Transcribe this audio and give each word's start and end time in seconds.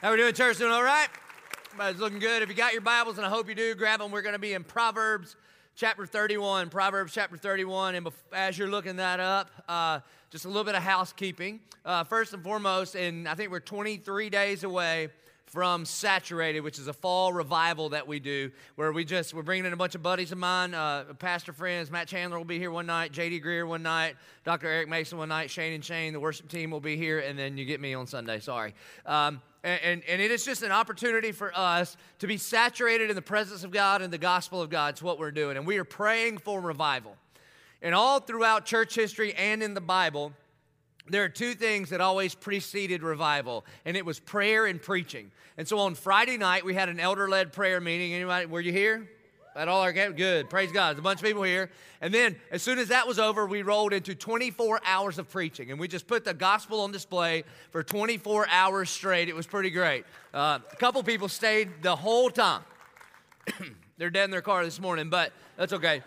How 0.00 0.12
we 0.12 0.16
doing, 0.16 0.32
church? 0.32 0.58
Doing 0.58 0.70
all 0.70 0.84
right? 0.84 1.08
Everybody's 1.72 2.00
looking 2.00 2.20
good. 2.20 2.40
If 2.40 2.48
you 2.48 2.54
got 2.54 2.72
your 2.72 2.82
Bibles, 2.82 3.16
and 3.16 3.26
I 3.26 3.28
hope 3.28 3.48
you 3.48 3.56
do, 3.56 3.74
grab 3.74 3.98
them. 3.98 4.12
We're 4.12 4.22
going 4.22 4.34
to 4.34 4.38
be 4.38 4.52
in 4.52 4.62
Proverbs 4.62 5.34
chapter 5.74 6.06
31. 6.06 6.70
Proverbs 6.70 7.12
chapter 7.12 7.36
31. 7.36 7.96
And 7.96 8.08
as 8.32 8.56
you're 8.56 8.68
looking 8.68 8.94
that 8.96 9.18
up, 9.18 9.50
uh, 9.68 9.98
just 10.30 10.44
a 10.44 10.48
little 10.48 10.62
bit 10.62 10.76
of 10.76 10.84
housekeeping. 10.84 11.58
Uh, 11.84 12.04
first 12.04 12.32
and 12.32 12.44
foremost, 12.44 12.94
and 12.94 13.26
I 13.26 13.34
think 13.34 13.50
we're 13.50 13.58
23 13.58 14.30
days 14.30 14.62
away 14.62 15.08
from 15.46 15.84
Saturated, 15.84 16.60
which 16.60 16.78
is 16.78 16.86
a 16.86 16.92
fall 16.92 17.32
revival 17.32 17.88
that 17.88 18.06
we 18.06 18.20
do, 18.20 18.52
where 18.76 18.92
we 18.92 19.04
just 19.04 19.34
we're 19.34 19.42
bringing 19.42 19.66
in 19.66 19.72
a 19.72 19.76
bunch 19.76 19.96
of 19.96 20.02
buddies 20.02 20.30
of 20.30 20.38
mine, 20.38 20.74
uh, 20.74 21.06
pastor 21.18 21.52
friends. 21.52 21.90
Matt 21.90 22.06
Chandler 22.06 22.38
will 22.38 22.44
be 22.44 22.60
here 22.60 22.70
one 22.70 22.86
night, 22.86 23.10
J.D. 23.10 23.40
Greear 23.40 23.66
one 23.66 23.82
night, 23.82 24.14
Dr. 24.44 24.68
Eric 24.68 24.88
Mason 24.88 25.18
one 25.18 25.30
night, 25.30 25.50
Shane 25.50 25.72
and 25.72 25.84
Shane, 25.84 26.12
the 26.12 26.20
worship 26.20 26.48
team 26.48 26.70
will 26.70 26.78
be 26.78 26.96
here, 26.96 27.18
and 27.18 27.36
then 27.36 27.58
you 27.58 27.64
get 27.64 27.80
me 27.80 27.94
on 27.94 28.06
Sunday. 28.06 28.38
Sorry. 28.38 28.74
Um, 29.04 29.42
and, 29.64 30.02
and, 30.08 30.22
it 30.22 30.30
is 30.30 30.44
just 30.44 30.62
an 30.62 30.70
opportunity 30.70 31.32
for 31.32 31.52
us 31.56 31.96
to 32.20 32.26
be 32.26 32.36
saturated 32.36 33.10
in 33.10 33.16
the 33.16 33.22
presence 33.22 33.64
of 33.64 33.72
God 33.72 34.02
and 34.02 34.12
the 34.12 34.18
gospel 34.18 34.62
of 34.62 34.70
God. 34.70 34.94
It's 34.94 35.02
what 35.02 35.18
we're 35.18 35.32
doing. 35.32 35.56
And 35.56 35.66
we 35.66 35.78
are 35.78 35.84
praying 35.84 36.38
for 36.38 36.60
revival. 36.60 37.16
And 37.82 37.94
all 37.94 38.20
throughout 38.20 38.66
church 38.66 38.94
history 38.94 39.34
and 39.34 39.62
in 39.62 39.74
the 39.74 39.80
Bible, 39.80 40.32
there 41.08 41.24
are 41.24 41.28
two 41.28 41.54
things 41.54 41.90
that 41.90 42.00
always 42.00 42.34
preceded 42.34 43.02
revival, 43.02 43.64
and 43.84 43.96
it 43.96 44.04
was 44.04 44.20
prayer 44.20 44.66
and 44.66 44.80
preaching. 44.80 45.30
And 45.56 45.66
so 45.66 45.78
on 45.78 45.94
Friday 45.94 46.36
night, 46.36 46.64
we 46.64 46.74
had 46.74 46.88
an 46.88 47.00
elder 47.00 47.28
led 47.28 47.52
prayer 47.52 47.80
meeting. 47.80 48.14
Anybody, 48.14 48.46
were 48.46 48.60
you 48.60 48.72
here? 48.72 49.08
At 49.58 49.66
all 49.66 49.80
our 49.80 49.90
game? 49.90 50.12
Good. 50.12 50.48
Praise 50.48 50.70
God. 50.70 50.90
There's 50.90 51.00
a 51.00 51.02
bunch 51.02 51.18
of 51.18 51.26
people 51.26 51.42
here. 51.42 51.68
And 52.00 52.14
then 52.14 52.36
as 52.52 52.62
soon 52.62 52.78
as 52.78 52.88
that 52.88 53.08
was 53.08 53.18
over, 53.18 53.44
we 53.44 53.62
rolled 53.62 53.92
into 53.92 54.14
24 54.14 54.80
hours 54.84 55.18
of 55.18 55.28
preaching. 55.28 55.72
And 55.72 55.80
we 55.80 55.88
just 55.88 56.06
put 56.06 56.24
the 56.24 56.32
gospel 56.32 56.82
on 56.82 56.92
display 56.92 57.42
for 57.72 57.82
24 57.82 58.46
hours 58.48 58.88
straight. 58.88 59.28
It 59.28 59.34
was 59.34 59.48
pretty 59.48 59.70
great. 59.70 60.04
Uh, 60.32 60.60
a 60.70 60.76
couple 60.76 61.02
people 61.02 61.28
stayed 61.28 61.82
the 61.82 61.96
whole 61.96 62.30
time. 62.30 62.62
They're 63.98 64.10
dead 64.10 64.26
in 64.26 64.30
their 64.30 64.42
car 64.42 64.64
this 64.64 64.78
morning, 64.78 65.10
but 65.10 65.32
that's 65.56 65.72
okay. 65.72 66.02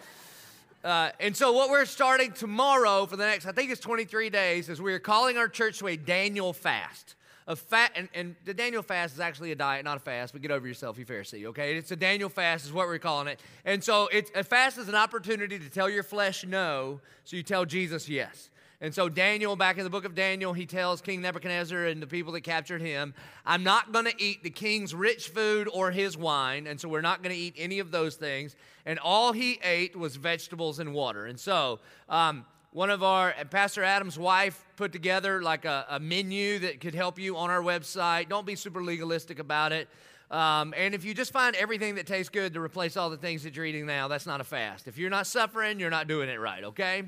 Uh, 0.82 1.10
and 1.20 1.36
so, 1.36 1.52
what 1.52 1.70
we're 1.70 1.84
starting 1.84 2.32
tomorrow 2.32 3.06
for 3.06 3.18
the 3.18 3.26
next, 3.26 3.46
I 3.46 3.52
think 3.52 3.70
it's 3.70 3.82
23 3.82 4.30
days, 4.30 4.70
is 4.70 4.82
we're 4.82 4.98
calling 4.98 5.36
our 5.36 5.50
church 5.50 5.80
to 5.80 5.90
a 5.90 5.98
Daniel 5.98 6.54
fast. 6.54 7.16
A 7.48 7.56
fat, 7.56 7.92
and, 7.96 8.08
and 8.14 8.36
the 8.46 8.54
Daniel 8.54 8.84
fast 8.84 9.16
is 9.16 9.20
actually 9.20 9.52
a 9.52 9.56
diet, 9.56 9.84
not 9.84 9.98
a 9.98 10.00
fast, 10.00 10.34
but 10.34 10.42
get 10.42 10.52
over 10.52 10.68
yourself, 10.68 10.98
you 10.98 11.06
Pharisee, 11.06 11.46
okay? 11.46 11.76
It's 11.76 11.92
a 11.92 11.96
Daniel 11.96 12.30
fast, 12.30 12.66
is 12.66 12.74
what 12.74 12.88
we're 12.88 13.00
calling 13.00 13.28
it. 13.28 13.40
And 13.66 13.84
so, 13.84 14.08
it's, 14.12 14.32
a 14.36 14.44
fast 14.44 14.78
is 14.78 14.88
an 14.88 14.96
opportunity 14.96 15.58
to 15.58 15.70
tell 15.70 15.90
your 15.90 16.04
flesh 16.04 16.46
no, 16.46 17.02
so 17.24 17.36
you 17.36 17.44
tell 17.44 17.66
Jesus 17.66 18.08
yes. 18.08 18.50
And 18.84 18.94
so, 18.94 19.10
Daniel, 19.10 19.56
back 19.56 19.78
in 19.78 19.84
the 19.84 19.92
book 19.92 20.06
of 20.06 20.16
Daniel, 20.16 20.54
he 20.54 20.66
tells 20.66 21.02
King 21.02 21.22
Nebuchadnezzar 21.22 21.86
and 21.86 22.02
the 22.02 22.08
people 22.08 22.34
that 22.34 22.42
captured 22.42 22.82
him, 22.82 23.14
I'm 23.46 23.64
not 23.64 23.92
going 23.92 24.06
to 24.06 24.22
eat 24.22 24.44
the 24.44 24.50
king's 24.50 24.96
rich 24.96 25.30
food 25.30 25.70
or 25.72 25.92
his 25.92 26.18
wine. 26.18 26.66
And 26.66 26.80
so, 26.80 26.90
we're 26.90 27.02
not 27.02 27.22
going 27.22 27.36
to 27.36 27.40
eat 27.40 27.54
any 27.58 27.78
of 27.78 27.92
those 27.92 28.16
things. 28.16 28.56
And 28.86 28.98
all 28.98 29.34
he 29.34 29.60
ate 29.64 29.96
was 29.96 30.16
vegetables 30.16 30.80
and 30.80 30.96
water. 30.96 31.28
And 31.28 31.40
so, 31.40 31.80
um, 32.10 32.44
one 32.74 32.90
of 32.90 33.04
our 33.04 33.34
pastor 33.50 33.84
adam's 33.84 34.18
wife 34.18 34.64
put 34.78 34.92
together 34.92 35.42
like 35.42 35.66
a, 35.66 35.86
a, 35.90 36.00
menu 36.00 36.60
that 36.60 36.80
could 36.80 36.96
help 36.96 37.20
you 37.20 37.38
on 37.38 37.50
our 37.50 37.62
website 37.62 38.30
don't 38.30 38.46
be 38.46 38.56
super 38.56 38.84
legalistic 38.84 39.40
about 39.40 39.72
it 39.72 39.88
um, 40.32 40.74
and 40.78 40.96
if 40.96 41.04
you 41.04 41.14
just 41.14 41.34
find 41.34 41.56
everything 41.58 41.96
that 41.96 42.08
tastes 42.08 42.30
good 42.30 42.54
to 42.54 42.62
replace 42.62 42.96
all 42.96 43.10
the 43.10 43.18
things 43.18 43.44
that 43.44 43.56
you're 43.56 43.66
eating 43.66 43.86
now 43.86 44.08
that's 44.08 44.26
not 44.26 44.40
a 44.40 44.44
fast 44.44 44.88
if 44.88 44.98
you're 44.98 45.10
not 45.10 45.28
suffering 45.28 45.80
you're 45.80 45.90
not 45.90 46.08
doing 46.08 46.30
it 46.30 46.40
right 46.40 46.64
okay 46.64 47.04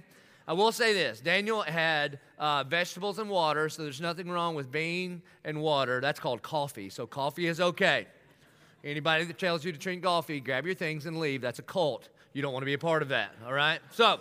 I 0.45 0.51
will 0.51 0.73
say 0.73 0.93
this 0.93 1.21
Daniel 1.21 1.61
had 1.61 2.19
uh, 2.37 2.65
vegetables 2.65 3.17
and 3.17 3.29
water, 3.29 3.69
so 3.69 3.83
there's 3.83 4.01
nothing 4.01 4.29
wrong 4.29 4.55
with 4.55 4.71
bean 4.71 5.21
and 5.45 5.61
water. 5.61 6.01
That's 6.01 6.19
called 6.19 6.41
coffee, 6.41 6.89
so 6.89 7.07
coffee 7.07 7.47
is 7.47 7.61
okay. 7.61 8.07
Anybody 8.83 9.23
that 9.23 9.39
tells 9.39 9.63
you 9.63 9.71
to 9.71 9.77
drink 9.77 10.03
coffee, 10.03 10.41
grab 10.41 10.65
your 10.65 10.75
things 10.75 11.05
and 11.05 11.17
leave. 11.17 11.39
That's 11.39 11.59
a 11.59 11.63
cult. 11.63 12.09
You 12.33 12.41
don't 12.41 12.51
want 12.51 12.63
to 12.63 12.65
be 12.65 12.73
a 12.73 12.77
part 12.77 13.01
of 13.01 13.09
that, 13.09 13.31
all 13.45 13.53
right? 13.53 13.79
So, 13.91 14.19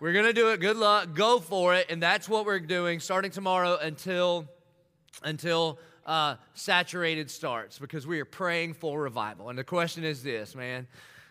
we're 0.00 0.12
going 0.12 0.26
to 0.26 0.32
do 0.32 0.50
it. 0.50 0.60
Good 0.60 0.76
luck. 0.76 1.14
Go 1.14 1.40
for 1.40 1.74
it. 1.74 1.86
And 1.90 2.02
that's 2.02 2.28
what 2.28 2.46
we're 2.46 2.60
doing 2.60 3.00
starting 3.00 3.30
tomorrow 3.30 3.76
until, 3.80 4.46
until 5.22 5.78
uh, 6.06 6.36
saturated 6.54 7.30
starts 7.30 7.78
because 7.78 8.06
we 8.06 8.20
are 8.20 8.24
praying 8.24 8.74
for 8.74 9.00
revival. 9.00 9.48
And 9.48 9.58
the 9.58 9.64
question 9.64 10.04
is 10.04 10.22
this, 10.22 10.54
man 10.54 10.86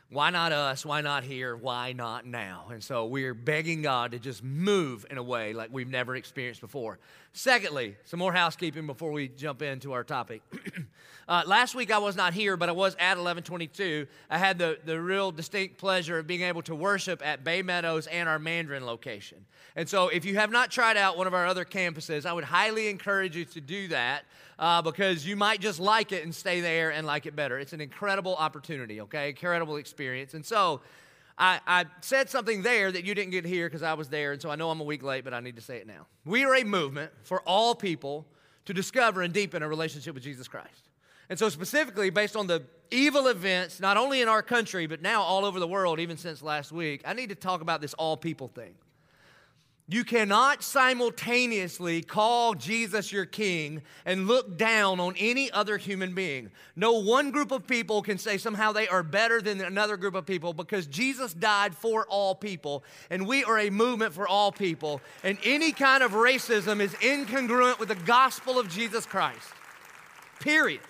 why 0.10 0.30
not 0.30 0.54
us? 0.54 0.86
Why 0.86 1.02
not 1.02 1.26
here? 1.26 1.58
Why 1.58 1.92
not 1.92 2.26
now? 2.26 2.68
And 2.72 2.82
so 2.82 3.06
we're 3.08 3.34
begging 3.34 3.82
God 3.82 4.12
to 4.12 4.20
just 4.20 4.42
move 4.42 5.06
in 5.10 5.18
a 5.18 5.24
way 5.24 5.52
like 5.52 5.70
we've 5.70 5.90
never 5.90 6.16
experienced 6.16 6.62
before. 6.62 6.98
Secondly, 7.34 7.98
some 8.06 8.18
more 8.18 8.32
housekeeping 8.32 8.88
before 8.88 9.12
we 9.12 9.28
jump 9.28 9.62
into 9.62 9.92
our 9.92 10.06
topic. 10.06 10.42
uh, 11.28 11.44
last 11.46 11.76
week 11.76 11.92
I 11.92 11.98
was 11.98 12.16
not 12.16 12.34
here, 12.34 12.56
but 12.56 12.70
I 12.70 12.72
was 12.72 12.96
at 12.96 13.18
1122. 13.18 14.08
I 14.30 14.38
had 14.38 14.58
the, 14.58 14.80
the 14.86 15.00
real 15.00 15.30
distinct 15.32 15.78
pleasure 15.78 16.20
of 16.20 16.26
being 16.26 16.42
able 16.42 16.62
to 16.64 16.74
worship 16.74 17.22
at 17.26 17.44
Bay 17.44 17.62
Meadows 17.62 18.08
and 18.08 18.30
our 18.30 18.40
Mandarin 18.40 18.86
location. 18.86 19.46
And 19.76 19.90
so 19.90 20.08
if 20.08 20.24
you 20.24 20.38
have 20.38 20.52
not 20.52 20.72
tried 20.72 20.96
out 20.96 21.18
one 21.18 21.28
of 21.28 21.34
our 21.34 21.46
other 21.46 21.66
campuses, 21.66 22.26
I 22.26 22.32
would 22.32 22.46
highly 22.46 22.88
encourage 22.88 23.36
you 23.36 23.44
to 23.44 23.60
do 23.60 23.90
that 23.90 24.24
uh, 24.60 24.82
because 24.82 25.26
you 25.26 25.36
might 25.36 25.62
just 25.62 25.80
like 25.80 26.12
it 26.12 26.24
and 26.24 26.34
stay 26.34 26.62
there 26.62 26.92
and 26.92 27.06
like 27.06 27.26
it 27.26 27.36
better. 27.36 27.60
It's 27.60 27.74
an 27.74 27.82
incredible 27.82 28.36
opportunity, 28.36 29.02
okay? 29.02 29.30
Incredible 29.30 29.78
experience. 29.78 30.34
And 30.34 30.46
so 30.46 30.82
I, 31.38 31.60
I 31.68 31.86
said 32.02 32.30
something 32.30 32.64
there 32.64 32.92
that 32.92 33.04
you 33.04 33.14
didn't 33.14 33.32
get 33.32 33.46
here 33.46 33.68
because 33.68 33.84
I 33.84 33.94
was 33.94 34.10
there, 34.10 34.32
and 34.32 34.42
so 34.42 34.50
I 34.50 34.56
know 34.56 34.72
I'm 34.72 34.82
a 34.82 34.86
week 34.86 35.04
late, 35.04 35.24
but 35.24 35.34
I 35.34 35.40
need 35.40 35.56
to 35.58 35.62
say 35.62 35.78
it 35.78 35.88
now. 35.88 36.08
We 36.26 36.44
are 36.44 36.56
a 36.56 36.64
movement 36.64 37.12
for 37.24 37.42
all 37.42 37.76
people 37.76 38.26
to 38.66 38.74
discover 38.74 39.22
and 39.22 39.34
deepen 39.34 39.62
a 39.62 39.68
relationship 39.68 40.16
with 40.16 40.24
Jesus 40.24 40.48
Christ. 40.48 40.90
And 41.30 41.38
so, 41.38 41.50
specifically, 41.50 42.10
based 42.10 42.36
on 42.36 42.48
the 42.48 42.64
evil 42.90 43.28
events, 43.28 43.80
not 43.80 43.98
only 43.98 44.22
in 44.22 44.28
our 44.28 44.42
country, 44.42 44.88
but 44.88 45.02
now 45.02 45.22
all 45.22 45.46
over 45.46 45.60
the 45.60 45.68
world, 45.68 46.00
even 46.00 46.18
since 46.18 46.42
last 46.42 46.72
week, 46.72 47.02
I 47.06 47.14
need 47.14 47.30
to 47.30 47.36
talk 47.36 47.62
about 47.62 47.82
this 47.82 47.94
all 47.94 48.18
people 48.18 48.48
thing. 48.48 48.74
You 49.90 50.04
cannot 50.04 50.64
simultaneously 50.64 52.02
call 52.02 52.56
Jesus 52.56 53.10
your 53.14 53.26
king 53.26 53.84
and 54.06 54.28
look 54.28 54.58
down 54.58 55.00
on 55.00 55.16
any 55.18 55.50
other 55.50 55.78
human 55.78 56.14
being. 56.14 56.52
No 56.76 57.00
one 57.00 57.32
group 57.32 57.52
of 57.52 57.66
people 57.66 58.02
can 58.02 58.18
say 58.18 58.38
somehow 58.38 58.74
they 58.74 58.90
are 58.90 59.02
better 59.02 59.42
than 59.42 59.62
another 59.62 59.96
group 59.96 60.14
of 60.14 60.26
people 60.26 60.52
because 60.52 60.88
Jesus 60.88 61.34
died 61.34 61.74
for 61.74 62.06
all 62.08 62.36
people 62.36 62.84
and 63.10 63.26
we 63.26 63.46
are 63.46 63.60
a 63.60 63.70
movement 63.70 64.14
for 64.14 64.28
all 64.28 64.52
people. 64.52 65.00
And 65.24 65.38
any 65.46 65.72
kind 65.72 66.04
of 66.04 66.12
racism 66.12 66.82
is 66.82 66.94
incongruent 66.96 67.80
with 67.80 67.88
the 67.88 67.96
gospel 67.96 68.60
of 68.60 68.68
Jesus 68.68 69.06
Christ. 69.06 69.54
Period 70.42 70.82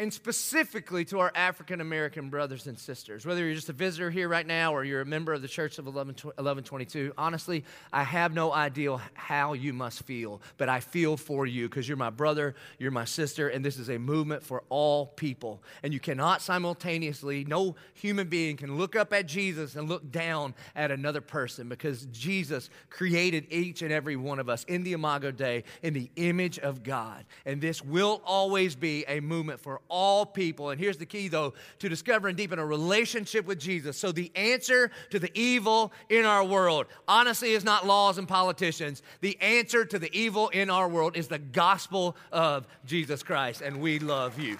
and 0.00 0.14
specifically 0.14 1.04
to 1.04 1.18
our 1.18 1.30
African 1.34 1.82
American 1.82 2.30
brothers 2.30 2.66
and 2.66 2.78
sisters. 2.78 3.26
Whether 3.26 3.44
you're 3.44 3.54
just 3.54 3.68
a 3.68 3.74
visitor 3.74 4.10
here 4.10 4.30
right 4.30 4.46
now 4.46 4.74
or 4.74 4.82
you're 4.82 5.02
a 5.02 5.06
member 5.06 5.34
of 5.34 5.42
the 5.42 5.48
Church 5.48 5.78
of 5.78 5.86
11, 5.86 6.14
1122, 6.14 7.12
honestly, 7.18 7.64
I 7.92 8.04
have 8.04 8.32
no 8.32 8.50
idea 8.50 8.98
how 9.12 9.52
you 9.52 9.74
must 9.74 10.04
feel, 10.04 10.40
but 10.56 10.70
I 10.70 10.80
feel 10.80 11.18
for 11.18 11.44
you 11.44 11.68
because 11.68 11.86
you're 11.86 11.98
my 11.98 12.08
brother, 12.08 12.54
you're 12.78 12.90
my 12.90 13.04
sister, 13.04 13.48
and 13.48 13.62
this 13.62 13.78
is 13.78 13.90
a 13.90 13.98
movement 13.98 14.42
for 14.42 14.64
all 14.70 15.04
people. 15.04 15.62
And 15.82 15.92
you 15.92 16.00
cannot 16.00 16.40
simultaneously, 16.40 17.44
no 17.44 17.76
human 17.92 18.28
being 18.28 18.56
can 18.56 18.78
look 18.78 18.96
up 18.96 19.12
at 19.12 19.26
Jesus 19.26 19.76
and 19.76 19.86
look 19.86 20.10
down 20.10 20.54
at 20.74 20.90
another 20.90 21.20
person 21.20 21.68
because 21.68 22.06
Jesus 22.06 22.70
created 22.88 23.48
each 23.50 23.82
and 23.82 23.92
every 23.92 24.16
one 24.16 24.38
of 24.38 24.48
us 24.48 24.64
in 24.64 24.82
the 24.82 24.94
Imago 24.94 25.30
Dei 25.30 25.64
in 25.82 25.92
the 25.92 26.10
image 26.16 26.58
of 26.58 26.82
God. 26.82 27.26
And 27.44 27.60
this 27.60 27.84
will 27.84 28.22
always 28.24 28.74
be 28.74 29.04
a 29.06 29.20
movement 29.20 29.60
for 29.60 29.82
all 29.90 30.24
people. 30.24 30.70
And 30.70 30.80
here's 30.80 30.96
the 30.96 31.06
key, 31.06 31.28
though 31.28 31.52
to 31.80 31.88
discover 31.88 32.28
and 32.28 32.36
deepen 32.36 32.58
a 32.58 32.64
relationship 32.64 33.44
with 33.46 33.58
Jesus. 33.58 33.96
So, 33.96 34.12
the 34.12 34.32
answer 34.34 34.90
to 35.10 35.18
the 35.18 35.30
evil 35.38 35.92
in 36.08 36.24
our 36.24 36.44
world, 36.44 36.86
honestly, 37.06 37.52
is 37.52 37.64
not 37.64 37.86
laws 37.86 38.16
and 38.16 38.26
politicians. 38.26 39.02
The 39.20 39.38
answer 39.40 39.84
to 39.84 39.98
the 39.98 40.10
evil 40.16 40.48
in 40.48 40.70
our 40.70 40.88
world 40.88 41.16
is 41.16 41.28
the 41.28 41.38
gospel 41.38 42.16
of 42.32 42.66
Jesus 42.86 43.22
Christ. 43.22 43.60
And 43.60 43.80
we 43.80 43.98
love 43.98 44.38
you. 44.38 44.58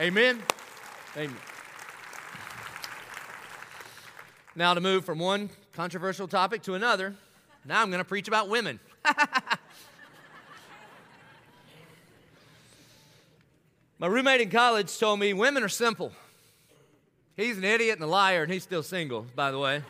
Amen. 0.00 0.42
Amen. 1.16 1.36
Now, 4.56 4.74
to 4.74 4.80
move 4.80 5.04
from 5.04 5.18
one 5.18 5.50
controversial 5.74 6.26
topic 6.26 6.62
to 6.62 6.74
another, 6.74 7.14
now 7.64 7.82
I'm 7.82 7.90
going 7.90 7.98
to 7.98 8.04
preach 8.04 8.28
about 8.28 8.48
women. 8.48 8.80
My 14.00 14.06
roommate 14.06 14.40
in 14.40 14.48
college 14.48 14.98
told 14.98 15.20
me 15.20 15.34
women 15.34 15.62
are 15.62 15.68
simple. 15.68 16.10
He's 17.36 17.58
an 17.58 17.64
idiot 17.64 17.96
and 17.96 18.02
a 18.02 18.06
liar, 18.06 18.42
and 18.42 18.50
he's 18.50 18.62
still 18.62 18.82
single, 18.82 19.26
by 19.36 19.50
the 19.50 19.58
way. 19.58 19.82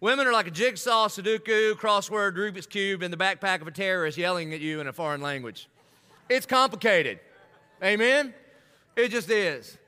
women 0.00 0.26
are 0.26 0.32
like 0.32 0.48
a 0.48 0.50
jigsaw, 0.50 1.06
Sudoku, 1.06 1.74
crossword, 1.74 2.34
Rubik's 2.34 2.66
Cube 2.66 3.04
in 3.04 3.12
the 3.12 3.16
backpack 3.16 3.60
of 3.60 3.68
a 3.68 3.70
terrorist 3.70 4.18
yelling 4.18 4.52
at 4.52 4.58
you 4.58 4.80
in 4.80 4.88
a 4.88 4.92
foreign 4.92 5.20
language. 5.20 5.68
It's 6.28 6.46
complicated. 6.46 7.20
Amen? 7.80 8.34
It 8.96 9.10
just 9.10 9.30
is. 9.30 9.78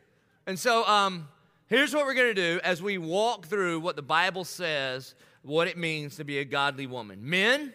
And 0.46 0.56
so, 0.56 0.86
um, 0.86 1.26
here's 1.66 1.92
what 1.92 2.06
we're 2.06 2.14
going 2.14 2.32
to 2.32 2.40
do 2.40 2.60
as 2.62 2.80
we 2.80 2.98
walk 2.98 3.46
through 3.46 3.80
what 3.80 3.96
the 3.96 4.02
Bible 4.02 4.44
says, 4.44 5.16
what 5.42 5.66
it 5.66 5.76
means 5.76 6.14
to 6.18 6.24
be 6.24 6.38
a 6.38 6.44
godly 6.44 6.86
woman. 6.86 7.18
Men, 7.20 7.72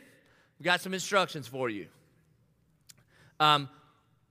we've 0.58 0.64
got 0.64 0.80
some 0.80 0.94
instructions 0.94 1.48
for 1.48 1.70
you. 1.70 1.88
Um, 3.42 3.68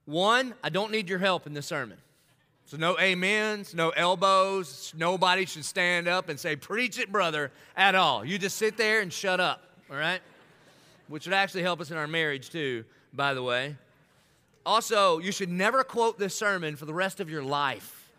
one, 0.09 0.55
I 0.65 0.71
don't 0.71 0.91
need 0.91 1.07
your 1.11 1.19
help 1.19 1.47
in 1.47 1.53
this 1.53 1.67
sermon. 1.67 1.99
So, 2.65 2.79
no 2.79 2.97
amens, 2.99 3.75
no 3.75 3.91
elbows. 3.91 4.95
Nobody 4.97 5.45
should 5.45 5.67
stand 5.67 6.09
up 6.09 6.31
and 6.31 6.41
say, 6.41 6.57
Preach 6.57 6.99
it, 6.99 7.13
brother, 7.13 7.53
at 7.77 7.95
all. 7.95 8.25
You 8.25 8.39
just 8.39 8.57
sit 8.57 8.79
there 8.79 9.03
and 9.03 9.13
shut 9.13 9.39
up, 9.39 9.63
all 9.91 9.99
right? 9.99 10.21
Which 11.09 11.27
would 11.27 11.35
actually 11.35 11.63
help 11.63 11.83
us 11.83 11.91
in 11.91 11.99
our 11.99 12.07
marriage, 12.07 12.49
too, 12.49 12.87
by 13.13 13.35
the 13.35 13.43
way. 13.43 13.77
Also, 14.65 15.19
you 15.19 15.31
should 15.31 15.51
never 15.51 15.85
quote 15.85 16.19
this 16.19 16.35
sermon 16.35 16.77
for 16.77 16.87
the 16.87 16.95
rest 16.95 17.21
of 17.21 17.29
your 17.29 17.43
life. 17.43 18.11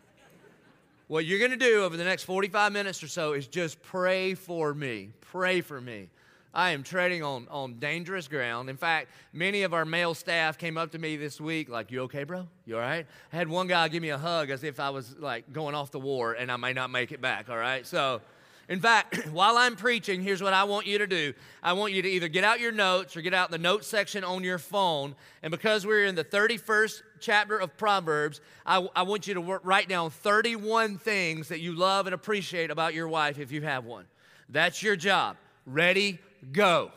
What 1.07 1.25
you're 1.25 1.39
going 1.39 1.49
to 1.49 1.57
do 1.57 1.83
over 1.83 1.97
the 1.97 2.03
next 2.03 2.23
45 2.25 2.71
minutes 2.71 3.01
or 3.01 3.07
so 3.07 3.33
is 3.33 3.47
just 3.47 3.81
pray 3.81 4.35
for 4.35 4.75
me. 4.75 5.09
Pray 5.21 5.61
for 5.61 5.81
me. 5.81 6.09
I 6.53 6.71
am 6.71 6.81
treading 6.83 7.23
on, 7.23 7.47
on 7.49 7.75
dangerous 7.77 8.27
ground. 8.27 8.69
In 8.69 8.77
fact, 8.77 9.09
many 9.33 9.63
of 9.63 9.73
our 9.73 9.85
male 9.85 10.13
staff 10.13 10.57
came 10.57 10.77
up 10.77 10.91
to 10.91 10.99
me 10.99 11.15
this 11.15 11.39
week, 11.39 11.69
like, 11.69 11.91
You 11.91 12.01
okay, 12.01 12.23
bro? 12.23 12.47
You 12.65 12.75
all 12.75 12.81
right? 12.81 13.05
I 13.31 13.35
had 13.35 13.47
one 13.47 13.67
guy 13.67 13.87
give 13.87 14.01
me 14.01 14.09
a 14.09 14.17
hug 14.17 14.49
as 14.49 14.63
if 14.63 14.79
I 14.79 14.89
was 14.89 15.15
like 15.19 15.53
going 15.53 15.75
off 15.75 15.91
the 15.91 15.99
war 15.99 16.33
and 16.33 16.51
I 16.51 16.57
may 16.57 16.73
not 16.73 16.89
make 16.89 17.11
it 17.11 17.21
back, 17.21 17.49
all 17.49 17.57
right? 17.57 17.85
So, 17.85 18.21
in 18.67 18.79
fact, 18.79 19.27
while 19.31 19.57
I'm 19.57 19.75
preaching, 19.75 20.23
here's 20.23 20.41
what 20.41 20.53
I 20.53 20.63
want 20.63 20.87
you 20.87 20.97
to 20.97 21.07
do. 21.07 21.33
I 21.61 21.73
want 21.73 21.93
you 21.93 22.01
to 22.01 22.09
either 22.09 22.27
get 22.27 22.43
out 22.43 22.59
your 22.59 22.71
notes 22.71 23.15
or 23.15 23.21
get 23.21 23.33
out 23.35 23.51
the 23.51 23.59
notes 23.59 23.87
section 23.87 24.23
on 24.23 24.43
your 24.43 24.57
phone. 24.57 25.15
And 25.43 25.51
because 25.51 25.85
we're 25.85 26.05
in 26.05 26.15
the 26.15 26.23
31st 26.23 27.03
chapter 27.19 27.59
of 27.59 27.77
Proverbs, 27.77 28.41
I, 28.65 28.87
I 28.95 29.03
want 29.03 29.27
you 29.27 29.35
to 29.35 29.59
write 29.63 29.87
down 29.87 30.09
31 30.09 30.97
things 30.97 31.49
that 31.49 31.59
you 31.59 31.73
love 31.73 32.07
and 32.07 32.13
appreciate 32.15 32.71
about 32.71 32.95
your 32.95 33.07
wife 33.07 33.37
if 33.37 33.51
you 33.51 33.61
have 33.61 33.85
one. 33.85 34.05
That's 34.49 34.81
your 34.81 34.95
job. 34.95 35.37
Ready, 35.65 36.17
go. 36.51 36.91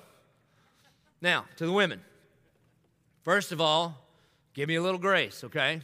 Now, 1.20 1.44
to 1.56 1.66
the 1.66 1.72
women. 1.72 2.00
First 3.22 3.52
of 3.52 3.60
all, 3.60 3.96
give 4.54 4.68
me 4.68 4.74
a 4.74 4.82
little 4.82 4.98
grace, 4.98 5.44
okay? 5.44 5.80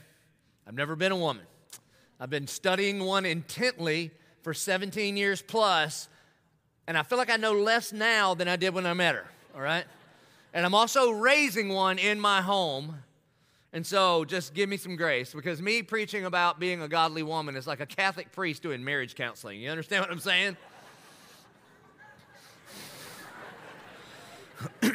I've 0.66 0.74
never 0.74 0.96
been 0.96 1.12
a 1.12 1.16
woman. 1.16 1.44
I've 2.20 2.30
been 2.30 2.48
studying 2.48 3.04
one 3.04 3.24
intently 3.24 4.10
for 4.42 4.52
17 4.52 5.16
years 5.16 5.40
plus, 5.40 6.08
and 6.86 6.98
I 6.98 7.02
feel 7.04 7.18
like 7.18 7.30
I 7.30 7.36
know 7.36 7.52
less 7.52 7.92
now 7.92 8.34
than 8.34 8.48
I 8.48 8.56
did 8.56 8.74
when 8.74 8.86
I 8.86 8.94
met 8.94 9.14
her, 9.14 9.26
all 9.54 9.60
right? 9.60 9.84
And 10.52 10.66
I'm 10.66 10.74
also 10.74 11.10
raising 11.10 11.68
one 11.68 11.98
in 11.98 12.18
my 12.18 12.42
home. 12.42 12.96
And 13.72 13.86
so 13.86 14.24
just 14.24 14.54
give 14.54 14.68
me 14.68 14.78
some 14.78 14.96
grace 14.96 15.34
because 15.34 15.60
me 15.60 15.82
preaching 15.82 16.24
about 16.24 16.58
being 16.58 16.82
a 16.82 16.88
godly 16.88 17.22
woman 17.22 17.54
is 17.54 17.66
like 17.66 17.80
a 17.80 17.86
Catholic 17.86 18.32
priest 18.32 18.62
doing 18.62 18.82
marriage 18.82 19.14
counseling. 19.14 19.60
You 19.60 19.70
understand 19.70 20.00
what 20.02 20.10
I'm 20.10 20.18
saying? 20.18 20.56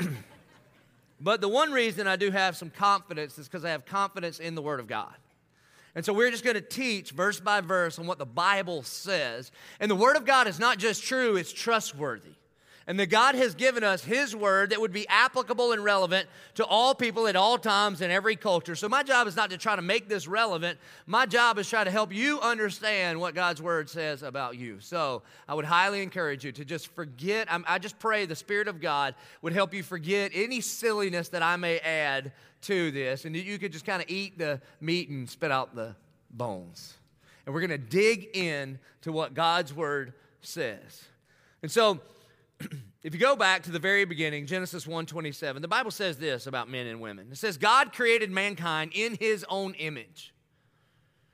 but 1.21 1.41
the 1.41 1.47
one 1.47 1.71
reason 1.71 2.07
I 2.07 2.15
do 2.15 2.31
have 2.31 2.55
some 2.55 2.69
confidence 2.69 3.37
is 3.37 3.47
because 3.47 3.65
I 3.65 3.69
have 3.69 3.85
confidence 3.85 4.39
in 4.39 4.55
the 4.55 4.61
Word 4.61 4.79
of 4.79 4.87
God. 4.87 5.13
And 5.95 6.03
so 6.03 6.11
we're 6.13 6.31
just 6.31 6.43
going 6.43 6.55
to 6.55 6.61
teach 6.61 7.11
verse 7.11 7.39
by 7.39 7.61
verse 7.61 7.99
on 7.99 8.07
what 8.07 8.17
the 8.17 8.25
Bible 8.25 8.83
says. 8.83 9.51
And 9.79 9.91
the 9.91 9.95
Word 9.95 10.17
of 10.17 10.25
God 10.25 10.47
is 10.47 10.59
not 10.59 10.79
just 10.79 11.03
true, 11.03 11.35
it's 11.35 11.53
trustworthy 11.53 12.33
and 12.87 12.99
that 12.99 13.07
God 13.07 13.35
has 13.35 13.55
given 13.55 13.83
us 13.83 14.03
His 14.03 14.35
word 14.35 14.71
that 14.71 14.81
would 14.81 14.91
be 14.91 15.07
applicable 15.07 15.71
and 15.71 15.83
relevant 15.83 16.27
to 16.55 16.65
all 16.65 16.93
people 16.93 17.27
at 17.27 17.35
all 17.35 17.57
times 17.57 18.01
in 18.01 18.11
every 18.11 18.35
culture. 18.35 18.75
So, 18.75 18.89
my 18.89 19.03
job 19.03 19.27
is 19.27 19.35
not 19.35 19.49
to 19.51 19.57
try 19.57 19.75
to 19.75 19.81
make 19.81 20.09
this 20.09 20.27
relevant. 20.27 20.79
My 21.05 21.25
job 21.25 21.57
is 21.59 21.69
try 21.69 21.83
to 21.83 21.91
help 21.91 22.13
you 22.13 22.39
understand 22.41 23.19
what 23.19 23.35
God's 23.35 23.61
word 23.61 23.89
says 23.89 24.23
about 24.23 24.57
you. 24.57 24.79
So, 24.79 25.21
I 25.47 25.53
would 25.53 25.65
highly 25.65 26.01
encourage 26.01 26.43
you 26.43 26.51
to 26.53 26.65
just 26.65 26.87
forget. 26.93 27.47
I 27.49 27.79
just 27.79 27.99
pray 27.99 28.25
the 28.25 28.35
Spirit 28.35 28.67
of 28.67 28.81
God 28.81 29.15
would 29.41 29.53
help 29.53 29.73
you 29.73 29.83
forget 29.83 30.31
any 30.33 30.61
silliness 30.61 31.29
that 31.29 31.43
I 31.43 31.55
may 31.55 31.79
add 31.79 32.31
to 32.63 32.91
this, 32.91 33.25
and 33.25 33.35
that 33.35 33.43
you 33.43 33.59
could 33.59 33.71
just 33.71 33.85
kind 33.85 34.01
of 34.01 34.09
eat 34.09 34.37
the 34.37 34.61
meat 34.79 35.09
and 35.09 35.29
spit 35.29 35.51
out 35.51 35.75
the 35.75 35.95
bones. 36.31 36.93
And 37.45 37.53
we're 37.53 37.61
going 37.61 37.71
to 37.71 37.77
dig 37.77 38.29
in 38.33 38.79
to 39.01 39.11
what 39.11 39.33
God's 39.33 39.73
word 39.73 40.13
says. 40.41 41.03
And 41.61 41.69
so, 41.69 41.99
if 43.03 43.13
you 43.13 43.19
go 43.19 43.35
back 43.35 43.63
to 43.63 43.71
the 43.71 43.79
very 43.79 44.05
beginning, 44.05 44.45
Genesis 44.45 44.85
1:27, 44.85 45.61
the 45.61 45.67
Bible 45.67 45.91
says 45.91 46.17
this 46.17 46.47
about 46.47 46.69
men 46.69 46.87
and 46.87 47.01
women. 47.01 47.27
It 47.31 47.37
says 47.37 47.57
God 47.57 47.93
created 47.93 48.31
mankind 48.31 48.91
in 48.93 49.15
his 49.19 49.45
own 49.49 49.73
image. 49.75 50.33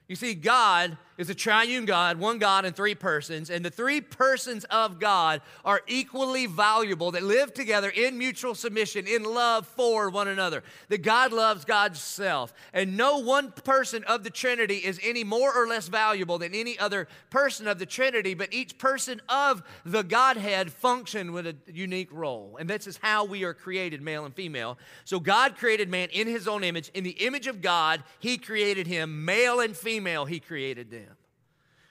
You 0.08 0.16
see, 0.16 0.34
God 0.34 0.98
is 1.20 1.30
a 1.30 1.36
triune 1.36 1.86
God, 1.86 2.18
one 2.18 2.40
God 2.40 2.66
in 2.66 2.74
three 2.74 2.96
persons, 2.96 3.50
and 3.50 3.64
the 3.64 3.70
three 3.70 4.02
persons 4.02 4.64
of 4.66 5.00
God 5.00 5.42
are 5.64 5.82
equally 5.86 6.48
valuable 6.48 7.12
that 7.12 7.24
live 7.24 7.54
together 7.54 7.90
in 7.90 8.18
mutual 8.18 8.56
submission, 8.56 9.06
in 9.06 9.24
love 9.24 9.68
for 9.68 10.10
one 10.10 10.28
another. 10.28 10.64
That 10.88 11.04
God 11.04 11.32
loves 11.32 11.66
God's 11.66 12.00
self, 12.00 12.54
and 12.74 12.98
no 12.98 13.18
one 13.20 13.52
person 13.52 14.04
of 14.06 14.24
the 14.24 14.30
Trinity 14.30 14.78
is 14.78 15.00
any 15.04 15.24
more 15.24 15.54
or 15.54 15.68
less 15.68 15.90
valuable 15.90 16.38
than 16.38 16.56
any 16.56 16.80
other 16.80 17.08
person 17.30 17.68
of 17.68 17.78
the 17.78 17.86
Trinity, 17.86 18.34
but 18.34 18.54
each 18.54 18.78
person 18.78 19.22
of 19.30 19.62
the 19.86 20.04
Godhead 20.04 20.72
function 20.72 21.34
with 21.34 21.46
a 21.46 21.56
unique 21.68 22.12
role. 22.12 22.58
And 22.60 22.70
this 22.70 22.88
is 22.88 22.98
how 22.98 23.26
we 23.26 23.44
are 23.44 23.54
created, 23.54 24.02
male 24.02 24.26
and 24.26 24.34
female. 24.34 24.78
So 25.06 25.20
God 25.20 25.58
created 25.58 25.90
man 25.90 26.10
in 26.12 26.28
his 26.28 26.48
own 26.48 26.64
image. 26.64 26.90
In 26.94 27.04
the 27.04 27.12
image 27.12 27.48
of 27.48 27.62
God, 27.62 28.04
he 28.20 28.38
created 28.38 28.88
him, 28.88 29.26
male 29.26 29.60
and 29.60 29.76
female 29.76 29.90
female, 29.90 30.26
He 30.26 30.40
created 30.40 30.92
them. 30.92 31.09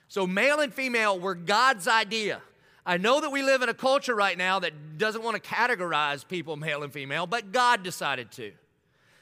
So, 0.09 0.25
male 0.25 0.59
and 0.59 0.73
female 0.73 1.19
were 1.19 1.35
God's 1.35 1.87
idea. 1.87 2.41
I 2.85 2.97
know 2.97 3.21
that 3.21 3.31
we 3.31 3.43
live 3.43 3.61
in 3.61 3.69
a 3.69 3.73
culture 3.75 4.15
right 4.15 4.35
now 4.35 4.59
that 4.59 4.97
doesn't 4.97 5.23
want 5.23 5.41
to 5.41 5.49
categorize 5.49 6.27
people 6.27 6.55
male 6.55 6.81
and 6.81 6.91
female, 6.91 7.27
but 7.27 7.51
God 7.51 7.83
decided 7.83 8.31
to. 8.31 8.51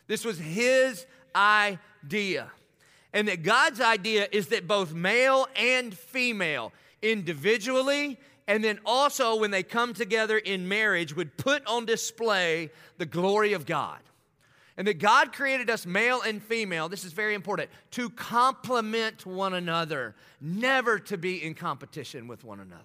This 0.08 0.24
was 0.24 0.40
His 0.40 1.06
idea. 1.36 2.50
And 3.12 3.28
that 3.28 3.44
God's 3.44 3.82
idea 3.82 4.30
is 4.32 4.48
that 4.48 4.68
both 4.68 4.94
male 4.94 5.48
and 5.58 5.94
female, 5.94 6.72
individually, 7.02 8.18
and 8.48 8.64
then 8.64 8.80
also 8.86 9.36
when 9.36 9.52
they 9.52 9.64
come 9.64 9.94
together 9.94 10.38
in 10.38 10.70
marriage, 10.70 11.14
would 11.16 11.36
put 11.36 11.66
on 11.68 11.86
display 11.86 12.72
the 12.98 13.06
glory 13.06 13.52
of 13.52 13.66
God 13.66 14.00
and 14.78 14.88
that 14.88 15.00
God 15.00 15.34
created 15.34 15.70
us 15.72 15.88
male 15.88 16.22
and 16.22 16.42
female, 16.42 16.88
this 16.88 17.04
is 17.04 17.12
very 17.12 17.34
important, 17.34 17.70
to 17.92 18.12
complement 18.12 19.26
one 19.26 19.56
another, 19.56 20.16
never 20.40 21.00
to 21.00 21.18
be 21.18 21.44
in 21.44 21.56
competition 21.56 22.28
with 22.28 22.44
one 22.44 22.60
another. 22.60 22.84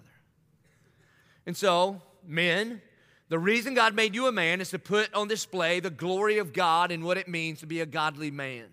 And 1.45 1.55
so, 1.55 2.01
men, 2.27 2.81
the 3.29 3.37
reason 3.37 3.75
God 3.75 3.93
made 3.93 4.15
you 4.15 4.25
a 4.27 4.31
man 4.31 4.59
is 4.59 4.71
to 4.71 4.79
put 4.79 5.13
on 5.13 5.27
display 5.27 5.79
the 5.79 5.91
glory 5.91 6.39
of 6.39 6.51
God 6.51 6.91
and 6.91 7.03
what 7.03 7.17
it 7.17 7.27
means 7.27 7.59
to 7.59 7.67
be 7.67 7.81
a 7.81 7.85
godly 7.85 8.31
man. 8.31 8.65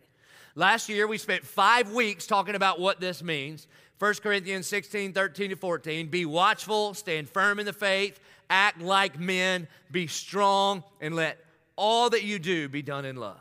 Last 0.55 0.89
year, 0.89 1.07
we 1.07 1.19
spent 1.19 1.45
five 1.45 1.93
weeks 1.93 2.27
talking 2.27 2.55
about 2.55 2.81
what 2.81 3.01
this 3.01 3.23
means. 3.23 3.67
1 3.99 4.15
Corinthians 4.15 4.67
16, 4.67 5.13
13 5.13 5.51
to 5.51 5.57
14. 5.57 6.09
Be 6.09 6.25
watchful, 6.25 6.95
stand 6.95 7.29
firm 7.29 7.61
in 7.61 7.67
the 7.67 7.73
faith, 7.73 8.19
act 8.49 8.81
like 8.81 9.21
men, 9.21 9.69
be 9.91 10.07
strong, 10.07 10.83
and 11.01 11.15
let 11.15 11.39
all 11.77 12.11
that 12.11 12.23
you 12.23 12.39
do 12.39 12.69
be 12.69 12.83
done 12.83 13.05
in 13.05 13.17
love. 13.17 13.41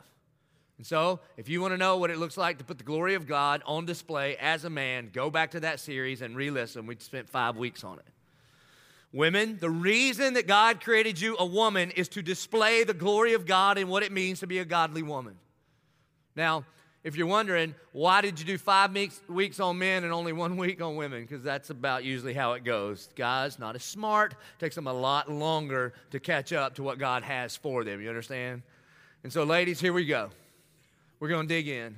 And 0.78 0.88
so, 0.88 1.20
if 1.36 1.50
you 1.50 1.60
want 1.60 1.74
to 1.74 1.78
know 1.78 1.98
what 1.98 2.10
it 2.10 2.18
looks 2.18 2.38
like 2.38 2.58
to 2.60 2.64
put 2.64 2.78
the 2.78 2.86
glory 2.86 3.16
of 3.16 3.28
God 3.28 3.62
on 3.66 3.86
display 3.86 4.38
as 4.38 4.64
a 4.64 4.70
man, 4.70 5.10
go 5.12 5.30
back 5.30 5.52
to 5.52 5.60
that 5.60 5.82
series 5.82 6.22
and 6.22 6.38
re 6.38 6.50
listen. 6.50 6.86
We 6.86 6.96
spent 7.00 7.28
five 7.28 7.58
weeks 7.58 7.84
on 7.84 8.00
it. 8.00 8.06
Women, 9.12 9.58
the 9.60 9.70
reason 9.70 10.36
that 10.36 10.48
God 10.48 10.82
created 10.82 11.20
you 11.20 11.36
a 11.38 11.46
woman 11.46 11.92
is 11.92 12.08
to 12.10 12.22
display 12.22 12.84
the 12.84 12.94
glory 12.94 13.34
of 13.34 13.46
God 13.46 13.78
and 13.78 13.90
what 13.90 14.04
it 14.04 14.12
means 14.12 14.40
to 14.40 14.48
be 14.48 14.60
a 14.60 14.66
godly 14.66 15.02
woman. 15.02 15.36
Now, 16.36 16.64
if 17.04 17.16
you're 17.16 17.28
wondering, 17.28 17.76
why 17.94 18.22
did 18.22 18.40
you 18.40 18.46
do 18.46 18.58
five 18.58 18.96
weeks 19.30 19.60
on 19.60 19.78
men 19.78 20.04
and 20.04 20.12
only 20.12 20.34
one 20.34 20.58
week 20.58 20.82
on 20.82 20.98
women? 20.98 21.22
Because 21.22 21.42
that's 21.42 21.70
about 21.70 22.04
usually 22.04 22.34
how 22.34 22.54
it 22.54 22.66
goes. 22.66 23.08
Guys, 23.16 23.58
not 23.58 23.76
as 23.76 23.84
smart, 23.84 24.36
takes 24.60 24.76
them 24.76 24.88
a 24.88 24.94
lot 24.94 25.32
longer 25.32 25.94
to 26.12 26.20
catch 26.20 26.52
up 26.52 26.76
to 26.76 26.84
what 26.84 27.00
God 27.00 27.24
has 27.24 27.56
for 27.56 27.86
them. 27.86 28.02
You 28.02 28.10
understand? 28.10 28.64
And 29.24 29.32
so, 29.32 29.44
ladies, 29.44 29.80
here 29.80 29.94
we 29.94 30.06
go. 30.06 30.30
We're 31.20 31.30
going 31.30 31.48
to 31.48 31.54
dig 31.54 31.70
in. 31.70 31.96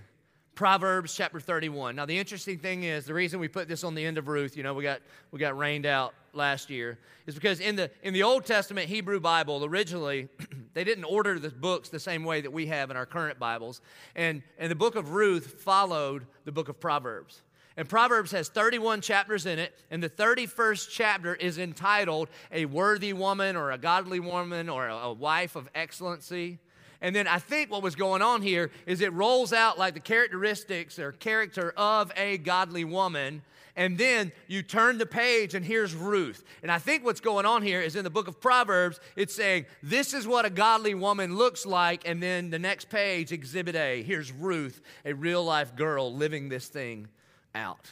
Proverbs 0.54 1.16
chapter 1.16 1.40
31. 1.40 1.96
Now, 1.96 2.06
the 2.06 2.18
interesting 2.18 2.60
thing 2.60 2.84
is, 2.84 3.06
the 3.06 3.14
reason 3.14 3.40
we 3.40 3.48
put 3.48 3.68
this 3.68 3.84
on 3.84 3.96
the 3.96 4.06
end 4.06 4.20
of 4.20 4.28
Ruth, 4.28 4.56
you 4.56 4.62
know, 4.62 4.76
we 4.76 4.84
got, 4.84 5.02
we 5.32 5.40
got 5.40 5.58
rained 5.58 5.88
out 5.88 6.14
last 6.34 6.70
year, 6.70 6.98
is 7.26 7.36
because 7.36 7.60
in 7.60 7.76
the, 7.76 7.90
in 8.04 8.14
the 8.14 8.24
Old 8.24 8.46
Testament 8.46 8.88
Hebrew 8.88 9.20
Bible, 9.20 9.66
originally, 9.66 10.30
they 10.74 10.84
didn't 10.84 11.06
order 11.06 11.40
the 11.40 11.50
books 11.50 11.90
the 11.90 12.00
same 12.00 12.24
way 12.24 12.42
that 12.42 12.52
we 12.52 12.68
have 12.68 12.92
in 12.92 12.98
our 12.98 13.06
current 13.06 13.40
Bibles. 13.40 13.82
And, 14.16 14.42
and 14.58 14.72
the 14.72 14.76
book 14.76 14.96
of 14.96 15.12
Ruth 15.12 15.62
followed 15.62 16.26
the 16.46 16.52
book 16.52 16.70
of 16.70 16.80
Proverbs. 16.80 17.42
And 17.78 17.88
Proverbs 17.88 18.32
has 18.32 18.50
31 18.50 19.02
chapters 19.02 19.46
in 19.46 19.58
it, 19.58 19.74
and 19.90 20.04
the 20.04 20.10
31st 20.10 20.90
chapter 20.90 21.36
is 21.36 21.58
entitled 21.58 22.30
A 22.52 22.66
Worthy 22.66 23.14
Woman 23.14 23.56
or 23.56 23.72
a 23.72 23.78
Godly 23.78 24.20
Woman 24.20 24.70
or 24.70 24.88
a, 24.88 24.96
a 24.96 25.14
Wife 25.14 25.56
of 25.56 25.70
Excellency. 25.74 26.60
And 27.02 27.16
then 27.16 27.28
I 27.28 27.40
think 27.40 27.72
what 27.72 27.82
was 27.82 27.96
going 27.96 28.22
on 28.22 28.42
here 28.42 28.70
is 28.86 29.02
it 29.02 29.12
rolls 29.14 29.54
out 29.54 29.80
like 29.80 29.96
the 29.96 30.00
characteristics 30.00 31.00
or 31.00 31.14
character 31.14 31.74
of 31.76 32.12
a 32.16 32.38
godly 32.38 32.84
woman. 32.84 33.42
And 33.76 33.98
then 33.98 34.32
you 34.48 34.62
turn 34.62 34.98
the 34.98 35.06
page 35.06 35.54
and 35.56 35.66
here's 35.66 35.96
Ruth. 35.96 36.44
And 36.62 36.72
I 36.72 36.78
think 36.78 37.06
what's 37.06 37.22
going 37.22 37.46
on 37.46 37.62
here 37.62 37.82
is 37.82 37.96
in 37.96 38.04
the 38.04 38.10
book 38.10 38.28
of 38.28 38.42
Proverbs, 38.42 39.00
it's 39.16 39.34
saying, 39.34 39.66
This 39.82 40.14
is 40.14 40.28
what 40.28 40.46
a 40.46 40.50
godly 40.50 40.94
woman 40.94 41.38
looks 41.38 41.66
like. 41.66 42.08
And 42.08 42.22
then 42.22 42.50
the 42.50 42.60
next 42.60 42.90
page, 42.90 43.32
Exhibit 43.32 43.76
A, 43.76 44.04
here's 44.04 44.32
Ruth, 44.32 44.82
a 45.06 45.14
real 45.14 45.44
life 45.44 45.76
girl 45.76 46.14
living 46.14 46.50
this 46.50 46.68
thing 46.68 47.08
out. 47.56 47.92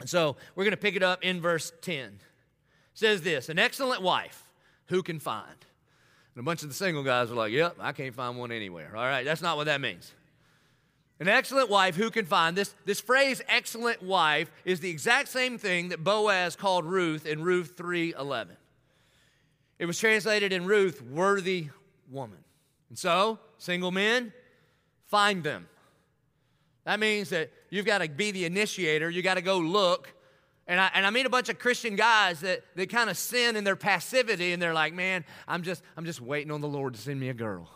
And 0.00 0.08
so 0.08 0.36
we're 0.54 0.64
going 0.64 0.72
to 0.72 0.76
pick 0.76 0.96
it 0.96 1.02
up 1.02 1.22
in 1.22 1.40
verse 1.40 1.72
10. 1.80 2.04
It 2.04 2.20
says 2.94 3.22
this 3.22 3.48
An 3.48 3.58
excellent 3.58 4.02
wife, 4.02 4.50
who 4.86 5.02
can 5.02 5.18
find? 5.18 5.46
And 6.34 6.40
a 6.40 6.42
bunch 6.42 6.62
of 6.62 6.68
the 6.68 6.74
single 6.74 7.02
guys 7.02 7.30
are 7.30 7.34
like, 7.34 7.52
Yep, 7.52 7.76
I 7.80 7.92
can't 7.92 8.14
find 8.14 8.36
one 8.36 8.52
anywhere. 8.52 8.96
All 8.96 9.04
right, 9.04 9.24
that's 9.24 9.42
not 9.42 9.56
what 9.56 9.66
that 9.66 9.80
means. 9.80 10.12
An 11.20 11.28
excellent 11.28 11.70
wife, 11.70 11.94
who 11.94 12.10
can 12.10 12.24
find? 12.24 12.56
This, 12.56 12.74
this 12.84 13.00
phrase, 13.00 13.40
excellent 13.46 14.02
wife, 14.02 14.50
is 14.64 14.80
the 14.80 14.90
exact 14.90 15.28
same 15.28 15.56
thing 15.56 15.90
that 15.90 16.02
Boaz 16.02 16.56
called 16.56 16.84
Ruth 16.84 17.26
in 17.26 17.42
Ruth 17.42 17.76
3.11. 17.76 18.48
It 19.78 19.86
was 19.86 19.98
translated 19.98 20.52
in 20.52 20.64
Ruth, 20.64 21.02
worthy 21.02 21.68
woman. 22.10 22.38
And 22.88 22.98
so, 22.98 23.38
single 23.58 23.90
men, 23.90 24.32
find 25.06 25.42
them. 25.42 25.68
That 26.84 26.98
means 26.98 27.30
that 27.30 27.50
you've 27.70 27.86
got 27.86 27.98
to 27.98 28.08
be 28.08 28.32
the 28.32 28.44
initiator. 28.44 29.08
You 29.08 29.22
got 29.22 29.34
to 29.34 29.42
go 29.42 29.58
look. 29.58 30.12
And 30.66 30.80
I, 30.80 30.90
and 30.94 31.06
I 31.06 31.10
meet 31.10 31.26
a 31.26 31.30
bunch 31.30 31.48
of 31.48 31.58
Christian 31.58 31.96
guys 31.96 32.40
that, 32.40 32.62
that 32.76 32.90
kind 32.90 33.10
of 33.10 33.16
sin 33.16 33.56
in 33.56 33.64
their 33.64 33.76
passivity 33.76 34.52
and 34.52 34.62
they're 34.62 34.74
like, 34.74 34.94
man, 34.94 35.24
I'm 35.48 35.62
just, 35.62 35.82
I'm 35.96 36.04
just 36.04 36.20
waiting 36.20 36.52
on 36.52 36.60
the 36.60 36.68
Lord 36.68 36.94
to 36.94 37.00
send 37.00 37.18
me 37.18 37.28
a 37.28 37.34
girl. 37.34 37.68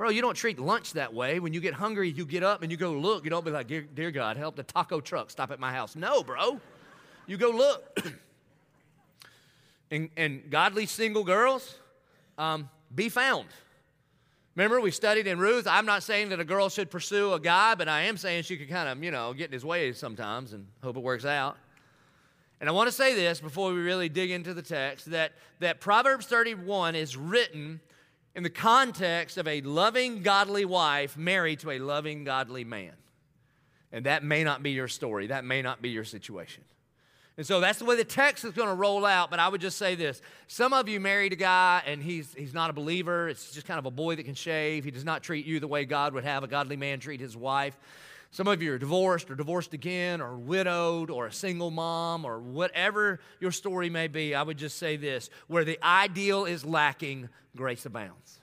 Bro, 0.00 0.08
you 0.08 0.22
don't 0.22 0.34
treat 0.34 0.58
lunch 0.58 0.94
that 0.94 1.12
way. 1.12 1.40
When 1.40 1.52
you 1.52 1.60
get 1.60 1.74
hungry, 1.74 2.08
you 2.08 2.24
get 2.24 2.42
up 2.42 2.62
and 2.62 2.72
you 2.72 2.78
go 2.78 2.92
look. 2.92 3.22
You 3.22 3.28
don't 3.28 3.44
be 3.44 3.50
like, 3.50 3.66
dear, 3.66 3.82
dear 3.82 4.10
God, 4.10 4.38
help 4.38 4.56
the 4.56 4.62
taco 4.62 4.98
truck 4.98 5.30
stop 5.30 5.50
at 5.50 5.60
my 5.60 5.74
house. 5.74 5.94
No, 5.94 6.22
bro. 6.22 6.58
You 7.26 7.36
go 7.36 7.50
look. 7.50 8.00
and, 9.90 10.08
and 10.16 10.50
godly 10.50 10.86
single 10.86 11.22
girls, 11.22 11.76
um, 12.38 12.70
be 12.94 13.10
found. 13.10 13.48
Remember, 14.56 14.80
we 14.80 14.90
studied 14.90 15.26
in 15.26 15.38
Ruth. 15.38 15.66
I'm 15.66 15.84
not 15.84 16.02
saying 16.02 16.30
that 16.30 16.40
a 16.40 16.46
girl 16.46 16.70
should 16.70 16.90
pursue 16.90 17.34
a 17.34 17.38
guy, 17.38 17.74
but 17.74 17.86
I 17.86 18.04
am 18.04 18.16
saying 18.16 18.44
she 18.44 18.56
could 18.56 18.70
kind 18.70 18.88
of, 18.88 19.04
you 19.04 19.10
know, 19.10 19.34
get 19.34 19.48
in 19.48 19.52
his 19.52 19.66
way 19.66 19.92
sometimes 19.92 20.54
and 20.54 20.66
hope 20.82 20.96
it 20.96 21.02
works 21.02 21.26
out. 21.26 21.58
And 22.58 22.70
I 22.70 22.72
want 22.72 22.88
to 22.88 22.92
say 22.92 23.14
this 23.14 23.38
before 23.38 23.70
we 23.70 23.80
really 23.80 24.08
dig 24.08 24.30
into 24.30 24.54
the 24.54 24.62
text 24.62 25.10
that, 25.10 25.32
that 25.58 25.78
Proverbs 25.78 26.24
31 26.24 26.94
is 26.94 27.18
written 27.18 27.80
in 28.34 28.42
the 28.42 28.50
context 28.50 29.36
of 29.38 29.48
a 29.48 29.60
loving, 29.62 30.22
godly 30.22 30.64
wife 30.64 31.16
married 31.16 31.60
to 31.60 31.70
a 31.70 31.78
loving, 31.78 32.24
godly 32.24 32.64
man. 32.64 32.92
And 33.92 34.06
that 34.06 34.22
may 34.22 34.44
not 34.44 34.62
be 34.62 34.70
your 34.70 34.88
story, 34.88 35.28
that 35.28 35.44
may 35.44 35.62
not 35.62 35.82
be 35.82 35.90
your 35.90 36.04
situation. 36.04 36.64
And 37.36 37.46
so 37.46 37.58
that's 37.58 37.78
the 37.78 37.86
way 37.86 37.96
the 37.96 38.04
text 38.04 38.44
is 38.44 38.52
going 38.52 38.68
to 38.68 38.74
roll 38.74 39.06
out. 39.06 39.30
But 39.30 39.38
I 39.38 39.48
would 39.48 39.60
just 39.60 39.78
say 39.78 39.94
this 39.94 40.20
some 40.46 40.72
of 40.72 40.88
you 40.88 41.00
married 41.00 41.32
a 41.32 41.36
guy 41.36 41.82
and 41.86 42.02
he's, 42.02 42.34
he's 42.34 42.52
not 42.52 42.70
a 42.70 42.72
believer. 42.72 43.28
It's 43.28 43.52
just 43.52 43.66
kind 43.66 43.78
of 43.78 43.86
a 43.86 43.90
boy 43.90 44.16
that 44.16 44.24
can 44.24 44.34
shave. 44.34 44.84
He 44.84 44.90
does 44.90 45.04
not 45.04 45.22
treat 45.22 45.46
you 45.46 45.58
the 45.58 45.66
way 45.66 45.84
God 45.84 46.12
would 46.12 46.24
have 46.24 46.44
a 46.44 46.46
godly 46.46 46.76
man 46.76 47.00
treat 47.00 47.18
his 47.18 47.36
wife. 47.36 47.78
Some 48.32 48.46
of 48.46 48.62
you 48.62 48.72
are 48.74 48.78
divorced 48.78 49.30
or 49.30 49.34
divorced 49.34 49.74
again 49.74 50.20
or 50.20 50.36
widowed 50.36 51.10
or 51.10 51.26
a 51.26 51.32
single 51.32 51.70
mom 51.70 52.24
or 52.24 52.38
whatever 52.38 53.18
your 53.40 53.50
story 53.50 53.90
may 53.90 54.06
be. 54.06 54.34
I 54.36 54.42
would 54.42 54.58
just 54.58 54.78
say 54.78 54.96
this 54.96 55.30
where 55.48 55.64
the 55.64 55.78
ideal 55.82 56.44
is 56.44 56.64
lacking, 56.64 57.28
grace 57.56 57.86
abounds. 57.86 58.38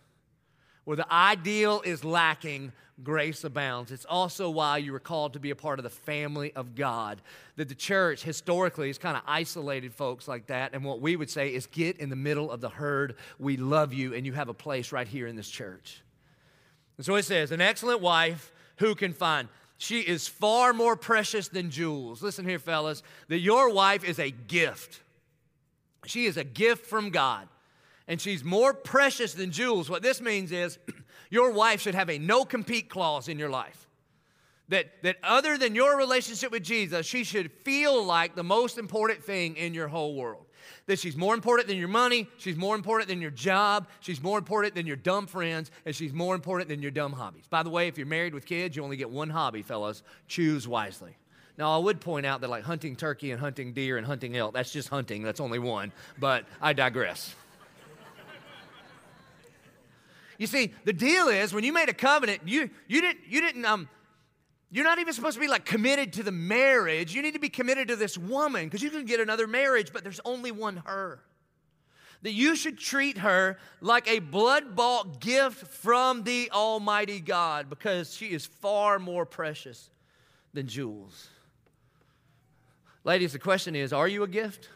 Where 0.83 0.97
the 0.97 1.11
ideal 1.11 1.81
is 1.85 2.03
lacking, 2.03 2.73
grace 3.03 3.43
abounds. 3.43 3.91
It's 3.91 4.05
also 4.05 4.49
why 4.49 4.77
you 4.77 4.91
were 4.91 4.99
called 4.99 5.33
to 5.33 5.39
be 5.39 5.51
a 5.51 5.55
part 5.55 5.79
of 5.79 5.83
the 5.83 5.89
family 5.89 6.51
of 6.53 6.75
God. 6.75 7.21
That 7.55 7.69
the 7.69 7.75
church 7.75 8.23
historically 8.23 8.87
has 8.87 8.97
kind 8.97 9.15
of 9.15 9.23
isolated 9.25 9.93
folks 9.93 10.27
like 10.27 10.47
that. 10.47 10.73
And 10.73 10.83
what 10.83 11.01
we 11.01 11.15
would 11.15 11.29
say 11.29 11.53
is 11.53 11.65
get 11.67 11.97
in 11.97 12.09
the 12.09 12.15
middle 12.15 12.51
of 12.51 12.59
the 12.59 12.69
herd. 12.69 13.15
We 13.39 13.57
love 13.57 13.93
you, 13.93 14.13
and 14.13 14.25
you 14.25 14.33
have 14.33 14.49
a 14.49 14.53
place 14.53 14.91
right 14.91 15.07
here 15.07 15.27
in 15.27 15.35
this 15.35 15.49
church. 15.49 16.01
And 16.97 17.05
so 17.05 17.15
it 17.15 17.23
says, 17.23 17.51
an 17.51 17.61
excellent 17.61 18.01
wife 18.01 18.51
who 18.77 18.95
can 18.95 19.13
find. 19.13 19.47
She 19.77 19.99
is 19.99 20.27
far 20.27 20.73
more 20.73 20.95
precious 20.95 21.47
than 21.47 21.69
jewels. 21.69 22.21
Listen 22.21 22.45
here, 22.45 22.59
fellas, 22.59 23.03
that 23.27 23.39
your 23.39 23.71
wife 23.71 24.03
is 24.03 24.19
a 24.19 24.31
gift. 24.31 25.01
She 26.05 26.25
is 26.25 26.37
a 26.37 26.43
gift 26.43 26.85
from 26.87 27.09
God. 27.09 27.47
And 28.07 28.19
she's 28.19 28.43
more 28.43 28.73
precious 28.73 29.33
than 29.33 29.51
jewels. 29.51 29.89
What 29.89 30.01
this 30.01 30.21
means 30.21 30.51
is 30.51 30.79
your 31.29 31.51
wife 31.51 31.81
should 31.81 31.95
have 31.95 32.09
a 32.09 32.17
no 32.17 32.45
compete 32.45 32.89
clause 32.89 33.27
in 33.27 33.37
your 33.37 33.49
life. 33.49 33.86
That, 34.69 35.01
that 35.03 35.15
other 35.23 35.57
than 35.57 35.75
your 35.75 35.97
relationship 35.97 36.51
with 36.51 36.63
Jesus, 36.63 37.05
she 37.05 37.23
should 37.23 37.51
feel 37.51 38.03
like 38.03 38.35
the 38.35 38.43
most 38.43 38.77
important 38.77 39.23
thing 39.23 39.55
in 39.55 39.73
your 39.73 39.87
whole 39.87 40.15
world 40.15 40.47
that 40.87 40.99
she's 40.99 41.15
more 41.15 41.33
important 41.33 41.67
than 41.67 41.77
your 41.77 41.87
money, 41.87 42.27
she's 42.37 42.55
more 42.55 42.75
important 42.75 43.09
than 43.09 43.21
your 43.21 43.31
job, 43.31 43.87
she's 43.99 44.21
more 44.21 44.37
important 44.37 44.73
than 44.73 44.87
your 44.87 44.95
dumb 44.95 45.27
friends, 45.27 45.69
and 45.85 45.95
she's 45.95 46.13
more 46.13 46.33
important 46.33 46.69
than 46.69 46.81
your 46.81 46.91
dumb 46.91 47.11
hobbies. 47.11 47.45
By 47.49 47.63
the 47.63 47.69
way, 47.69 47.87
if 47.87 47.97
you're 47.97 48.07
married 48.07 48.33
with 48.33 48.45
kids, 48.45 48.75
you 48.75 48.83
only 48.83 48.97
get 48.97 49.09
one 49.09 49.29
hobby, 49.29 49.61
fellas. 49.61 50.01
Choose 50.27 50.67
wisely. 50.67 51.15
Now, 51.57 51.75
I 51.75 51.83
would 51.83 51.99
point 51.99 52.25
out 52.25 52.41
that 52.41 52.49
like 52.49 52.63
hunting 52.63 52.95
turkey 52.95 53.31
and 53.31 53.39
hunting 53.39 53.73
deer 53.73 53.97
and 53.97 54.05
hunting 54.05 54.37
elk, 54.37 54.53
that's 54.53 54.71
just 54.71 54.89
hunting, 54.89 55.23
that's 55.23 55.39
only 55.39 55.59
one, 55.59 55.91
but 56.19 56.45
I 56.61 56.73
digress. 56.73 57.35
You 60.37 60.45
see, 60.45 60.71
the 60.85 60.93
deal 60.93 61.29
is 61.29 61.51
when 61.51 61.63
you 61.63 61.73
made 61.73 61.89
a 61.89 61.93
covenant, 61.93 62.41
you, 62.45 62.69
you 62.87 63.01
didn't, 63.01 63.21
you 63.27 63.41
didn't 63.41 63.65
um, 63.65 63.89
you're 64.69 64.83
not 64.83 64.99
even 64.99 65.13
supposed 65.13 65.35
to 65.35 65.41
be 65.41 65.47
like 65.47 65.65
committed 65.65 66.13
to 66.13 66.23
the 66.23 66.31
marriage. 66.31 67.15
You 67.15 67.21
need 67.21 67.33
to 67.33 67.39
be 67.39 67.49
committed 67.49 67.87
to 67.87 67.95
this 67.95 68.17
woman 68.17 68.65
because 68.65 68.81
you 68.81 68.89
can 68.89 69.05
get 69.05 69.19
another 69.19 69.47
marriage, 69.47 69.93
but 69.93 70.03
there's 70.03 70.19
only 70.25 70.51
one 70.51 70.77
her. 70.85 71.21
That 72.23 72.33
you 72.33 72.55
should 72.55 72.77
treat 72.77 73.19
her 73.19 73.59
like 73.79 74.07
a 74.07 74.19
blood 74.19 74.75
bought 74.75 75.21
gift 75.21 75.67
from 75.67 76.23
the 76.23 76.49
Almighty 76.51 77.19
God 77.19 77.69
because 77.69 78.13
she 78.13 78.27
is 78.27 78.45
far 78.45 78.99
more 78.99 79.25
precious 79.25 79.89
than 80.53 80.67
jewels. 80.67 81.29
Ladies, 83.03 83.33
the 83.33 83.39
question 83.39 83.75
is 83.75 83.93
are 83.93 84.07
you 84.07 84.23
a 84.23 84.27
gift? 84.27 84.69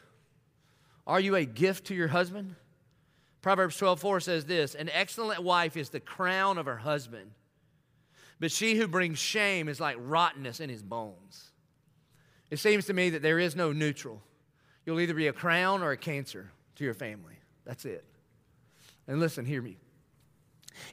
Are 1.06 1.20
you 1.20 1.36
a 1.36 1.44
gift 1.44 1.88
to 1.88 1.96
your 1.96 2.08
husband? 2.08 2.56
Proverbs 3.42 3.76
12 3.76 4.00
4 4.00 4.20
says 4.22 4.46
this 4.46 4.76
An 4.76 4.90
excellent 4.94 5.44
wife 5.44 5.76
is 5.76 5.90
the 5.90 6.00
crown 6.00 6.58
of 6.58 6.66
her 6.66 6.78
husband 6.78 7.32
but 8.42 8.52
she 8.52 8.76
who 8.76 8.88
brings 8.88 9.20
shame 9.20 9.70
is 9.70 9.80
like 9.80 9.96
rottenness 10.00 10.60
in 10.60 10.68
his 10.68 10.82
bones. 10.82 11.52
It 12.50 12.58
seems 12.58 12.88
to 12.88 12.94
me 12.94 13.12
that 13.12 13.22
there 13.22 13.38
is 13.38 13.56
no 13.56 13.72
neutral. 13.72 14.20
You'll 14.84 15.00
either 15.00 15.14
be 15.14 15.28
a 15.28 15.34
crown 15.34 15.84
or 15.84 15.92
a 15.92 15.98
cancer 15.98 16.50
to 16.76 16.84
your 16.84 16.96
family. 16.96 17.36
That's 17.66 17.86
it. 17.86 18.04
And 19.08 19.20
listen, 19.20 19.46
hear 19.46 19.62
me. 19.62 19.78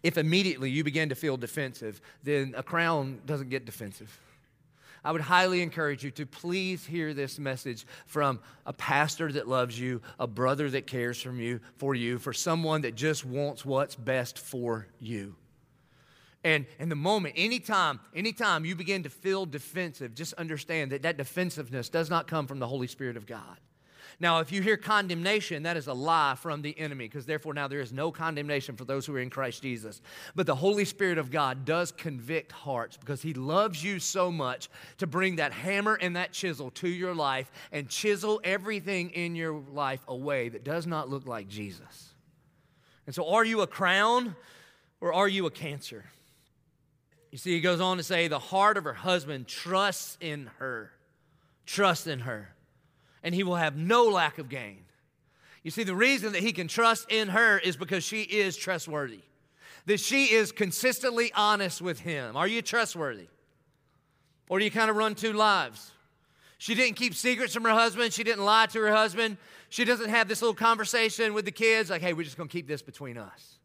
If 0.02 0.18
immediately 0.18 0.70
you 0.70 0.84
begin 0.84 1.08
to 1.08 1.14
feel 1.14 1.38
defensive, 1.38 2.02
then 2.22 2.52
a 2.54 2.62
crown 2.62 3.22
doesn't 3.24 3.48
get 3.48 3.64
defensive. 3.64 4.14
I 5.02 5.10
would 5.10 5.22
highly 5.22 5.62
encourage 5.62 6.04
you 6.04 6.10
to 6.12 6.26
please 6.26 6.84
hear 6.84 7.14
this 7.14 7.38
message 7.38 7.86
from 8.04 8.40
a 8.66 8.74
pastor 8.74 9.32
that 9.32 9.48
loves 9.48 9.80
you, 9.80 10.02
a 10.18 10.26
brother 10.26 10.68
that 10.70 10.86
cares 10.86 11.22
from 11.22 11.40
you, 11.40 11.60
for 11.78 11.94
you, 11.94 12.18
for 12.18 12.34
someone 12.34 12.82
that 12.82 12.94
just 12.94 13.24
wants 13.24 13.64
what's 13.64 13.94
best 13.94 14.38
for 14.38 14.86
you. 15.00 15.34
And 16.48 16.90
the 16.90 16.96
moment, 16.96 17.34
anytime, 17.36 18.00
anytime 18.14 18.64
you 18.64 18.74
begin 18.74 19.02
to 19.02 19.10
feel 19.10 19.44
defensive, 19.44 20.14
just 20.14 20.32
understand 20.34 20.92
that 20.92 21.02
that 21.02 21.18
defensiveness 21.18 21.90
does 21.90 22.08
not 22.08 22.26
come 22.26 22.46
from 22.46 22.58
the 22.58 22.66
Holy 22.66 22.86
Spirit 22.86 23.18
of 23.18 23.26
God. 23.26 23.58
Now, 24.18 24.40
if 24.40 24.50
you 24.50 24.62
hear 24.62 24.78
condemnation, 24.78 25.64
that 25.64 25.76
is 25.76 25.88
a 25.88 25.92
lie 25.92 26.36
from 26.36 26.62
the 26.62 26.76
enemy, 26.78 27.04
because 27.04 27.26
therefore 27.26 27.52
now 27.52 27.68
there 27.68 27.80
is 27.80 27.92
no 27.92 28.10
condemnation 28.10 28.76
for 28.76 28.86
those 28.86 29.04
who 29.04 29.14
are 29.14 29.20
in 29.20 29.28
Christ 29.28 29.62
Jesus. 29.62 30.00
But 30.34 30.46
the 30.46 30.54
Holy 30.54 30.86
Spirit 30.86 31.18
of 31.18 31.30
God 31.30 31.66
does 31.66 31.92
convict 31.92 32.50
hearts 32.50 32.96
because 32.96 33.20
He 33.20 33.34
loves 33.34 33.84
you 33.84 34.00
so 34.00 34.32
much 34.32 34.70
to 34.96 35.06
bring 35.06 35.36
that 35.36 35.52
hammer 35.52 35.98
and 36.00 36.16
that 36.16 36.32
chisel 36.32 36.70
to 36.72 36.88
your 36.88 37.14
life 37.14 37.50
and 37.72 37.90
chisel 37.90 38.40
everything 38.42 39.10
in 39.10 39.36
your 39.36 39.62
life 39.70 40.00
away 40.08 40.48
that 40.48 40.64
does 40.64 40.86
not 40.86 41.10
look 41.10 41.26
like 41.26 41.46
Jesus. 41.46 42.14
And 43.06 43.14
so, 43.14 43.28
are 43.28 43.44
you 43.44 43.60
a 43.60 43.66
crown 43.66 44.34
or 45.02 45.12
are 45.12 45.28
you 45.28 45.44
a 45.44 45.50
cancer? 45.50 46.06
You 47.30 47.38
see, 47.38 47.52
he 47.52 47.60
goes 47.60 47.80
on 47.80 47.98
to 47.98 48.02
say, 48.02 48.28
the 48.28 48.38
heart 48.38 48.76
of 48.76 48.84
her 48.84 48.94
husband 48.94 49.46
trusts 49.46 50.16
in 50.20 50.50
her. 50.58 50.90
Trust 51.66 52.06
in 52.06 52.20
her. 52.20 52.54
And 53.22 53.34
he 53.34 53.42
will 53.42 53.56
have 53.56 53.76
no 53.76 54.04
lack 54.04 54.38
of 54.38 54.48
gain. 54.48 54.84
You 55.62 55.70
see, 55.70 55.82
the 55.82 55.94
reason 55.94 56.32
that 56.32 56.42
he 56.42 56.52
can 56.52 56.68
trust 56.68 57.10
in 57.10 57.28
her 57.28 57.58
is 57.58 57.76
because 57.76 58.04
she 58.04 58.22
is 58.22 58.56
trustworthy, 58.56 59.20
that 59.86 60.00
she 60.00 60.32
is 60.32 60.52
consistently 60.52 61.30
honest 61.34 61.82
with 61.82 62.00
him. 62.00 62.36
Are 62.36 62.46
you 62.46 62.62
trustworthy? 62.62 63.26
Or 64.48 64.58
do 64.58 64.64
you 64.64 64.70
kind 64.70 64.88
of 64.88 64.96
run 64.96 65.14
two 65.14 65.34
lives? 65.34 65.90
She 66.56 66.74
didn't 66.74 66.96
keep 66.96 67.14
secrets 67.14 67.52
from 67.52 67.64
her 67.64 67.70
husband. 67.70 68.12
She 68.12 68.24
didn't 68.24 68.44
lie 68.44 68.66
to 68.66 68.80
her 68.80 68.92
husband. 68.92 69.36
She 69.68 69.84
doesn't 69.84 70.08
have 70.08 70.26
this 70.26 70.40
little 70.40 70.54
conversation 70.54 71.34
with 71.34 71.44
the 71.44 71.52
kids 71.52 71.90
like, 71.90 72.00
hey, 72.00 72.14
we're 72.14 72.22
just 72.22 72.36
going 72.38 72.48
to 72.48 72.52
keep 72.52 72.66
this 72.66 72.80
between 72.80 73.18
us. 73.18 73.58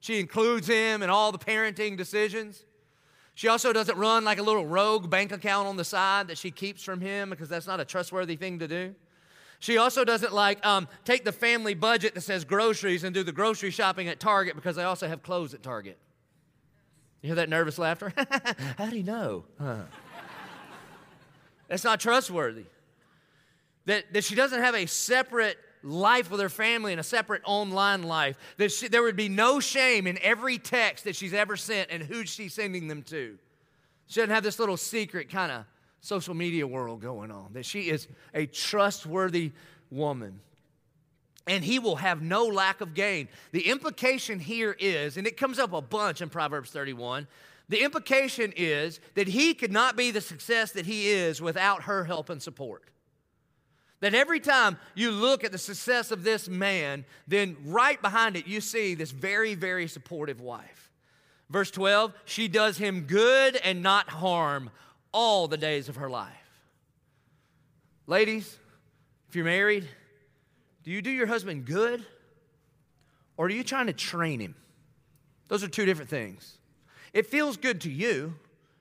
She 0.00 0.20
includes 0.20 0.66
him 0.68 1.02
in 1.02 1.08
all 1.08 1.32
the 1.32 1.38
parenting 1.38 1.96
decisions. 1.96 2.64
She 3.36 3.48
also 3.48 3.70
doesn't 3.70 3.98
run 3.98 4.24
like 4.24 4.38
a 4.38 4.42
little 4.42 4.66
rogue 4.66 5.10
bank 5.10 5.30
account 5.30 5.68
on 5.68 5.76
the 5.76 5.84
side 5.84 6.28
that 6.28 6.38
she 6.38 6.50
keeps 6.50 6.82
from 6.82 7.02
him 7.02 7.28
because 7.28 7.50
that's 7.50 7.66
not 7.66 7.80
a 7.80 7.84
trustworthy 7.84 8.34
thing 8.34 8.60
to 8.60 8.66
do. 8.66 8.94
She 9.58 9.76
also 9.76 10.04
doesn't 10.04 10.32
like 10.32 10.64
um, 10.64 10.88
take 11.04 11.22
the 11.26 11.32
family 11.32 11.74
budget 11.74 12.14
that 12.14 12.22
says 12.22 12.46
groceries 12.46 13.04
and 13.04 13.14
do 13.14 13.22
the 13.22 13.32
grocery 13.32 13.70
shopping 13.70 14.08
at 14.08 14.20
Target 14.20 14.54
because 14.54 14.74
they 14.76 14.84
also 14.84 15.06
have 15.06 15.22
clothes 15.22 15.52
at 15.52 15.62
Target. 15.62 15.98
You 17.20 17.28
hear 17.28 17.36
that 17.36 17.50
nervous 17.50 17.78
laughter? 17.78 18.10
How 18.78 18.86
do 18.86 18.96
you 18.96 19.02
know? 19.02 19.44
Huh. 19.60 19.82
That's 21.68 21.84
not 21.84 22.00
trustworthy. 22.00 22.64
That, 23.84 24.14
that 24.14 24.24
she 24.24 24.34
doesn't 24.34 24.62
have 24.62 24.74
a 24.74 24.86
separate 24.86 25.58
life 25.86 26.30
with 26.30 26.40
her 26.40 26.48
family 26.48 26.92
and 26.92 27.00
a 27.00 27.04
separate 27.04 27.42
online 27.44 28.02
life. 28.02 28.36
That 28.58 28.72
she, 28.72 28.88
there 28.88 29.02
would 29.02 29.16
be 29.16 29.28
no 29.28 29.60
shame 29.60 30.06
in 30.06 30.18
every 30.20 30.58
text 30.58 31.04
that 31.04 31.16
she's 31.16 31.32
ever 31.32 31.56
sent 31.56 31.90
and 31.90 32.02
who 32.02 32.26
she's 32.26 32.54
sending 32.54 32.88
them 32.88 33.02
to. 33.04 33.38
She 34.08 34.20
doesn't 34.20 34.34
have 34.34 34.42
this 34.42 34.58
little 34.58 34.76
secret 34.76 35.30
kind 35.30 35.50
of 35.50 35.64
social 36.00 36.34
media 36.34 36.66
world 36.66 37.00
going 37.00 37.30
on. 37.30 37.52
That 37.52 37.64
she 37.64 37.88
is 37.88 38.08
a 38.34 38.46
trustworthy 38.46 39.52
woman. 39.90 40.40
And 41.48 41.62
he 41.62 41.78
will 41.78 41.96
have 41.96 42.22
no 42.22 42.46
lack 42.46 42.80
of 42.80 42.94
gain. 42.94 43.28
The 43.52 43.68
implication 43.68 44.40
here 44.40 44.76
is, 44.78 45.16
and 45.16 45.26
it 45.26 45.36
comes 45.36 45.60
up 45.60 45.72
a 45.72 45.80
bunch 45.80 46.20
in 46.20 46.28
Proverbs 46.28 46.70
31, 46.70 47.28
the 47.68 47.82
implication 47.82 48.52
is 48.56 49.00
that 49.14 49.28
he 49.28 49.54
could 49.54 49.72
not 49.72 49.96
be 49.96 50.10
the 50.10 50.20
success 50.20 50.72
that 50.72 50.86
he 50.86 51.08
is 51.08 51.40
without 51.40 51.82
her 51.82 52.04
help 52.04 52.30
and 52.30 52.42
support. 52.42 52.82
That 54.00 54.14
every 54.14 54.40
time 54.40 54.78
you 54.94 55.10
look 55.10 55.42
at 55.42 55.52
the 55.52 55.58
success 55.58 56.10
of 56.10 56.22
this 56.22 56.48
man, 56.48 57.04
then 57.26 57.56
right 57.64 58.00
behind 58.00 58.36
it, 58.36 58.46
you 58.46 58.60
see 58.60 58.94
this 58.94 59.10
very, 59.10 59.54
very 59.54 59.88
supportive 59.88 60.40
wife. 60.40 60.90
Verse 61.48 61.70
12, 61.70 62.12
she 62.24 62.48
does 62.48 62.76
him 62.76 63.02
good 63.02 63.56
and 63.56 63.82
not 63.82 64.08
harm 64.08 64.70
all 65.12 65.48
the 65.48 65.56
days 65.56 65.88
of 65.88 65.96
her 65.96 66.10
life. 66.10 66.32
Ladies, 68.06 68.58
if 69.28 69.36
you're 69.36 69.44
married, 69.44 69.88
do 70.84 70.90
you 70.90 71.00
do 71.00 71.10
your 71.10 71.26
husband 71.26 71.64
good 71.64 72.04
or 73.36 73.46
are 73.46 73.50
you 73.50 73.64
trying 73.64 73.86
to 73.86 73.92
train 73.92 74.40
him? 74.40 74.54
Those 75.48 75.62
are 75.64 75.68
two 75.68 75.84
different 75.84 76.10
things. 76.10 76.58
It 77.12 77.26
feels 77.26 77.56
good 77.56 77.80
to 77.82 77.90
you 77.90 78.34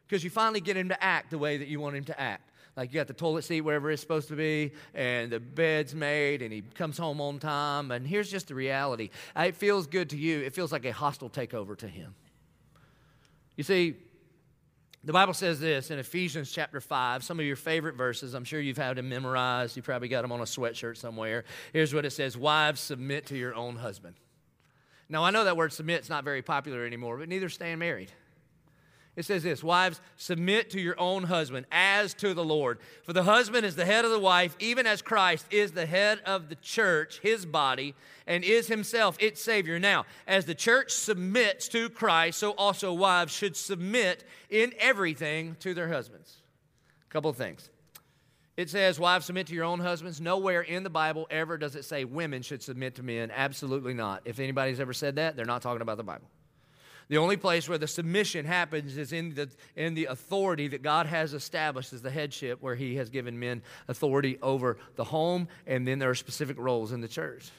because 0.08 0.24
you 0.24 0.30
finally 0.30 0.62
get 0.62 0.78
him 0.78 0.90
to 0.90 1.04
act 1.04 1.32
the 1.32 1.38
way 1.38 1.58
that 1.58 1.68
you 1.68 1.80
want 1.80 1.96
him 1.96 2.04
to 2.06 2.20
act. 2.20 2.50
Like 2.76 2.92
you 2.92 3.00
got 3.00 3.08
the 3.08 3.14
toilet 3.14 3.44
seat 3.44 3.62
wherever 3.62 3.90
it's 3.90 4.02
supposed 4.02 4.28
to 4.28 4.36
be, 4.36 4.74
and 4.94 5.32
the 5.32 5.40
bed's 5.40 5.96
made, 5.96 6.42
and 6.42 6.52
he 6.52 6.62
comes 6.62 6.98
home 6.98 7.22
on 7.22 7.40
time. 7.40 7.92
And 7.92 8.06
here's 8.06 8.30
just 8.30 8.50
the 8.50 8.56
reality 8.56 9.12
uh, 9.36 9.46
it 9.48 9.56
feels 9.56 9.88
good 9.88 10.10
to 10.10 10.18
you, 10.18 10.42
it 10.42 10.54
feels 10.54 10.72
like 10.72 10.86
a 10.86 10.92
hostile 10.92 11.30
takeover 11.30 11.78
to 11.78 11.88
him. 11.88 12.16
You 13.56 13.64
see, 13.64 13.96
the 15.06 15.14
Bible 15.14 15.34
says 15.34 15.60
this 15.60 15.92
in 15.92 16.00
Ephesians 16.00 16.52
chapter 16.52 16.82
5, 16.82 17.24
some 17.24 17.40
of 17.40 17.46
your 17.46 17.56
favorite 17.56 17.96
verses. 17.96 18.34
I'm 18.34 18.44
sure 18.44 18.60
you've 18.60 18.76
had 18.76 18.98
them 18.98 19.08
memorized. 19.08 19.78
You 19.78 19.84
probably 19.84 20.08
got 20.08 20.24
them 20.24 20.32
on 20.32 20.42
a 20.42 20.46
sweatshirt 20.46 20.98
somewhere. 20.98 21.46
Here's 21.72 21.94
what 21.94 22.06
it 22.06 22.12
says 22.12 22.36
Wives, 22.36 22.82
submit 22.82 23.28
to 23.28 23.38
your 23.38 23.56
own 23.56 23.76
husband. 23.76 24.16
Now, 25.08 25.24
I 25.24 25.30
know 25.30 25.44
that 25.44 25.56
word 25.56 25.72
submit 25.72 26.02
is 26.02 26.10
not 26.10 26.24
very 26.24 26.42
popular 26.42 26.86
anymore, 26.86 27.18
but 27.18 27.30
neither 27.30 27.48
staying 27.48 27.78
married. 27.78 28.12
It 29.16 29.24
says 29.24 29.44
this 29.44 29.64
Wives, 29.64 30.02
submit 30.18 30.70
to 30.72 30.82
your 30.82 31.00
own 31.00 31.24
husband 31.24 31.66
as 31.72 32.14
to 32.16 32.34
the 32.34 32.44
Lord. 32.44 32.80
For 33.04 33.14
the 33.14 33.24
husband 33.24 33.66
is 33.66 33.76
the 33.76 33.86
head 33.86 34.06
of 34.06 34.12
the 34.12 34.20
wife, 34.20 34.56
even 34.60 34.86
as 34.86 35.02
Christ 35.02 35.46
is 35.52 35.72
the 35.72 35.86
head 35.86 36.20
of 36.26 36.50
the 36.50 36.56
church, 36.56 37.20
his 37.20 37.46
body, 37.46 37.96
and 38.28 38.44
is 38.44 38.68
himself 38.68 39.18
its 39.20 39.42
Savior. 39.42 39.80
Now, 39.80 40.06
as 40.28 40.46
the 40.46 40.56
church 40.56 40.92
submits 40.92 41.68
to 41.70 41.90
Christ, 41.90 42.40
so 42.40 42.52
also 42.52 42.94
wives 42.94 43.34
should 43.34 43.56
submit 43.56 44.26
in 44.50 44.74
everything 44.80 45.56
to 45.62 45.74
their 45.74 45.88
husbands. 45.88 46.38
A 47.10 47.12
couple 47.12 47.30
of 47.30 47.38
things. 47.38 47.70
It 48.58 48.70
says, 48.70 49.00
Wives, 49.00 49.26
submit 49.26 49.48
to 49.48 49.54
your 49.54 49.66
own 49.66 49.80
husbands. 49.80 50.22
Nowhere 50.22 50.62
in 50.62 50.84
the 50.84 50.90
Bible 50.90 51.28
ever 51.30 51.58
does 51.58 51.76
it 51.76 51.84
say 51.84 52.06
women 52.06 52.42
should 52.42 52.64
submit 52.64 52.96
to 52.96 53.04
men. 53.04 53.32
Absolutely 53.32 53.94
not. 53.94 54.22
If 54.26 54.40
anybody's 54.40 54.80
ever 54.80 54.94
said 54.94 55.16
that, 55.16 55.36
they're 55.36 55.46
not 55.46 55.62
talking 55.62 55.82
about 55.82 55.98
the 55.98 56.04
Bible. 56.04 56.28
The 57.08 57.18
only 57.18 57.38
place 57.38 57.70
where 57.70 57.78
the 57.78 57.88
submission 57.88 58.46
happens 58.46 58.98
is 58.98 59.14
in 59.14 59.36
the, 59.36 59.50
in 59.76 59.94
the 59.94 60.06
authority 60.06 60.68
that 60.70 60.82
God 60.82 61.06
has 61.06 61.34
established 61.34 61.94
as 61.94 62.02
the 62.02 62.10
headship, 62.10 62.62
where 62.62 62.76
He 62.76 62.96
has 62.96 63.10
given 63.10 63.40
men 63.40 63.62
authority 63.88 64.40
over 64.42 64.78
the 64.96 65.04
home, 65.04 65.48
and 65.68 65.88
then 65.88 66.00
there 66.00 66.10
are 66.10 66.16
specific 66.16 66.58
roles 66.58 66.92
in 66.92 67.02
the 67.02 67.08
church. 67.08 67.52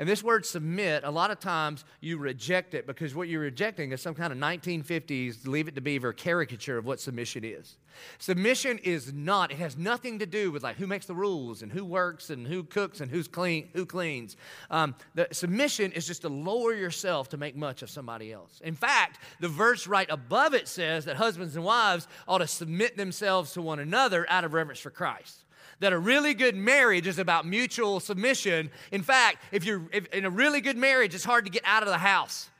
And 0.00 0.08
this 0.08 0.22
word 0.22 0.46
submit, 0.46 1.04
a 1.04 1.10
lot 1.10 1.30
of 1.30 1.40
times 1.40 1.84
you 2.00 2.16
reject 2.16 2.72
it 2.72 2.86
because 2.86 3.14
what 3.14 3.28
you're 3.28 3.42
rejecting 3.42 3.92
is 3.92 4.00
some 4.00 4.14
kind 4.14 4.32
of 4.32 4.38
1950s 4.38 5.46
leave 5.46 5.68
it 5.68 5.74
to 5.74 5.82
beaver 5.82 6.14
caricature 6.14 6.78
of 6.78 6.86
what 6.86 7.00
submission 7.00 7.44
is. 7.44 7.76
Submission 8.18 8.78
is 8.78 9.12
not, 9.12 9.52
it 9.52 9.58
has 9.58 9.76
nothing 9.76 10.20
to 10.20 10.24
do 10.24 10.50
with 10.50 10.62
like 10.62 10.76
who 10.76 10.86
makes 10.86 11.04
the 11.04 11.14
rules 11.14 11.60
and 11.60 11.70
who 11.70 11.84
works 11.84 12.30
and 12.30 12.46
who 12.46 12.64
cooks 12.64 13.02
and 13.02 13.10
who's 13.10 13.28
clean, 13.28 13.68
who 13.74 13.84
cleans. 13.84 14.38
Um, 14.70 14.94
the 15.14 15.28
submission 15.32 15.92
is 15.92 16.06
just 16.06 16.22
to 16.22 16.30
lower 16.30 16.72
yourself 16.72 17.28
to 17.28 17.36
make 17.36 17.54
much 17.54 17.82
of 17.82 17.90
somebody 17.90 18.32
else. 18.32 18.58
In 18.64 18.76
fact, 18.76 19.18
the 19.38 19.48
verse 19.48 19.86
right 19.86 20.08
above 20.08 20.54
it 20.54 20.66
says 20.66 21.04
that 21.04 21.16
husbands 21.16 21.56
and 21.56 21.64
wives 21.64 22.08
ought 22.26 22.38
to 22.38 22.46
submit 22.46 22.96
themselves 22.96 23.52
to 23.52 23.60
one 23.60 23.80
another 23.80 24.24
out 24.30 24.44
of 24.44 24.54
reverence 24.54 24.80
for 24.80 24.88
Christ 24.88 25.44
that 25.80 25.92
a 25.92 25.98
really 25.98 26.34
good 26.34 26.56
marriage 26.56 27.06
is 27.06 27.18
about 27.18 27.46
mutual 27.46 28.00
submission. 28.00 28.70
In 28.92 29.02
fact, 29.02 29.38
if 29.52 29.64
you're 29.64 29.82
if, 29.92 30.06
in 30.08 30.24
a 30.24 30.30
really 30.30 30.60
good 30.60 30.76
marriage, 30.76 31.14
it's 31.14 31.24
hard 31.24 31.44
to 31.44 31.50
get 31.50 31.62
out 31.64 31.82
of 31.82 31.88
the 31.88 31.98
house. 31.98 32.50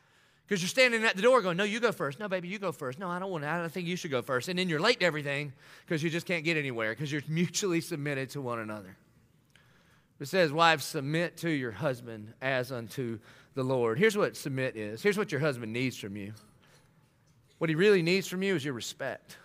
Because 0.46 0.62
you're 0.62 0.68
standing 0.68 1.04
at 1.04 1.14
the 1.14 1.22
door 1.22 1.42
going, 1.42 1.56
No, 1.56 1.64
you 1.64 1.78
go 1.78 1.92
first. 1.92 2.18
No, 2.18 2.28
baby, 2.28 2.48
you 2.48 2.58
go 2.58 2.72
first. 2.72 2.98
No, 2.98 3.08
I 3.08 3.18
don't 3.18 3.30
want 3.30 3.44
to. 3.44 3.48
I 3.48 3.58
don't 3.58 3.70
think 3.70 3.86
you 3.86 3.96
should 3.96 4.10
go 4.10 4.20
first. 4.20 4.48
And 4.48 4.58
then 4.58 4.68
you're 4.68 4.80
late 4.80 5.00
to 5.00 5.06
everything 5.06 5.52
because 5.86 6.02
you 6.02 6.10
just 6.10 6.26
can't 6.26 6.44
get 6.44 6.56
anywhere 6.56 6.90
because 6.90 7.12
you're 7.12 7.22
mutually 7.28 7.80
submitted 7.80 8.30
to 8.30 8.40
one 8.40 8.58
another. 8.58 8.96
It 10.18 10.28
says, 10.28 10.52
Wives, 10.52 10.84
submit 10.84 11.36
to 11.38 11.50
your 11.50 11.70
husband 11.70 12.34
as 12.42 12.72
unto 12.72 13.18
the 13.54 13.62
Lord. 13.62 13.98
Here's 13.98 14.16
what 14.16 14.36
submit 14.36 14.76
is. 14.76 15.02
Here's 15.02 15.16
what 15.16 15.32
your 15.32 15.40
husband 15.40 15.72
needs 15.72 15.96
from 15.96 16.16
you. 16.16 16.32
What 17.58 17.70
he 17.70 17.76
really 17.76 18.02
needs 18.02 18.26
from 18.26 18.42
you 18.42 18.54
is 18.54 18.64
your 18.64 18.74
respect. 18.74 19.36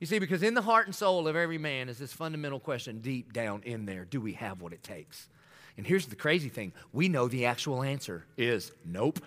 You 0.00 0.06
see, 0.06 0.18
because 0.18 0.42
in 0.42 0.54
the 0.54 0.62
heart 0.62 0.86
and 0.86 0.94
soul 0.94 1.26
of 1.26 1.34
every 1.34 1.58
man 1.58 1.88
is 1.88 1.98
this 1.98 2.12
fundamental 2.12 2.60
question 2.60 3.00
deep 3.00 3.32
down 3.32 3.62
in 3.64 3.84
there 3.84 4.04
do 4.04 4.20
we 4.20 4.34
have 4.34 4.60
what 4.60 4.72
it 4.72 4.82
takes? 4.82 5.28
And 5.76 5.86
here's 5.86 6.06
the 6.06 6.16
crazy 6.16 6.48
thing 6.48 6.72
we 6.92 7.08
know 7.08 7.28
the 7.28 7.46
actual 7.46 7.82
answer 7.82 8.24
is 8.36 8.72
nope. 8.84 9.20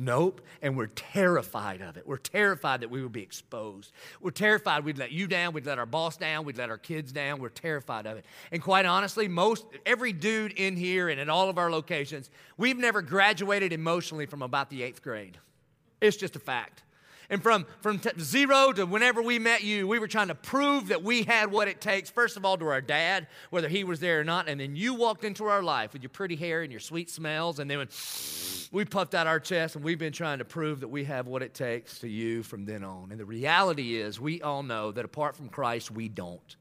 Nope. 0.00 0.42
And 0.62 0.76
we're 0.76 0.86
terrified 0.86 1.80
of 1.80 1.96
it. 1.96 2.06
We're 2.06 2.18
terrified 2.18 2.82
that 2.82 2.90
we 2.90 3.02
would 3.02 3.10
be 3.10 3.22
exposed. 3.22 3.92
We're 4.20 4.30
terrified 4.30 4.84
we'd 4.84 4.96
let 4.96 5.10
you 5.10 5.26
down, 5.26 5.52
we'd 5.52 5.66
let 5.66 5.80
our 5.80 5.86
boss 5.86 6.16
down, 6.16 6.44
we'd 6.44 6.56
let 6.56 6.70
our 6.70 6.78
kids 6.78 7.10
down. 7.10 7.40
We're 7.40 7.48
terrified 7.48 8.06
of 8.06 8.16
it. 8.16 8.24
And 8.52 8.62
quite 8.62 8.86
honestly, 8.86 9.26
most 9.26 9.66
every 9.84 10.12
dude 10.12 10.52
in 10.52 10.76
here 10.76 11.08
and 11.08 11.18
in 11.18 11.28
all 11.28 11.50
of 11.50 11.58
our 11.58 11.68
locations, 11.68 12.30
we've 12.56 12.78
never 12.78 13.02
graduated 13.02 13.72
emotionally 13.72 14.26
from 14.26 14.42
about 14.42 14.70
the 14.70 14.84
eighth 14.84 15.02
grade. 15.02 15.36
It's 16.00 16.16
just 16.16 16.36
a 16.36 16.40
fact. 16.40 16.84
And 17.30 17.42
from, 17.42 17.66
from 17.80 17.98
t- 17.98 18.10
zero 18.18 18.72
to 18.72 18.86
whenever 18.86 19.20
we 19.20 19.38
met 19.38 19.62
you, 19.62 19.86
we 19.86 19.98
were 19.98 20.08
trying 20.08 20.28
to 20.28 20.34
prove 20.34 20.88
that 20.88 21.02
we 21.02 21.24
had 21.24 21.50
what 21.50 21.68
it 21.68 21.80
takes, 21.80 22.08
first 22.08 22.38
of 22.38 22.44
all, 22.44 22.56
to 22.56 22.66
our 22.68 22.80
dad, 22.80 23.26
whether 23.50 23.68
he 23.68 23.84
was 23.84 24.00
there 24.00 24.20
or 24.20 24.24
not. 24.24 24.48
And 24.48 24.58
then 24.58 24.74
you 24.76 24.94
walked 24.94 25.24
into 25.24 25.44
our 25.44 25.62
life 25.62 25.92
with 25.92 26.02
your 26.02 26.10
pretty 26.10 26.36
hair 26.36 26.62
and 26.62 26.72
your 26.72 26.80
sweet 26.80 27.10
smells. 27.10 27.58
And 27.58 27.70
then 27.70 27.78
when 27.78 27.88
we 28.72 28.84
puffed 28.86 29.14
out 29.14 29.26
our 29.26 29.40
chest, 29.40 29.76
and 29.76 29.84
we've 29.84 29.98
been 29.98 30.12
trying 30.12 30.38
to 30.38 30.44
prove 30.44 30.80
that 30.80 30.88
we 30.88 31.04
have 31.04 31.26
what 31.26 31.42
it 31.42 31.52
takes 31.52 31.98
to 31.98 32.08
you 32.08 32.42
from 32.42 32.64
then 32.64 32.82
on. 32.82 33.10
And 33.10 33.20
the 33.20 33.26
reality 33.26 33.96
is, 33.96 34.18
we 34.18 34.40
all 34.40 34.62
know 34.62 34.90
that 34.92 35.04
apart 35.04 35.36
from 35.36 35.48
Christ, 35.48 35.90
we 35.90 36.08
don't. 36.08 36.56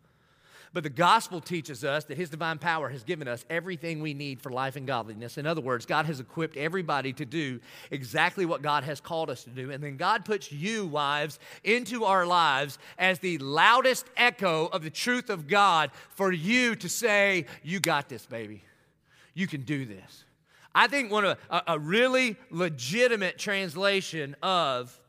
But 0.73 0.84
the 0.84 0.89
gospel 0.89 1.39
teaches 1.39 1.84
us 1.84 2.03
that 2.06 2.17
His 2.17 2.30
divine 2.30 2.58
power 2.58 2.89
has 2.89 3.03
given 3.03 3.27
us 3.27 3.45
everything 3.49 4.01
we 4.01 4.13
need 4.13 4.41
for 4.41 4.51
life 4.51 4.75
and 4.75 4.86
godliness. 4.86 5.38
In 5.38 5.45
other 5.45 5.62
words, 5.62 5.86
God 5.86 6.06
has 6.06 6.19
equipped 6.19 6.58
everybody 6.58 7.13
to 7.13 7.25
do 7.25 7.60
exactly 7.89 8.45
what 8.45 8.62
God 8.62 8.84
has 8.84 8.99
called 8.99 9.30
us 9.30 9.43
to 9.45 9.49
do. 9.49 9.71
And 9.71 9.84
then 9.84 9.97
God 9.97 10.25
puts 10.25 10.51
you, 10.51 10.86
wives, 10.86 11.39
into 11.63 12.03
our 12.03 12.25
lives 12.25 12.80
as 12.97 13.19
the 13.19 13.38
loudest 13.38 14.06
echo 14.17 14.67
of 14.67 14.84
the 14.84 14.89
truth 14.89 15.30
of 15.30 15.47
God 15.47 15.91
for 16.10 16.32
you 16.32 16.75
to 16.75 16.89
say, 16.89 17.45
You 17.63 17.80
got 17.80 18.10
this, 18.10 18.25
baby. 18.25 18.63
You 19.34 19.47
can 19.47 19.62
do 19.62 19.86
this. 19.86 20.25
I 20.73 20.88
think 20.88 21.12
one 21.12 21.25
of 21.25 21.38
a, 21.49 21.62
a 21.67 21.80
really 21.80 22.36
legitimate 22.51 23.38
translation 23.38 24.36
of 24.43 24.99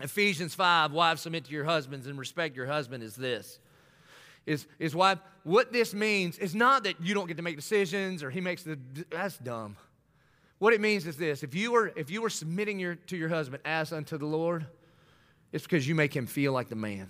Ephesians 0.00 0.54
5, 0.54 0.92
wives 0.92 1.22
submit 1.22 1.44
to 1.46 1.52
your 1.52 1.64
husbands 1.64 2.06
and 2.06 2.18
respect 2.18 2.56
your 2.56 2.66
husband, 2.66 3.02
is 3.02 3.14
this 3.14 3.58
is, 4.46 4.66
is 4.78 4.94
why 4.94 5.16
what 5.44 5.72
this 5.72 5.94
means 5.94 6.38
is 6.38 6.54
not 6.54 6.84
that 6.84 7.00
you 7.00 7.14
don't 7.14 7.26
get 7.26 7.36
to 7.36 7.42
make 7.42 7.56
decisions 7.56 8.22
or 8.22 8.30
he 8.30 8.40
makes 8.40 8.62
the 8.62 8.78
that's 9.10 9.38
dumb. 9.38 9.76
What 10.58 10.72
it 10.72 10.80
means 10.80 11.06
is 11.06 11.16
this 11.16 11.42
if 11.42 11.54
you 11.54 11.72
were 11.72 11.92
if 11.96 12.10
you 12.10 12.22
were 12.22 12.30
submitting 12.30 12.78
your, 12.78 12.94
to 12.94 13.16
your 13.16 13.28
husband 13.28 13.62
as 13.64 13.92
unto 13.92 14.18
the 14.18 14.26
Lord, 14.26 14.66
it's 15.52 15.64
because 15.64 15.86
you 15.86 15.94
make 15.94 16.14
him 16.14 16.26
feel 16.26 16.52
like 16.52 16.68
the 16.68 16.76
man. 16.76 17.08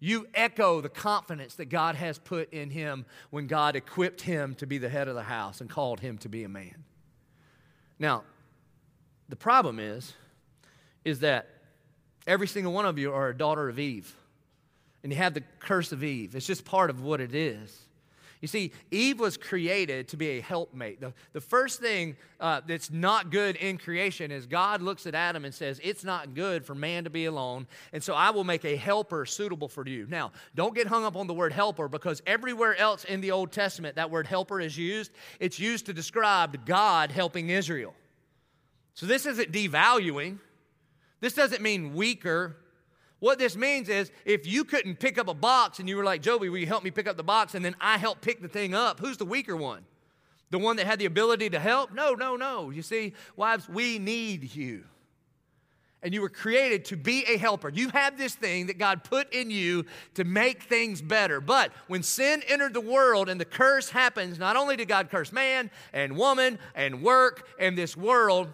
You 0.00 0.28
echo 0.32 0.80
the 0.80 0.88
confidence 0.88 1.56
that 1.56 1.66
God 1.66 1.96
has 1.96 2.18
put 2.18 2.52
in 2.52 2.70
him 2.70 3.04
when 3.30 3.48
God 3.48 3.74
equipped 3.74 4.20
him 4.20 4.54
to 4.56 4.66
be 4.66 4.78
the 4.78 4.88
head 4.88 5.08
of 5.08 5.16
the 5.16 5.24
house 5.24 5.60
and 5.60 5.68
called 5.68 5.98
him 5.98 6.18
to 6.18 6.28
be 6.28 6.44
a 6.44 6.48
man. 6.48 6.84
Now, 7.98 8.22
The 9.28 9.36
problem 9.36 9.78
is, 9.78 10.14
is 11.04 11.20
that 11.20 11.48
every 12.26 12.46
single 12.46 12.72
one 12.72 12.86
of 12.86 12.98
you 12.98 13.12
are 13.12 13.28
a 13.28 13.36
daughter 13.36 13.68
of 13.68 13.78
Eve. 13.78 14.14
And 15.08 15.14
you 15.14 15.22
have 15.22 15.32
the 15.32 15.42
curse 15.58 15.92
of 15.92 16.04
Eve. 16.04 16.36
It's 16.36 16.46
just 16.46 16.66
part 16.66 16.90
of 16.90 17.00
what 17.00 17.18
it 17.22 17.34
is. 17.34 17.86
You 18.42 18.46
see, 18.46 18.72
Eve 18.90 19.18
was 19.18 19.38
created 19.38 20.08
to 20.08 20.18
be 20.18 20.32
a 20.36 20.42
helpmate. 20.42 21.00
The, 21.00 21.14
the 21.32 21.40
first 21.40 21.80
thing 21.80 22.18
uh, 22.38 22.60
that's 22.66 22.90
not 22.90 23.30
good 23.30 23.56
in 23.56 23.78
creation 23.78 24.30
is 24.30 24.44
God 24.44 24.82
looks 24.82 25.06
at 25.06 25.14
Adam 25.14 25.46
and 25.46 25.54
says, 25.54 25.80
It's 25.82 26.04
not 26.04 26.34
good 26.34 26.62
for 26.66 26.74
man 26.74 27.04
to 27.04 27.10
be 27.10 27.24
alone, 27.24 27.66
and 27.94 28.02
so 28.02 28.12
I 28.12 28.28
will 28.28 28.44
make 28.44 28.66
a 28.66 28.76
helper 28.76 29.24
suitable 29.24 29.66
for 29.66 29.88
you. 29.88 30.06
Now, 30.10 30.32
don't 30.54 30.74
get 30.74 30.86
hung 30.86 31.06
up 31.06 31.16
on 31.16 31.26
the 31.26 31.32
word 31.32 31.54
helper 31.54 31.88
because 31.88 32.20
everywhere 32.26 32.76
else 32.76 33.04
in 33.04 33.22
the 33.22 33.30
Old 33.30 33.50
Testament 33.50 33.96
that 33.96 34.10
word 34.10 34.26
helper 34.26 34.60
is 34.60 34.76
used, 34.76 35.10
it's 35.40 35.58
used 35.58 35.86
to 35.86 35.94
describe 35.94 36.66
God 36.66 37.12
helping 37.12 37.48
Israel. 37.48 37.94
So 38.92 39.06
this 39.06 39.24
isn't 39.24 39.52
devaluing, 39.52 40.38
this 41.20 41.32
doesn't 41.32 41.62
mean 41.62 41.94
weaker 41.94 42.58
what 43.20 43.38
this 43.38 43.56
means 43.56 43.88
is 43.88 44.10
if 44.24 44.46
you 44.46 44.64
couldn't 44.64 45.00
pick 45.00 45.18
up 45.18 45.28
a 45.28 45.34
box 45.34 45.80
and 45.80 45.88
you 45.88 45.96
were 45.96 46.04
like, 46.04 46.22
Joby, 46.22 46.48
will 46.48 46.58
you 46.58 46.66
help 46.66 46.84
me 46.84 46.90
pick 46.90 47.08
up 47.08 47.16
the 47.16 47.24
box? 47.24 47.54
And 47.54 47.64
then 47.64 47.74
I 47.80 47.98
help 47.98 48.20
pick 48.20 48.40
the 48.40 48.48
thing 48.48 48.74
up, 48.74 49.00
who's 49.00 49.16
the 49.16 49.24
weaker 49.24 49.56
one? 49.56 49.84
The 50.50 50.58
one 50.58 50.76
that 50.76 50.86
had 50.86 50.98
the 50.98 51.04
ability 51.06 51.50
to 51.50 51.58
help? 51.58 51.92
No, 51.92 52.14
no, 52.14 52.36
no. 52.36 52.70
You 52.70 52.82
see, 52.82 53.14
wives, 53.36 53.68
we 53.68 53.98
need 53.98 54.54
you. 54.54 54.84
And 56.00 56.14
you 56.14 56.20
were 56.20 56.28
created 56.28 56.84
to 56.86 56.96
be 56.96 57.24
a 57.24 57.36
helper. 57.36 57.68
You 57.68 57.88
have 57.88 58.16
this 58.16 58.36
thing 58.36 58.68
that 58.68 58.78
God 58.78 59.02
put 59.02 59.34
in 59.34 59.50
you 59.50 59.84
to 60.14 60.22
make 60.22 60.62
things 60.62 61.02
better. 61.02 61.40
But 61.40 61.72
when 61.88 62.04
sin 62.04 62.42
entered 62.46 62.72
the 62.72 62.80
world 62.80 63.28
and 63.28 63.40
the 63.40 63.44
curse 63.44 63.90
happens, 63.90 64.38
not 64.38 64.54
only 64.54 64.76
did 64.76 64.86
God 64.86 65.10
curse 65.10 65.32
man 65.32 65.72
and 65.92 66.16
woman 66.16 66.60
and 66.76 67.02
work 67.02 67.48
and 67.58 67.76
this 67.76 67.96
world, 67.96 68.52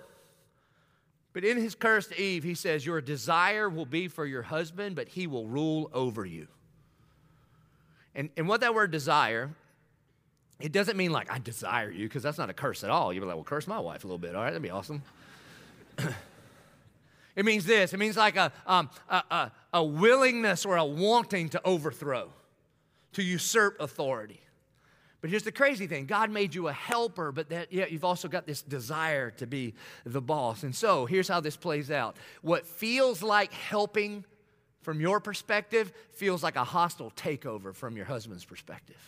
but 1.35 1.45
in 1.45 1.59
his 1.59 1.75
curse 1.75 2.07
to 2.07 2.19
Eve, 2.19 2.45
he 2.45 2.55
says, 2.55 2.87
Your 2.87 3.01
desire 3.01 3.69
will 3.69 3.85
be 3.85 4.07
for 4.07 4.25
your 4.25 4.43
husband, 4.43 4.95
but 4.95 5.09
he 5.09 5.27
will 5.27 5.47
rule 5.47 5.91
over 5.93 6.25
you. 6.25 6.47
And, 8.15 8.31
and 8.37 8.47
what 8.47 8.61
that 8.61 8.73
word 8.73 8.93
desire, 8.93 9.51
it 10.61 10.71
doesn't 10.71 10.97
mean 10.97 11.11
like 11.11 11.31
I 11.31 11.41
desire 11.41 11.91
you, 11.91 12.07
because 12.07 12.23
that's 12.23 12.39
not 12.39 12.51
a 12.51 12.55
curse 12.55 12.85
at 12.85 12.91
all. 12.91 13.13
You'd 13.13 13.21
be 13.21 13.27
like, 13.27 13.35
Well, 13.35 13.45
curse 13.45 13.67
my 13.67 13.81
wife 13.81 14.05
a 14.05 14.07
little 14.07 14.19
bit. 14.19 14.37
All 14.37 14.43
right, 14.43 14.51
that'd 14.51 14.63
be 14.63 14.71
awesome. 14.71 15.03
it 17.37 17.45
means 17.45 17.67
this 17.67 17.93
it 17.93 17.99
means 17.99 18.17
like 18.17 18.37
a, 18.37 18.53
um, 18.65 18.89
a, 19.09 19.23
a, 19.31 19.53
a 19.75 19.85
willingness 19.85 20.65
or 20.65 20.77
a 20.77 20.85
wanting 20.85 21.49
to 21.49 21.61
overthrow, 21.65 22.29
to 23.15 23.25
usurp 23.25 23.77
authority. 23.81 24.41
But 25.25 25.31
here's 25.31 25.43
the 25.43 25.53
crazy 25.53 25.87
thing 25.87 26.05
God 26.05 26.31
made 26.31 26.55
you 26.55 26.69
a 26.69 26.73
helper, 26.75 27.33
but 27.33 27.49
that, 27.49 27.73
yeah, 27.73 27.87
you've 27.87 28.05
also 28.05 28.29
got 28.29 28.47
this 28.47 28.61
desire 28.61 29.31
to 29.39 29.47
be 29.47 29.73
the 30.05 30.21
boss. 30.21 30.65
And 30.65 30.77
so 30.77 31.07
here's 31.07 31.29
how 31.29 31.41
this 31.41 31.57
plays 31.57 31.91
out 31.91 32.19
what 32.43 32.67
feels 32.67 33.23
like 33.23 33.51
helping 33.55 34.27
from 34.83 35.01
your 35.01 35.21
perspective 35.21 35.95
feels 36.11 36.43
like 36.43 36.57
a 36.57 36.65
hostile 36.65 37.11
takeover 37.13 37.75
from 37.75 37.97
your 37.97 38.05
husband's 38.05 38.45
perspective. 38.45 38.99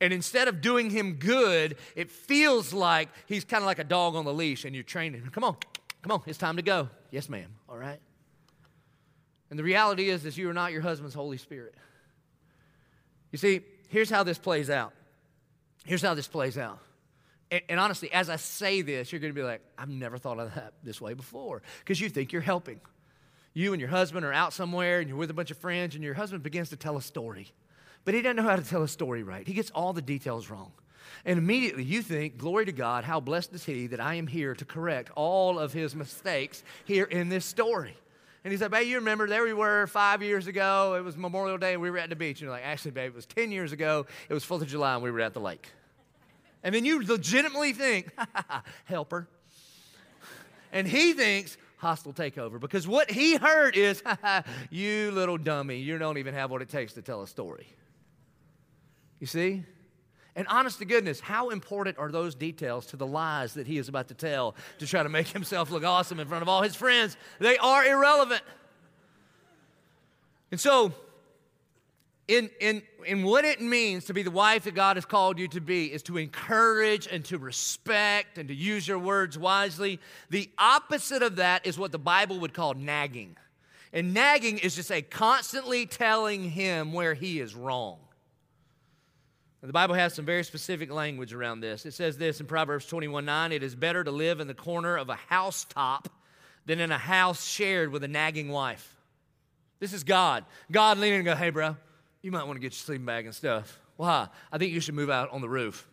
And 0.00 0.12
instead 0.12 0.46
of 0.46 0.60
doing 0.60 0.88
him 0.90 1.14
good, 1.14 1.78
it 1.96 2.08
feels 2.08 2.72
like 2.72 3.08
he's 3.26 3.44
kind 3.44 3.64
of 3.64 3.66
like 3.66 3.80
a 3.80 3.84
dog 3.84 4.14
on 4.14 4.24
the 4.24 4.32
leash 4.32 4.64
and 4.64 4.72
you're 4.72 4.84
training 4.84 5.20
him. 5.20 5.30
Come 5.30 5.42
on, 5.42 5.56
come 6.00 6.12
on, 6.12 6.22
it's 6.26 6.38
time 6.38 6.58
to 6.58 6.62
go. 6.62 6.88
Yes, 7.10 7.28
ma'am. 7.28 7.50
All 7.68 7.76
right. 7.76 7.98
And 9.50 9.58
the 9.58 9.64
reality 9.64 10.10
is, 10.10 10.24
is 10.24 10.38
you 10.38 10.48
are 10.48 10.54
not 10.54 10.70
your 10.70 10.82
husband's 10.82 11.16
Holy 11.16 11.38
Spirit. 11.38 11.74
You 13.32 13.38
see, 13.38 13.62
here's 13.88 14.10
how 14.10 14.22
this 14.22 14.38
plays 14.38 14.70
out. 14.70 14.92
Here's 15.84 16.02
how 16.02 16.14
this 16.14 16.28
plays 16.28 16.58
out. 16.58 16.78
And, 17.50 17.62
and 17.68 17.80
honestly, 17.80 18.12
as 18.12 18.28
I 18.28 18.36
say 18.36 18.82
this, 18.82 19.12
you're 19.12 19.20
going 19.20 19.32
to 19.32 19.38
be 19.38 19.44
like, 19.44 19.60
I've 19.78 19.88
never 19.88 20.18
thought 20.18 20.38
of 20.38 20.54
that 20.54 20.74
this 20.82 21.00
way 21.00 21.14
before 21.14 21.62
because 21.80 22.00
you 22.00 22.08
think 22.08 22.32
you're 22.32 22.42
helping. 22.42 22.80
You 23.54 23.72
and 23.72 23.80
your 23.80 23.88
husband 23.88 24.26
are 24.26 24.32
out 24.32 24.52
somewhere 24.52 25.00
and 25.00 25.08
you're 25.08 25.16
with 25.16 25.30
a 25.30 25.34
bunch 25.34 25.50
of 25.50 25.56
friends, 25.56 25.94
and 25.94 26.04
your 26.04 26.12
husband 26.12 26.42
begins 26.42 26.68
to 26.70 26.76
tell 26.76 26.96
a 26.98 27.02
story. 27.02 27.52
But 28.04 28.14
he 28.14 28.20
doesn't 28.20 28.36
know 28.36 28.42
how 28.42 28.56
to 28.56 28.64
tell 28.64 28.82
a 28.82 28.88
story 28.88 29.22
right. 29.22 29.46
He 29.46 29.54
gets 29.54 29.70
all 29.70 29.92
the 29.92 30.02
details 30.02 30.50
wrong. 30.50 30.72
And 31.24 31.38
immediately 31.38 31.82
you 31.82 32.02
think, 32.02 32.36
Glory 32.36 32.66
to 32.66 32.72
God, 32.72 33.04
how 33.04 33.20
blessed 33.20 33.54
is 33.54 33.64
he 33.64 33.86
that 33.88 34.00
I 34.00 34.14
am 34.14 34.26
here 34.26 34.54
to 34.54 34.64
correct 34.64 35.10
all 35.14 35.58
of 35.58 35.72
his 35.72 35.94
mistakes 35.94 36.62
here 36.84 37.04
in 37.04 37.28
this 37.28 37.44
story. 37.44 37.96
And 38.46 38.52
he 38.52 38.58
said, 38.58 38.70
Babe, 38.70 38.86
you 38.86 38.98
remember 38.98 39.26
there 39.26 39.42
we 39.42 39.52
were 39.52 39.88
five 39.88 40.22
years 40.22 40.46
ago. 40.46 40.94
It 40.96 41.02
was 41.02 41.16
Memorial 41.16 41.58
Day 41.58 41.72
and 41.72 41.82
we 41.82 41.90
were 41.90 41.98
at 41.98 42.10
the 42.10 42.14
beach. 42.14 42.36
And 42.36 42.42
you're 42.42 42.52
like, 42.52 42.62
Actually, 42.64 42.92
babe, 42.92 43.10
it 43.10 43.16
was 43.16 43.26
10 43.26 43.50
years 43.50 43.72
ago. 43.72 44.06
It 44.28 44.34
was 44.34 44.44
4th 44.44 44.60
of 44.60 44.68
July 44.68 44.94
and 44.94 45.02
we 45.02 45.10
were 45.10 45.18
at 45.18 45.34
the 45.34 45.40
lake. 45.40 45.66
And 46.62 46.72
then 46.72 46.84
you 46.84 47.04
legitimately 47.04 47.72
think, 47.72 48.12
helper. 48.84 49.26
And 50.70 50.86
he 50.86 51.12
thinks, 51.12 51.58
hostile 51.78 52.12
takeover. 52.12 52.60
Because 52.60 52.86
what 52.86 53.10
he 53.10 53.34
heard 53.34 53.76
is, 53.76 54.00
you 54.70 55.10
little 55.10 55.38
dummy, 55.38 55.78
you 55.78 55.98
don't 55.98 56.18
even 56.18 56.32
have 56.32 56.48
what 56.48 56.62
it 56.62 56.68
takes 56.68 56.92
to 56.92 57.02
tell 57.02 57.22
a 57.22 57.26
story. 57.26 57.66
You 59.18 59.26
see? 59.26 59.64
And 60.36 60.46
honest 60.48 60.78
to 60.80 60.84
goodness, 60.84 61.18
how 61.18 61.48
important 61.48 61.98
are 61.98 62.12
those 62.12 62.34
details 62.34 62.84
to 62.86 62.96
the 62.96 63.06
lies 63.06 63.54
that 63.54 63.66
he 63.66 63.78
is 63.78 63.88
about 63.88 64.08
to 64.08 64.14
tell 64.14 64.54
to 64.78 64.86
try 64.86 65.02
to 65.02 65.08
make 65.08 65.28
himself 65.38 65.70
look 65.70 65.82
awesome 65.82 66.20
in 66.20 66.28
front 66.28 66.42
of 66.42 66.48
all 66.48 66.62
his 66.62 66.76
friends? 66.76 67.16
They 67.40 67.56
are 67.56 67.84
irrelevant. 67.84 68.42
And 70.52 70.60
so, 70.60 70.92
in, 72.28 72.50
in, 72.60 72.82
in 73.06 73.22
what 73.22 73.44
it 73.44 73.60
means 73.60 74.04
to 74.06 74.14
be 74.14 74.22
the 74.22 74.30
wife 74.30 74.64
that 74.64 74.74
God 74.74 74.96
has 74.96 75.04
called 75.04 75.38
you 75.38 75.48
to 75.48 75.60
be 75.60 75.92
is 75.92 76.02
to 76.04 76.18
encourage 76.18 77.06
and 77.06 77.24
to 77.26 77.38
respect 77.38 78.36
and 78.36 78.48
to 78.48 78.54
use 78.54 78.86
your 78.86 78.98
words 78.98 79.38
wisely. 79.38 80.00
The 80.28 80.50
opposite 80.58 81.22
of 81.22 81.36
that 81.36 81.66
is 81.66 81.78
what 81.78 81.92
the 81.92 81.98
Bible 81.98 82.40
would 82.40 82.52
call 82.52 82.74
nagging. 82.74 83.36
And 83.92 84.12
nagging 84.12 84.58
is 84.58 84.74
just 84.74 84.90
a 84.90 85.02
constantly 85.02 85.86
telling 85.86 86.50
him 86.50 86.92
where 86.92 87.14
he 87.14 87.40
is 87.40 87.54
wrong. 87.54 87.98
The 89.62 89.72
Bible 89.72 89.94
has 89.94 90.14
some 90.14 90.24
very 90.24 90.44
specific 90.44 90.92
language 90.92 91.32
around 91.32 91.60
this. 91.60 91.86
It 91.86 91.92
says 91.92 92.18
this 92.18 92.40
in 92.40 92.46
Proverbs 92.46 92.86
21 92.86 93.24
9 93.24 93.52
It 93.52 93.62
is 93.62 93.74
better 93.74 94.04
to 94.04 94.10
live 94.10 94.40
in 94.40 94.46
the 94.46 94.54
corner 94.54 94.96
of 94.96 95.08
a 95.08 95.14
housetop 95.14 96.08
than 96.66 96.78
in 96.78 96.92
a 96.92 96.98
house 96.98 97.44
shared 97.44 97.90
with 97.90 98.04
a 98.04 98.08
nagging 98.08 98.48
wife. 98.48 98.94
This 99.80 99.92
is 99.92 100.04
God. 100.04 100.44
God 100.70 100.98
leaning 100.98 101.20
and 101.20 101.24
go, 101.24 101.34
Hey, 101.34 101.50
bro, 101.50 101.76
you 102.22 102.30
might 102.30 102.44
want 102.44 102.56
to 102.56 102.60
get 102.60 102.72
your 102.72 102.78
sleeping 102.78 103.06
bag 103.06 103.24
and 103.24 103.34
stuff. 103.34 103.80
Why? 103.96 104.28
I 104.52 104.58
think 104.58 104.72
you 104.72 104.80
should 104.80 104.94
move 104.94 105.10
out 105.10 105.30
on 105.32 105.40
the 105.40 105.48
roof. 105.48 105.88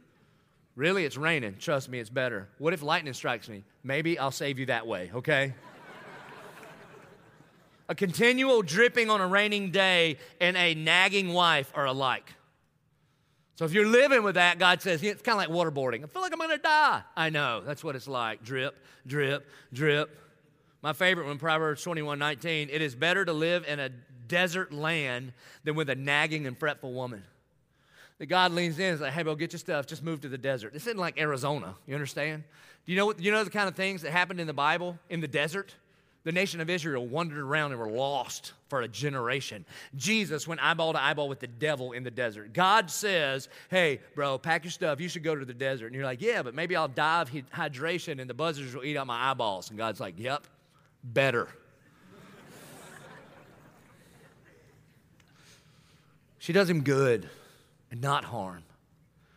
Really? 0.75 1.05
It's 1.05 1.17
raining. 1.17 1.55
Trust 1.59 1.89
me, 1.89 1.99
it's 1.99 2.09
better. 2.09 2.49
What 2.57 2.73
if 2.73 2.81
lightning 2.81 3.13
strikes 3.13 3.47
me? 3.47 3.63
Maybe 3.83 4.19
I'll 4.19 4.31
save 4.31 4.59
you 4.59 4.65
that 4.67 4.87
way, 4.87 5.11
okay? 5.13 5.53
a 7.87 7.95
continual 7.95 8.61
dripping 8.61 9.09
on 9.09 9.21
a 9.21 9.27
raining 9.27 9.71
day 9.71 10.17
and 10.41 10.57
a 10.57 10.73
nagging 10.73 11.33
wife 11.33 11.71
are 11.75 11.85
alike. 11.85 12.33
So 13.55 13.65
if 13.65 13.73
you're 13.73 13.87
living 13.87 14.23
with 14.23 14.35
that, 14.35 14.57
God 14.57 14.81
says, 14.81 15.03
it's 15.03 15.21
kind 15.21 15.39
of 15.39 15.55
like 15.55 15.73
waterboarding. 15.73 16.03
I 16.03 16.07
feel 16.07 16.21
like 16.21 16.33
I'm 16.33 16.39
going 16.39 16.49
to 16.49 16.57
die. 16.57 17.01
I 17.15 17.29
know. 17.29 17.61
That's 17.61 17.83
what 17.83 17.95
it's 17.95 18.07
like. 18.07 18.43
Drip, 18.43 18.75
drip, 19.05 19.47
drip. 19.71 20.17
My 20.81 20.93
favorite 20.93 21.27
one, 21.27 21.37
Proverbs 21.37 21.83
21 21.83 22.17
19. 22.17 22.69
It 22.71 22.81
is 22.81 22.95
better 22.95 23.23
to 23.23 23.31
live 23.31 23.65
in 23.67 23.79
a 23.79 23.89
desert 24.27 24.73
land 24.73 25.33
than 25.63 25.75
with 25.75 25.89
a 25.89 25.95
nagging 25.95 26.47
and 26.47 26.57
fretful 26.57 26.93
woman. 26.93 27.23
That 28.17 28.25
God 28.25 28.51
leans 28.51 28.79
in 28.79 28.85
and 28.85 28.95
is 28.95 29.01
like, 29.01 29.13
hey, 29.13 29.23
bro, 29.23 29.35
get 29.35 29.53
your 29.53 29.59
stuff. 29.59 29.85
Just 29.85 30.03
move 30.03 30.21
to 30.21 30.29
the 30.29 30.37
desert. 30.37 30.73
This 30.73 30.87
isn't 30.87 30.99
like 30.99 31.19
Arizona. 31.19 31.75
You 31.87 31.93
understand? 31.93 32.43
Do 32.85 32.91
you 32.91 32.97
know, 32.97 33.05
what, 33.05 33.19
you 33.19 33.31
know 33.31 33.43
the 33.43 33.49
kind 33.49 33.69
of 33.69 33.75
things 33.75 34.01
that 34.01 34.11
happened 34.11 34.39
in 34.39 34.47
the 34.47 34.53
Bible 34.53 34.97
in 35.09 35.21
the 35.21 35.27
desert? 35.27 35.73
The 36.23 36.31
nation 36.31 36.61
of 36.61 36.69
Israel 36.69 37.05
wandered 37.05 37.39
around 37.39 37.71
and 37.71 37.79
were 37.79 37.89
lost 37.89 38.53
for 38.69 38.81
a 38.81 38.87
generation. 38.87 39.65
Jesus 39.95 40.47
went 40.47 40.63
eyeball 40.63 40.93
to 40.93 41.03
eyeball 41.03 41.27
with 41.27 41.39
the 41.39 41.47
devil 41.47 41.91
in 41.91 42.03
the 42.03 42.11
desert. 42.11 42.53
God 42.53 42.89
says, 42.89 43.49
Hey, 43.69 43.99
bro, 44.15 44.37
pack 44.37 44.63
your 44.63 44.71
stuff. 44.71 45.01
You 45.01 45.09
should 45.09 45.23
go 45.23 45.35
to 45.35 45.43
the 45.43 45.53
desert. 45.53 45.87
And 45.87 45.95
you're 45.95 46.05
like, 46.05 46.21
Yeah, 46.21 46.41
but 46.41 46.55
maybe 46.55 46.75
I'll 46.75 46.87
die 46.87 47.21
of 47.21 47.29
hydration 47.29 48.21
and 48.21 48.29
the 48.29 48.33
buzzards 48.33 48.73
will 48.73 48.85
eat 48.85 48.95
out 48.95 49.05
my 49.05 49.31
eyeballs. 49.31 49.69
And 49.69 49.77
God's 49.77 49.99
like, 49.99 50.15
Yep, 50.17 50.47
better. 51.03 51.49
she 56.39 56.53
does 56.53 56.69
him 56.69 56.83
good 56.83 57.29
and 57.91 58.01
not 58.01 58.23
harm. 58.23 58.63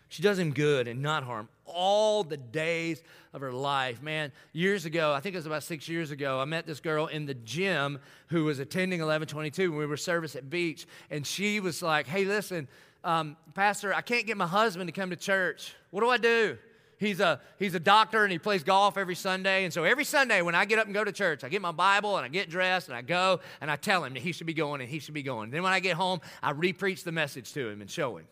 She 0.09 0.23
does 0.23 0.39
him 0.39 0.53
good 0.53 0.87
and 0.87 1.03
not 1.03 1.25
harm 1.25 1.49
all 1.67 2.25
the 2.25 2.37
days 2.37 3.03
of 3.33 3.41
her 3.41 3.53
life. 3.53 4.03
Man, 4.03 4.33
years 4.53 4.85
ago, 4.85 5.13
I 5.13 5.21
think 5.21 5.35
it 5.35 5.39
was 5.39 5.47
about 5.47 5.63
six 5.63 5.89
years 5.89 6.11
ago, 6.11 6.41
I 6.41 6.45
met 6.45 6.67
this 6.67 6.81
girl 6.81 7.07
in 7.07 7.27
the 7.27 7.35
gym 7.35 7.99
who 8.29 8.45
was 8.45 8.59
attending 8.59 9.01
1122 9.01 9.71
when 9.71 9.79
we 9.79 9.87
were 9.87 9.97
service 9.97 10.37
at 10.37 10.49
Beach. 10.49 10.87
And 11.11 11.27
she 11.27 11.61
was 11.61 11.83
like, 11.83 12.07
hey, 12.07 12.25
listen, 12.25 12.69
um, 13.05 13.37
Pastor, 13.55 13.95
I 13.95 14.01
can't 14.01 14.27
get 14.27 14.37
my 14.37 14.47
husband 14.47 14.89
to 14.89 14.93
come 14.93 15.11
to 15.11 15.17
church. 15.17 15.75
What 15.91 16.01
do 16.01 16.09
I 16.09 16.19
do? 16.19 16.59
He's 16.99 17.21
a, 17.21 17.41
he's 17.59 17.75
a 17.75 17.81
doctor 17.81 18.23
and 18.25 18.33
he 18.33 18.39
plays 18.39 18.63
golf 18.63 18.97
every 18.97 19.15
Sunday. 19.15 19.65
And 19.65 19.73
so 19.73 19.85
every 19.85 20.05
Sunday 20.05 20.41
when 20.41 20.55
I 20.55 20.65
get 20.65 20.79
up 20.79 20.87
and 20.87 20.95
go 20.95 21.05
to 21.05 21.13
church, 21.13 21.45
I 21.45 21.49
get 21.49 21.61
my 21.61 21.73
Bible 21.73 22.17
and 22.17 22.25
I 22.25 22.29
get 22.29 22.49
dressed 22.49 22.89
and 22.89 22.97
I 22.97 23.03
go 23.03 23.41
and 23.61 23.71
I 23.71 23.77
tell 23.77 24.03
him 24.03 24.15
that 24.15 24.23
he 24.23 24.33
should 24.33 24.47
be 24.47 24.55
going 24.55 24.81
and 24.81 24.89
he 24.89 24.99
should 24.99 25.15
be 25.15 25.23
going. 25.23 25.51
Then 25.51 25.63
when 25.63 25.73
I 25.73 25.81
get 25.81 25.95
home, 25.95 26.21
I 26.43 26.53
repreach 26.53 27.05
the 27.05 27.13
message 27.13 27.53
to 27.53 27.69
him 27.69 27.83
and 27.83 27.91
show 27.91 28.17
him. 28.17 28.27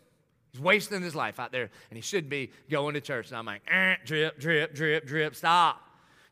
He's 0.55 0.61
wasting 0.61 1.01
his 1.01 1.15
life 1.15 1.37
out 1.37 1.51
there, 1.51 1.69
and 1.89 1.97
he 1.97 2.01
should 2.01 2.29
be 2.29 2.49
going 2.69 2.93
to 2.93 3.01
church. 3.01 3.27
And 3.27 3.37
I'm 3.37 3.45
like, 3.45 3.61
eh, 3.69 3.95
drip, 4.05 4.39
drip, 4.39 4.73
drip, 4.73 5.05
drip, 5.05 5.35
stop. 5.35 5.81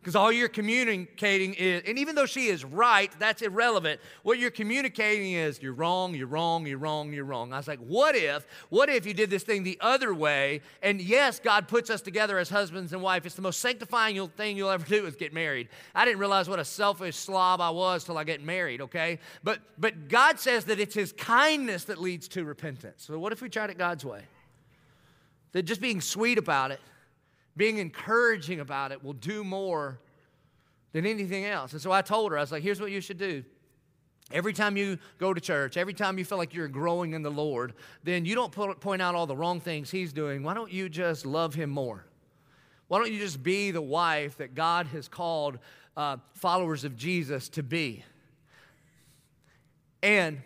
Because 0.03 0.17
all 0.17 0.33
you're 0.33 0.49
communicating 0.49 1.53
is, 1.53 1.81
and 1.87 1.97
even 1.97 2.13
though 2.13 2.25
she 2.25 2.47
is 2.47 2.65
right, 2.65 3.09
that's 3.19 3.41
irrelevant. 3.41 4.01
What 4.23 4.37
you're 4.37 4.51
communicating 4.51 5.31
is, 5.31 5.61
you're 5.61 5.71
wrong, 5.71 6.13
you're 6.13 6.27
wrong, 6.27 6.67
you're 6.67 6.77
wrong, 6.77 7.13
you're 7.13 7.23
wrong. 7.23 7.53
I 7.53 7.57
was 7.57 7.69
like, 7.69 7.79
what 7.79 8.13
if, 8.13 8.45
what 8.67 8.89
if 8.89 9.05
you 9.05 9.13
did 9.13 9.29
this 9.29 9.43
thing 9.43 9.63
the 9.63 9.77
other 9.79 10.13
way? 10.13 10.59
And 10.81 10.99
yes, 10.99 11.39
God 11.39 11.69
puts 11.69 11.89
us 11.89 12.01
together 12.01 12.37
as 12.37 12.49
husbands 12.49 12.91
and 12.91 13.01
wife. 13.01 13.25
It's 13.25 13.35
the 13.35 13.41
most 13.41 13.61
sanctifying 13.61 14.27
thing 14.35 14.57
you'll 14.57 14.71
ever 14.71 14.85
do 14.85 15.05
is 15.05 15.15
get 15.15 15.31
married. 15.31 15.69
I 15.95 16.03
didn't 16.03 16.19
realize 16.19 16.49
what 16.49 16.59
a 16.59 16.65
selfish 16.65 17.15
slob 17.15 17.61
I 17.61 17.69
was 17.69 18.03
till 18.03 18.17
I 18.17 18.25
get 18.25 18.43
married, 18.43 18.81
okay? 18.81 19.19
But, 19.41 19.59
but 19.77 20.09
God 20.09 20.37
says 20.37 20.65
that 20.65 20.81
it's 20.81 20.95
His 20.95 21.13
kindness 21.13 21.85
that 21.85 21.97
leads 22.01 22.27
to 22.29 22.43
repentance. 22.43 23.05
So 23.05 23.17
what 23.17 23.31
if 23.31 23.41
we 23.41 23.47
tried 23.47 23.69
it 23.69 23.77
God's 23.77 24.03
way? 24.03 24.23
That 25.53 25.63
just 25.63 25.79
being 25.79 26.01
sweet 26.01 26.37
about 26.37 26.71
it 26.71 26.81
being 27.55 27.77
encouraging 27.77 28.59
about 28.59 28.91
it 28.91 29.03
will 29.03 29.13
do 29.13 29.43
more 29.43 29.99
than 30.91 31.05
anything 31.05 31.45
else. 31.45 31.73
And 31.73 31.81
so 31.81 31.91
I 31.91 32.01
told 32.01 32.31
her, 32.31 32.37
I 32.37 32.41
was 32.41 32.51
like, 32.51 32.63
here's 32.63 32.79
what 32.79 32.91
you 32.91 33.01
should 33.01 33.17
do. 33.17 33.43
Every 34.31 34.53
time 34.53 34.77
you 34.77 34.97
go 35.19 35.33
to 35.33 35.41
church, 35.41 35.75
every 35.75 35.93
time 35.93 36.17
you 36.17 36.25
feel 36.25 36.37
like 36.37 36.53
you're 36.53 36.67
growing 36.67 37.13
in 37.13 37.21
the 37.21 37.31
Lord, 37.31 37.73
then 38.03 38.25
you 38.25 38.35
don't 38.35 38.51
point 38.51 39.01
out 39.01 39.15
all 39.15 39.27
the 39.27 39.35
wrong 39.35 39.59
things 39.59 39.91
He's 39.91 40.13
doing. 40.13 40.43
Why 40.43 40.53
don't 40.53 40.71
you 40.71 40.89
just 40.89 41.25
love 41.25 41.53
Him 41.53 41.69
more? 41.69 42.05
Why 42.87 42.99
don't 42.99 43.11
you 43.11 43.19
just 43.19 43.43
be 43.43 43.71
the 43.71 43.81
wife 43.81 44.37
that 44.37 44.55
God 44.55 44.87
has 44.87 45.07
called 45.07 45.59
uh, 45.97 46.17
followers 46.33 46.83
of 46.83 46.95
Jesus 46.95 47.49
to 47.49 47.63
be? 47.63 48.03
And 50.01 50.41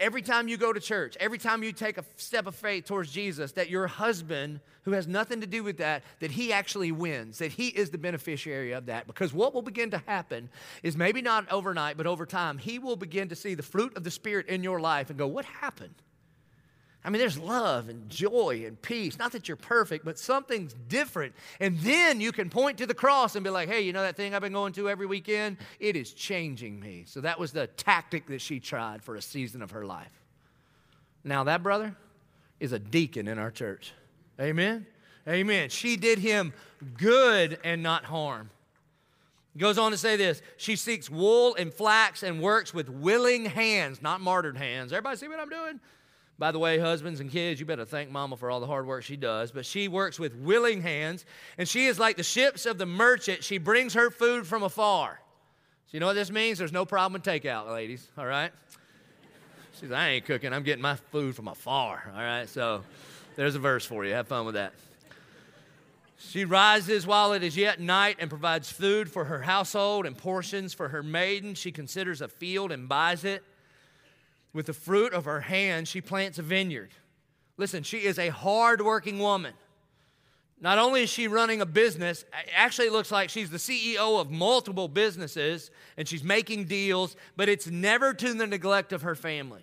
every 0.00 0.22
time 0.22 0.48
you 0.48 0.56
go 0.56 0.72
to 0.72 0.80
church, 0.80 1.16
every 1.20 1.38
time 1.38 1.62
you 1.62 1.72
take 1.72 1.98
a 1.98 2.04
step 2.16 2.46
of 2.46 2.54
faith 2.54 2.84
towards 2.84 3.10
Jesus, 3.10 3.52
that 3.52 3.68
your 3.68 3.86
husband, 3.86 4.60
who 4.82 4.92
has 4.92 5.06
nothing 5.06 5.40
to 5.40 5.46
do 5.46 5.62
with 5.62 5.78
that, 5.78 6.02
that 6.20 6.30
he 6.30 6.52
actually 6.52 6.92
wins, 6.92 7.38
that 7.38 7.52
he 7.52 7.68
is 7.68 7.90
the 7.90 7.98
beneficiary 7.98 8.72
of 8.72 8.86
that. 8.86 9.06
Because 9.06 9.32
what 9.32 9.54
will 9.54 9.62
begin 9.62 9.90
to 9.90 9.98
happen 10.06 10.48
is 10.82 10.96
maybe 10.96 11.22
not 11.22 11.50
overnight, 11.50 11.96
but 11.96 12.06
over 12.06 12.26
time, 12.26 12.58
he 12.58 12.78
will 12.78 12.96
begin 12.96 13.28
to 13.28 13.36
see 13.36 13.54
the 13.54 13.62
fruit 13.62 13.96
of 13.96 14.04
the 14.04 14.10
Spirit 14.10 14.46
in 14.46 14.62
your 14.62 14.80
life 14.80 15.10
and 15.10 15.18
go, 15.18 15.26
What 15.26 15.44
happened? 15.44 15.94
I 17.04 17.10
mean, 17.10 17.20
there's 17.20 17.38
love 17.38 17.88
and 17.88 18.08
joy 18.10 18.64
and 18.66 18.80
peace. 18.80 19.18
Not 19.18 19.32
that 19.32 19.46
you're 19.46 19.56
perfect, 19.56 20.04
but 20.04 20.18
something's 20.18 20.74
different. 20.88 21.32
And 21.60 21.78
then 21.78 22.20
you 22.20 22.32
can 22.32 22.50
point 22.50 22.78
to 22.78 22.86
the 22.86 22.94
cross 22.94 23.36
and 23.36 23.44
be 23.44 23.50
like, 23.50 23.68
hey, 23.68 23.82
you 23.82 23.92
know 23.92 24.02
that 24.02 24.16
thing 24.16 24.34
I've 24.34 24.42
been 24.42 24.52
going 24.52 24.72
to 24.74 24.90
every 24.90 25.06
weekend? 25.06 25.58
It 25.78 25.94
is 25.94 26.12
changing 26.12 26.78
me. 26.80 27.04
So 27.06 27.20
that 27.20 27.38
was 27.38 27.52
the 27.52 27.68
tactic 27.68 28.26
that 28.26 28.40
she 28.40 28.58
tried 28.58 29.02
for 29.02 29.14
a 29.14 29.22
season 29.22 29.62
of 29.62 29.70
her 29.70 29.86
life. 29.86 30.12
Now, 31.22 31.44
that 31.44 31.62
brother 31.62 31.94
is 32.58 32.72
a 32.72 32.78
deacon 32.78 33.28
in 33.28 33.38
our 33.38 33.50
church. 33.50 33.92
Amen? 34.40 34.86
Amen. 35.28 35.68
She 35.68 35.96
did 35.96 36.18
him 36.18 36.52
good 36.96 37.58
and 37.62 37.82
not 37.82 38.04
harm. 38.04 38.50
Goes 39.56 39.76
on 39.76 39.90
to 39.90 39.98
say 39.98 40.16
this 40.16 40.40
She 40.56 40.76
seeks 40.76 41.10
wool 41.10 41.54
and 41.56 41.72
flax 41.72 42.22
and 42.22 42.40
works 42.40 42.72
with 42.72 42.88
willing 42.88 43.44
hands, 43.44 44.00
not 44.00 44.20
martyred 44.20 44.56
hands. 44.56 44.92
Everybody 44.92 45.16
see 45.16 45.28
what 45.28 45.40
I'm 45.40 45.48
doing? 45.48 45.80
By 46.38 46.52
the 46.52 46.58
way, 46.58 46.78
husbands 46.78 47.18
and 47.18 47.30
kids, 47.30 47.58
you 47.58 47.66
better 47.66 47.84
thank 47.84 48.10
mama 48.10 48.36
for 48.36 48.48
all 48.48 48.60
the 48.60 48.66
hard 48.66 48.86
work 48.86 49.02
she 49.02 49.16
does. 49.16 49.50
But 49.50 49.66
she 49.66 49.88
works 49.88 50.20
with 50.20 50.36
willing 50.36 50.80
hands, 50.82 51.24
and 51.56 51.68
she 51.68 51.86
is 51.86 51.98
like 51.98 52.16
the 52.16 52.22
ships 52.22 52.64
of 52.64 52.78
the 52.78 52.86
merchant. 52.86 53.42
She 53.42 53.58
brings 53.58 53.94
her 53.94 54.10
food 54.10 54.46
from 54.46 54.62
afar. 54.62 55.20
So, 55.86 55.90
you 55.92 56.00
know 56.00 56.06
what 56.06 56.14
this 56.14 56.30
means? 56.30 56.58
There's 56.58 56.72
no 56.72 56.84
problem 56.84 57.14
with 57.14 57.24
takeout, 57.24 57.68
ladies, 57.72 58.06
all 58.16 58.26
right? 58.26 58.52
She 59.72 59.80
says, 59.80 59.92
I 59.92 60.10
ain't 60.10 60.26
cooking, 60.26 60.52
I'm 60.52 60.62
getting 60.62 60.82
my 60.82 60.96
food 61.10 61.34
from 61.34 61.48
afar, 61.48 62.12
all 62.14 62.20
right? 62.20 62.48
So, 62.48 62.84
there's 63.34 63.54
a 63.54 63.60
verse 63.60 63.84
for 63.84 64.04
you. 64.04 64.12
Have 64.12 64.28
fun 64.28 64.46
with 64.46 64.54
that. 64.54 64.74
She 66.18 66.44
rises 66.44 67.06
while 67.06 67.32
it 67.32 67.42
is 67.42 67.56
yet 67.56 67.80
night 67.80 68.16
and 68.18 68.28
provides 68.28 68.70
food 68.70 69.10
for 69.10 69.24
her 69.24 69.40
household 69.40 70.06
and 70.06 70.16
portions 70.16 70.74
for 70.74 70.88
her 70.88 71.02
maiden. 71.02 71.54
She 71.54 71.70
considers 71.70 72.20
a 72.20 72.28
field 72.28 72.72
and 72.72 72.88
buys 72.88 73.24
it. 73.24 73.44
With 74.52 74.66
the 74.66 74.72
fruit 74.72 75.12
of 75.12 75.26
her 75.26 75.40
hand, 75.40 75.88
she 75.88 76.00
plants 76.00 76.38
a 76.38 76.42
vineyard. 76.42 76.90
Listen, 77.56 77.82
she 77.82 77.98
is 77.98 78.18
a 78.18 78.28
hardworking 78.28 79.18
woman. 79.18 79.54
Not 80.60 80.78
only 80.78 81.02
is 81.02 81.10
she 81.10 81.28
running 81.28 81.60
a 81.60 81.66
business, 81.66 82.24
actually, 82.54 82.88
it 82.88 82.92
looks 82.92 83.12
like 83.12 83.30
she's 83.30 83.50
the 83.50 83.58
CEO 83.58 84.20
of 84.20 84.30
multiple 84.30 84.88
businesses 84.88 85.70
and 85.96 86.08
she's 86.08 86.24
making 86.24 86.64
deals, 86.64 87.14
but 87.36 87.48
it's 87.48 87.68
never 87.68 88.12
to 88.14 88.34
the 88.34 88.46
neglect 88.46 88.92
of 88.92 89.02
her 89.02 89.14
family. 89.14 89.62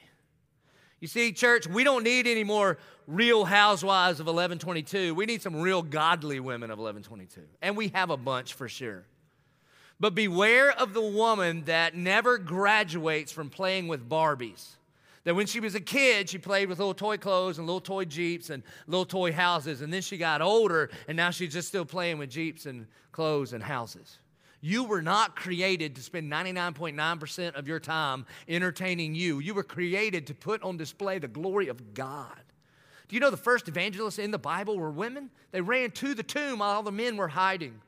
You 1.02 1.10
see, 1.10 1.34
church, 1.34 1.68
we 1.68 1.84
don't 1.84 2.04
need 2.04 2.28
any 2.28 2.46
more 2.46 2.78
real 3.08 3.44
housewives 3.44 4.20
of 4.20 4.28
1122. 4.28 5.14
We 5.14 5.26
need 5.26 5.42
some 5.42 5.58
real 5.58 5.82
godly 5.82 6.40
women 6.40 6.72
of 6.72 6.80
1122. 6.80 7.42
And 7.62 7.76
we 7.76 7.90
have 7.90 8.10
a 8.10 8.18
bunch 8.18 8.54
for 8.54 8.70
sure. 8.70 9.04
But 10.00 10.14
beware 10.14 10.72
of 10.72 10.94
the 10.94 11.02
woman 11.02 11.64
that 11.66 11.96
never 11.96 12.38
graduates 12.38 13.32
from 13.32 13.50
playing 13.50 13.88
with 13.88 14.10
Barbies. 14.10 14.76
That 15.24 15.36
when 15.36 15.48
she 15.48 15.60
was 15.60 15.74
a 15.74 15.80
kid, 15.80 16.30
she 16.30 16.38
played 16.38 16.70
with 16.70 16.80
little 16.80 16.94
toy 16.94 17.18
clothes 17.18 17.58
and 17.58 17.66
little 17.66 17.82
toy 17.82 18.06
Jeeps 18.06 18.50
and 18.50 18.62
little 18.88 19.06
toy 19.06 19.32
houses. 19.32 19.82
And 19.82 19.92
then 19.92 20.02
she 20.02 20.18
got 20.18 20.42
older, 20.42 20.92
and 21.08 21.18
now 21.18 21.32
she's 21.32 21.54
just 21.54 21.68
still 21.68 21.86
playing 21.86 22.20
with 22.20 22.30
Jeeps 22.30 22.66
and 22.66 22.86
clothes 23.12 23.54
and 23.54 23.64
houses. 23.64 24.20
You 24.62 24.84
were 24.84 25.02
not 25.02 25.36
created 25.36 25.96
to 25.96 26.02
spend 26.02 26.32
99.9% 26.32 27.56
of 27.56 27.68
your 27.68 27.80
time 27.80 28.26
entertaining 28.48 29.16
you. 29.16 29.40
You 29.40 29.54
were 29.54 29.64
created 29.64 30.28
to 30.28 30.36
put 30.36 30.62
on 30.62 30.78
display 30.78 31.20
the 31.20 31.28
glory 31.28 31.70
of 31.70 31.94
God. 31.94 32.40
Do 33.08 33.16
you 33.16 33.20
know 33.20 33.30
the 33.30 33.38
first 33.38 33.68
evangelists 33.68 34.20
in 34.20 34.32
the 34.32 34.40
Bible 34.40 34.78
were 34.78 34.92
women? 34.92 35.30
They 35.52 35.62
ran 35.62 35.92
to 35.92 36.14
the 36.14 36.24
tomb 36.24 36.60
while 36.60 36.72
all 36.72 36.84
the 36.84 36.92
men 36.92 37.18
were 37.18 37.28
hiding 37.28 37.82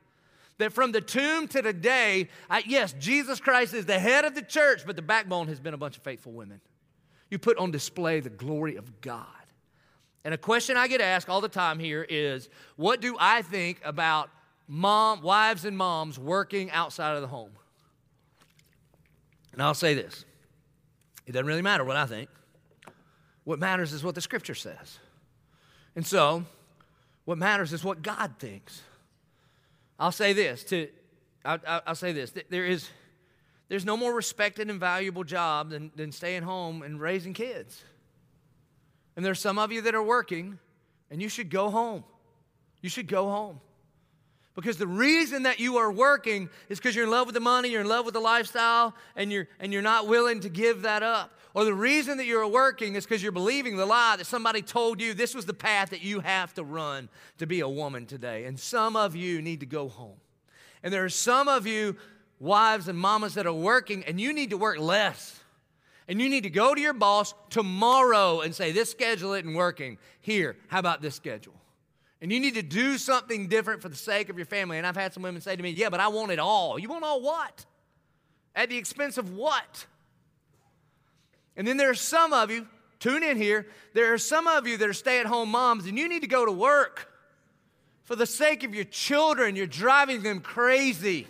that 0.58 0.72
from 0.72 0.92
the 0.92 1.00
tomb 1.00 1.48
to 1.48 1.62
today, 1.62 2.28
I, 2.50 2.62
yes, 2.66 2.92
Jesus 2.98 3.40
Christ 3.40 3.74
is 3.74 3.86
the 3.86 3.98
head 3.98 4.24
of 4.24 4.34
the 4.34 4.42
church, 4.42 4.82
but 4.84 4.96
the 4.96 5.02
backbone 5.02 5.48
has 5.48 5.60
been 5.60 5.74
a 5.74 5.78
bunch 5.78 5.96
of 5.96 6.02
faithful 6.02 6.32
women. 6.32 6.60
You 7.30 7.38
put 7.38 7.58
on 7.58 7.70
display 7.70 8.20
the 8.20 8.30
glory 8.30 8.76
of 8.76 9.00
God. 9.00 9.26
And 10.24 10.34
a 10.34 10.38
question 10.38 10.76
I 10.76 10.88
get 10.88 11.00
asked 11.00 11.28
all 11.28 11.40
the 11.40 11.48
time 11.48 11.78
here 11.78 12.04
is 12.08 12.48
what 12.76 13.00
do 13.00 13.16
I 13.18 13.42
think 13.42 13.80
about 13.84 14.30
mom, 14.66 15.22
wives 15.22 15.64
and 15.64 15.76
moms 15.76 16.18
working 16.18 16.70
outside 16.70 17.14
of 17.14 17.22
the 17.22 17.28
home? 17.28 17.52
And 19.52 19.62
I'll 19.62 19.74
say 19.74 19.94
this 19.94 20.24
it 21.26 21.32
doesn't 21.32 21.46
really 21.46 21.62
matter 21.62 21.84
what 21.84 21.96
I 21.96 22.06
think. 22.06 22.30
What 23.44 23.58
matters 23.58 23.92
is 23.92 24.04
what 24.04 24.14
the 24.14 24.20
scripture 24.20 24.54
says. 24.54 24.98
And 25.96 26.06
so, 26.06 26.44
what 27.24 27.38
matters 27.38 27.72
is 27.72 27.82
what 27.82 28.02
God 28.02 28.34
thinks. 28.38 28.82
I'll 29.98 30.12
say 30.12 30.32
this 30.32 30.64
to, 30.64 30.88
I'll, 31.44 31.58
I'll 31.86 31.94
say 31.94 32.12
this. 32.12 32.32
There 32.50 32.66
is, 32.66 32.88
there's 33.68 33.84
no 33.84 33.96
more 33.96 34.14
respected 34.14 34.70
and 34.70 34.78
valuable 34.78 35.24
job 35.24 35.70
than, 35.70 35.90
than 35.96 36.12
staying 36.12 36.42
home 36.42 36.82
and 36.82 37.00
raising 37.00 37.34
kids. 37.34 37.82
And 39.16 39.24
there's 39.24 39.40
some 39.40 39.58
of 39.58 39.72
you 39.72 39.82
that 39.82 39.94
are 39.94 40.02
working, 40.02 40.58
and 41.10 41.20
you 41.20 41.28
should 41.28 41.50
go 41.50 41.70
home. 41.70 42.04
You 42.80 42.88
should 42.88 43.08
go 43.08 43.28
home. 43.28 43.60
Because 44.54 44.76
the 44.76 44.86
reason 44.86 45.44
that 45.44 45.60
you 45.60 45.76
are 45.76 45.90
working 45.90 46.48
is 46.68 46.78
because 46.78 46.94
you're 46.94 47.04
in 47.04 47.10
love 47.10 47.26
with 47.26 47.34
the 47.34 47.40
money, 47.40 47.68
you're 47.68 47.80
in 47.80 47.88
love 47.88 48.04
with 48.04 48.14
the 48.14 48.20
lifestyle, 48.20 48.94
and 49.16 49.32
you're, 49.32 49.48
and 49.60 49.72
you're 49.72 49.82
not 49.82 50.08
willing 50.08 50.40
to 50.40 50.48
give 50.48 50.82
that 50.82 51.02
up. 51.02 51.37
Or 51.58 51.64
the 51.64 51.74
reason 51.74 52.18
that 52.18 52.26
you're 52.26 52.46
working 52.46 52.94
is 52.94 53.04
because 53.04 53.20
you're 53.20 53.32
believing 53.32 53.76
the 53.76 53.84
lie 53.84 54.14
that 54.16 54.26
somebody 54.26 54.62
told 54.62 55.00
you 55.00 55.12
this 55.12 55.34
was 55.34 55.44
the 55.44 55.52
path 55.52 55.90
that 55.90 56.02
you 56.02 56.20
have 56.20 56.54
to 56.54 56.62
run 56.62 57.08
to 57.38 57.48
be 57.48 57.58
a 57.58 57.68
woman 57.68 58.06
today. 58.06 58.44
And 58.44 58.56
some 58.56 58.94
of 58.94 59.16
you 59.16 59.42
need 59.42 59.58
to 59.58 59.66
go 59.66 59.88
home. 59.88 60.18
And 60.84 60.94
there 60.94 61.04
are 61.04 61.08
some 61.08 61.48
of 61.48 61.66
you, 61.66 61.96
wives 62.38 62.86
and 62.86 62.96
mamas, 62.96 63.34
that 63.34 63.44
are 63.44 63.52
working, 63.52 64.04
and 64.04 64.20
you 64.20 64.32
need 64.32 64.50
to 64.50 64.56
work 64.56 64.78
less. 64.78 65.40
And 66.06 66.22
you 66.22 66.28
need 66.28 66.44
to 66.44 66.50
go 66.50 66.76
to 66.76 66.80
your 66.80 66.92
boss 66.92 67.34
tomorrow 67.50 68.42
and 68.42 68.54
say, 68.54 68.70
This 68.70 68.92
schedule 68.92 69.32
isn't 69.32 69.52
working. 69.52 69.98
Here, 70.20 70.54
how 70.68 70.78
about 70.78 71.02
this 71.02 71.16
schedule? 71.16 71.60
And 72.22 72.30
you 72.30 72.38
need 72.38 72.54
to 72.54 72.62
do 72.62 72.98
something 72.98 73.48
different 73.48 73.82
for 73.82 73.88
the 73.88 73.96
sake 73.96 74.28
of 74.28 74.36
your 74.36 74.46
family. 74.46 74.78
And 74.78 74.86
I've 74.86 74.94
had 74.94 75.12
some 75.12 75.24
women 75.24 75.40
say 75.40 75.56
to 75.56 75.62
me, 75.64 75.70
Yeah, 75.70 75.90
but 75.90 75.98
I 75.98 76.06
want 76.06 76.30
it 76.30 76.38
all. 76.38 76.78
You 76.78 76.88
want 76.88 77.02
all 77.02 77.20
what? 77.20 77.66
At 78.54 78.68
the 78.68 78.76
expense 78.76 79.18
of 79.18 79.34
what? 79.34 79.86
And 81.58 81.66
then 81.66 81.76
there 81.76 81.90
are 81.90 81.94
some 81.94 82.32
of 82.32 82.52
you, 82.52 82.68
tune 83.00 83.24
in 83.24 83.36
here, 83.36 83.66
there 83.92 84.14
are 84.14 84.18
some 84.18 84.46
of 84.46 84.68
you 84.68 84.76
that 84.76 84.88
are 84.88 84.94
stay 84.94 85.18
at 85.18 85.26
home 85.26 85.50
moms, 85.50 85.86
and 85.86 85.98
you 85.98 86.08
need 86.08 86.22
to 86.22 86.28
go 86.28 86.46
to 86.46 86.52
work. 86.52 87.12
For 88.04 88.14
the 88.14 88.26
sake 88.26 88.62
of 88.62 88.76
your 88.76 88.84
children, 88.84 89.56
you're 89.56 89.66
driving 89.66 90.22
them 90.22 90.40
crazy. 90.40 91.26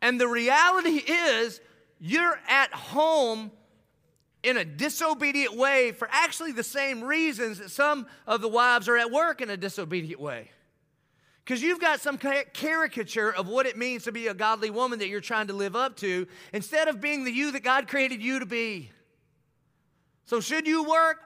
and 0.00 0.20
the 0.20 0.28
reality 0.28 1.02
is, 1.04 1.60
you're 1.98 2.38
at 2.48 2.72
home 2.72 3.50
in 4.44 4.56
a 4.56 4.64
disobedient 4.64 5.56
way 5.56 5.90
for 5.90 6.08
actually 6.12 6.52
the 6.52 6.62
same 6.62 7.02
reasons 7.02 7.58
that 7.58 7.70
some 7.70 8.06
of 8.26 8.40
the 8.40 8.48
wives 8.48 8.88
are 8.88 8.96
at 8.96 9.10
work 9.10 9.40
in 9.40 9.50
a 9.50 9.56
disobedient 9.56 10.20
way. 10.20 10.50
Because 11.44 11.62
you've 11.62 11.80
got 11.80 12.00
some 12.00 12.16
caricature 12.18 13.34
of 13.34 13.48
what 13.48 13.66
it 13.66 13.76
means 13.76 14.04
to 14.04 14.12
be 14.12 14.28
a 14.28 14.34
godly 14.34 14.70
woman 14.70 15.00
that 15.00 15.08
you're 15.08 15.20
trying 15.20 15.48
to 15.48 15.52
live 15.52 15.76
up 15.76 15.96
to 15.96 16.26
instead 16.54 16.88
of 16.88 17.02
being 17.02 17.24
the 17.24 17.30
you 17.30 17.52
that 17.52 17.62
God 17.62 17.86
created 17.86 18.22
you 18.22 18.38
to 18.38 18.46
be. 18.46 18.90
So, 20.24 20.40
should 20.40 20.66
you 20.66 20.84
work? 20.84 21.18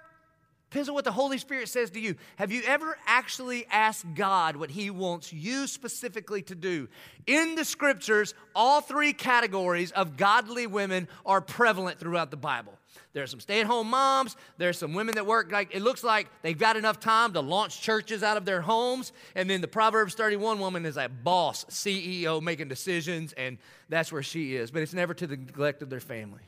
Depends 0.70 0.88
on 0.88 0.94
what 0.94 1.04
the 1.04 1.12
Holy 1.12 1.38
Spirit 1.38 1.68
says 1.68 1.90
to 1.90 2.00
you. 2.00 2.16
Have 2.36 2.52
you 2.52 2.62
ever 2.66 2.98
actually 3.06 3.64
asked 3.70 4.04
God 4.14 4.56
what 4.56 4.70
He 4.70 4.90
wants 4.90 5.32
you 5.32 5.66
specifically 5.66 6.42
to 6.42 6.54
do? 6.54 6.88
In 7.26 7.54
the 7.54 7.64
scriptures, 7.64 8.34
all 8.54 8.82
three 8.82 9.14
categories 9.14 9.92
of 9.92 10.18
godly 10.18 10.66
women 10.66 11.08
are 11.24 11.40
prevalent 11.40 11.98
throughout 11.98 12.30
the 12.30 12.36
Bible. 12.36 12.77
There 13.12 13.22
are 13.22 13.26
some 13.26 13.40
stay 13.40 13.60
at 13.60 13.66
home 13.66 13.88
moms. 13.90 14.36
There 14.56 14.68
are 14.68 14.74
some 14.74 14.94
women 14.94 15.14
that 15.16 15.26
work 15.26 15.50
like 15.52 15.74
it 15.74 15.82
looks 15.82 16.04
like 16.04 16.28
they've 16.42 16.58
got 16.58 16.76
enough 16.76 17.00
time 17.00 17.32
to 17.32 17.40
launch 17.40 17.80
churches 17.80 18.22
out 18.22 18.36
of 18.36 18.44
their 18.44 18.60
homes. 18.60 19.12
And 19.34 19.48
then 19.48 19.60
the 19.60 19.68
Proverbs 19.68 20.14
31 20.14 20.58
woman 20.58 20.86
is 20.86 20.96
a 20.96 21.08
boss, 21.08 21.64
CEO, 21.66 22.42
making 22.42 22.68
decisions, 22.68 23.32
and 23.34 23.58
that's 23.88 24.12
where 24.12 24.22
she 24.22 24.56
is. 24.56 24.70
But 24.70 24.82
it's 24.82 24.94
never 24.94 25.14
to 25.14 25.26
the 25.26 25.36
neglect 25.36 25.82
of 25.82 25.90
their 25.90 26.00
family. 26.00 26.42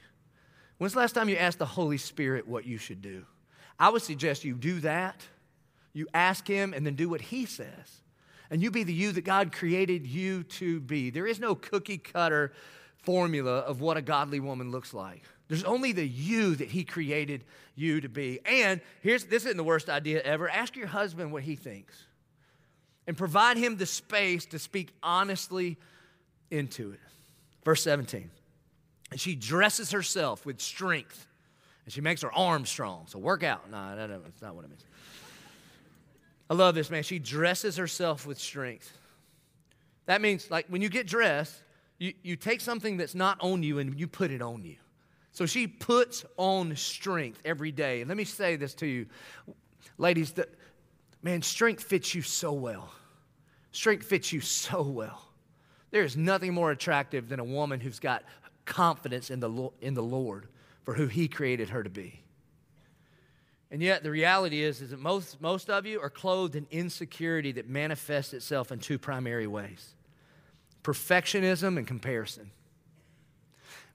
When's 0.78 0.94
the 0.94 1.00
last 1.00 1.12
time 1.12 1.28
you 1.28 1.36
asked 1.36 1.58
the 1.58 1.66
Holy 1.66 1.98
Spirit 1.98 2.48
what 2.48 2.64
you 2.64 2.78
should 2.78 3.02
do? 3.02 3.26
I 3.78 3.90
would 3.90 4.02
suggest 4.02 4.44
you 4.44 4.54
do 4.54 4.80
that. 4.80 5.22
You 5.92 6.06
ask 6.14 6.46
Him 6.46 6.72
and 6.72 6.86
then 6.86 6.94
do 6.94 7.08
what 7.08 7.20
He 7.20 7.46
says. 7.46 8.00
And 8.50 8.62
you 8.62 8.70
be 8.70 8.82
the 8.82 8.92
you 8.92 9.12
that 9.12 9.24
God 9.24 9.52
created 9.52 10.06
you 10.06 10.42
to 10.44 10.80
be. 10.80 11.10
There 11.10 11.26
is 11.26 11.38
no 11.38 11.54
cookie 11.54 11.98
cutter 11.98 12.52
formula 12.96 13.58
of 13.58 13.80
what 13.80 13.96
a 13.96 14.02
godly 14.02 14.40
woman 14.40 14.70
looks 14.70 14.92
like. 14.92 15.22
There's 15.50 15.64
only 15.64 15.92
the 15.92 16.06
you 16.06 16.54
that 16.54 16.68
He 16.68 16.84
created 16.84 17.44
you 17.80 18.00
to 18.02 18.08
be. 18.08 18.38
And 18.44 18.80
here's 19.02 19.24
this 19.24 19.44
isn't 19.44 19.56
the 19.56 19.64
worst 19.64 19.88
idea 19.88 20.20
ever. 20.22 20.48
Ask 20.48 20.76
your 20.76 20.86
husband 20.86 21.32
what 21.32 21.42
he 21.42 21.56
thinks 21.56 22.04
and 23.06 23.16
provide 23.16 23.56
him 23.56 23.76
the 23.76 23.86
space 23.86 24.46
to 24.46 24.58
speak 24.58 24.92
honestly 25.02 25.76
into 26.50 26.92
it. 26.92 27.00
Verse 27.64 27.82
17. 27.82 28.30
And 29.10 29.18
she 29.18 29.34
dresses 29.34 29.90
herself 29.90 30.46
with 30.46 30.60
strength 30.60 31.26
and 31.84 31.92
she 31.92 32.00
makes 32.00 32.22
her 32.22 32.32
arms 32.32 32.68
strong. 32.68 33.06
So 33.08 33.18
work 33.18 33.42
out. 33.42 33.70
No, 33.70 33.96
no, 33.96 34.06
no, 34.06 34.20
that's 34.20 34.42
not 34.42 34.54
what 34.54 34.64
it 34.64 34.68
means. 34.68 34.84
I 36.48 36.54
love 36.54 36.74
this, 36.74 36.90
man. 36.90 37.02
She 37.02 37.18
dresses 37.18 37.76
herself 37.76 38.26
with 38.26 38.38
strength. 38.38 38.96
That 40.06 40.20
means, 40.20 40.50
like, 40.50 40.66
when 40.66 40.82
you 40.82 40.88
get 40.88 41.06
dressed, 41.06 41.54
you, 41.98 42.12
you 42.22 42.34
take 42.34 42.60
something 42.60 42.96
that's 42.96 43.14
not 43.14 43.38
on 43.40 43.62
you 43.62 43.78
and 43.78 43.98
you 43.98 44.08
put 44.08 44.32
it 44.32 44.42
on 44.42 44.64
you. 44.64 44.76
So 45.32 45.46
she 45.46 45.66
puts 45.66 46.24
on 46.36 46.74
strength 46.76 47.40
every 47.44 47.72
day. 47.72 48.00
And 48.00 48.08
let 48.08 48.16
me 48.16 48.24
say 48.24 48.56
this 48.56 48.74
to 48.74 48.86
you, 48.86 49.06
ladies, 49.96 50.32
that, 50.32 50.48
man, 51.22 51.42
strength 51.42 51.84
fits 51.84 52.14
you 52.14 52.22
so 52.22 52.52
well. 52.52 52.92
Strength 53.72 54.06
fits 54.06 54.32
you 54.32 54.40
so 54.40 54.82
well. 54.82 55.22
There 55.92 56.02
is 56.02 56.16
nothing 56.16 56.54
more 56.54 56.70
attractive 56.70 57.28
than 57.28 57.40
a 57.40 57.44
woman 57.44 57.80
who's 57.80 58.00
got 58.00 58.24
confidence 58.64 59.30
in 59.30 59.40
the, 59.40 59.70
in 59.80 59.94
the 59.94 60.02
Lord 60.02 60.48
for 60.84 60.94
who 60.94 61.06
He 61.06 61.28
created 61.28 61.70
her 61.70 61.82
to 61.82 61.90
be. 61.90 62.20
And 63.72 63.80
yet, 63.80 64.02
the 64.02 64.10
reality 64.10 64.62
is, 64.62 64.80
is 64.80 64.90
that 64.90 64.98
most, 64.98 65.40
most 65.40 65.70
of 65.70 65.86
you 65.86 66.00
are 66.00 66.10
clothed 66.10 66.56
in 66.56 66.66
insecurity 66.72 67.52
that 67.52 67.68
manifests 67.68 68.32
itself 68.32 68.72
in 68.72 68.80
two 68.80 68.98
primary 68.98 69.46
ways 69.46 69.94
perfectionism 70.82 71.76
and 71.76 71.86
comparison. 71.86 72.50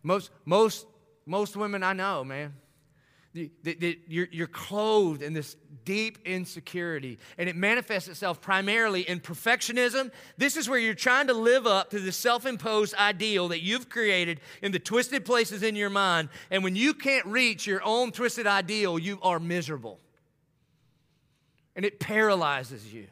Most, 0.03 0.29
most, 0.45 0.85
most 1.25 1.55
women 1.55 1.83
I 1.83 1.93
know, 1.93 2.23
man, 2.23 2.53
you're, 3.33 4.27
you're 4.31 4.47
clothed 4.47 5.21
in 5.21 5.33
this 5.33 5.57
deep 5.83 6.19
insecurity, 6.25 7.19
and 7.37 7.49
it 7.49 7.55
manifests 7.55 8.07
itself 8.07 8.39
primarily 8.39 9.01
in 9.01 9.19
perfectionism. 9.19 10.11
This 10.37 10.55
is 10.55 10.69
where 10.69 10.79
you're 10.79 10.93
trying 10.93 11.27
to 11.27 11.33
live 11.33 11.67
up 11.67 11.89
to 11.89 11.99
the 11.99 12.11
self 12.11 12.45
imposed 12.45 12.95
ideal 12.95 13.49
that 13.49 13.61
you've 13.61 13.89
created 13.89 14.39
in 14.61 14.71
the 14.71 14.79
twisted 14.79 15.25
places 15.25 15.63
in 15.63 15.75
your 15.75 15.89
mind. 15.89 16.29
And 16.49 16.63
when 16.63 16.75
you 16.75 16.93
can't 16.93 17.25
reach 17.25 17.67
your 17.67 17.83
own 17.83 18.11
twisted 18.11 18.47
ideal, 18.47 18.97
you 18.97 19.19
are 19.21 19.39
miserable. 19.39 19.99
And 21.75 21.83
it 21.83 21.99
paralyzes 21.99 22.93
you. 22.93 23.07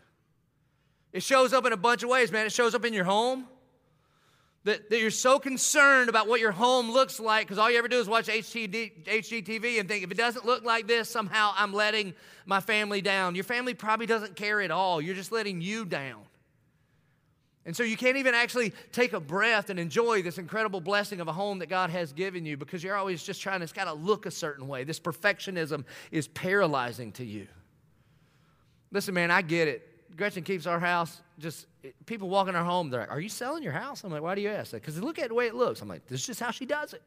It 1.12 1.22
shows 1.22 1.52
up 1.52 1.66
in 1.66 1.74
a 1.74 1.78
bunch 1.78 2.02
of 2.02 2.10
ways, 2.10 2.32
man. 2.32 2.46
It 2.46 2.54
shows 2.54 2.74
up 2.74 2.86
in 2.86 2.94
your 2.94 3.04
home. 3.04 3.46
That, 4.66 4.90
that 4.90 5.00
you're 5.00 5.12
so 5.12 5.40
concerned 5.40 6.08
about 6.08 6.30
what 6.30 6.40
your 6.40 6.54
home 6.54 6.90
looks 6.90 7.20
like 7.20 7.46
because 7.46 7.58
all 7.58 7.70
you 7.70 7.78
ever 7.78 7.90
do 7.90 8.00
is 8.00 8.08
watch 8.08 8.28
HGD, 8.28 9.06
HGTV 9.06 9.78
and 9.78 9.90
think 9.90 10.06
if 10.06 10.12
it 10.12 10.18
doesn't 10.18 10.46
look 10.46 10.64
like 10.64 10.88
this, 10.88 11.10
somehow 11.10 11.52
I'm 11.58 11.74
letting 11.74 12.14
my 12.46 12.62
family 12.62 13.02
down. 13.02 13.36
Your 13.36 13.44
family 13.44 13.74
probably 13.74 14.06
doesn't 14.06 14.38
care 14.38 14.62
at 14.62 14.72
all. 14.72 15.02
You're 15.02 15.16
just 15.16 15.34
letting 15.34 15.60
you 15.60 15.84
down. 15.84 16.22
And 17.66 17.76
so 17.76 17.84
you 17.84 17.96
can't 17.96 18.18
even 18.18 18.34
actually 18.34 18.74
take 18.92 19.14
a 19.14 19.20
breath 19.20 19.70
and 19.70 19.80
enjoy 19.80 20.22
this 20.22 20.38
incredible 20.38 20.82
blessing 20.82 21.22
of 21.22 21.28
a 21.28 21.34
home 21.34 21.60
that 21.60 21.68
God 21.68 21.90
has 21.90 22.12
given 22.12 22.46
you 22.46 22.58
because 22.58 22.84
you're 22.84 22.96
always 22.96 23.24
just 23.24 23.42
trying, 23.42 23.62
it's 23.62 23.72
got 23.72 23.86
to 23.86 23.94
look 23.94 24.26
a 24.26 24.32
certain 24.32 24.68
way. 24.68 24.84
This 24.84 25.00
perfectionism 25.00 25.86
is 26.12 26.28
paralyzing 26.28 27.14
to 27.14 27.26
you. 27.26 27.48
Listen, 28.92 29.14
man, 29.14 29.32
I 29.32 29.42
get 29.42 29.68
it. 29.68 29.90
Gretchen 30.18 30.44
keeps 30.44 30.68
our 30.68 30.80
house 30.80 31.22
just 31.40 31.68
people 32.06 32.30
walk 32.30 32.48
in 32.48 32.56
our 32.56 32.64
home. 32.64 32.90
They're 32.90 33.02
like, 33.02 33.12
"Are 33.12 33.20
you 33.20 33.30
selling 33.30 33.64
your 33.64 33.74
house?" 33.74 34.04
I'm 34.04 34.12
like, 34.12 34.22
"Why 34.22 34.36
do 34.36 34.42
you 34.42 34.50
ask 34.50 34.72
that?" 34.72 34.82
Because 34.82 35.02
look 35.02 35.20
at 35.20 35.30
the 35.30 35.36
way 35.36 35.48
it 35.48 35.56
looks. 35.56 35.82
I'm 35.82 35.88
like, 35.88 36.06
"This 36.08 36.22
is 36.22 36.28
just 36.28 36.40
how 36.40 36.52
she 36.52 36.66
does 36.66 36.94
it." 36.94 37.02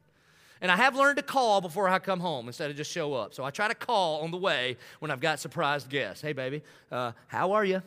And 0.61 0.71
I 0.71 0.75
have 0.75 0.95
learned 0.95 1.17
to 1.17 1.23
call 1.23 1.61
before 1.61 1.87
I 1.87 1.99
come 1.99 2.19
home 2.19 2.47
instead 2.47 2.71
of 2.71 2.77
just 2.77 2.91
show 2.91 3.13
up. 3.13 3.33
So 3.33 3.43
I 3.43 3.51
try 3.51 3.67
to 3.67 3.75
call 3.75 4.21
on 4.21 4.31
the 4.31 4.37
way 4.37 4.77
when 4.99 5.11
I've 5.11 5.19
got 5.19 5.39
surprised 5.39 5.89
guests. 5.89 6.21
Hey, 6.21 6.33
baby, 6.33 6.63
uh, 6.91 7.11
how 7.27 7.51
are 7.51 7.63
you? 7.63 7.81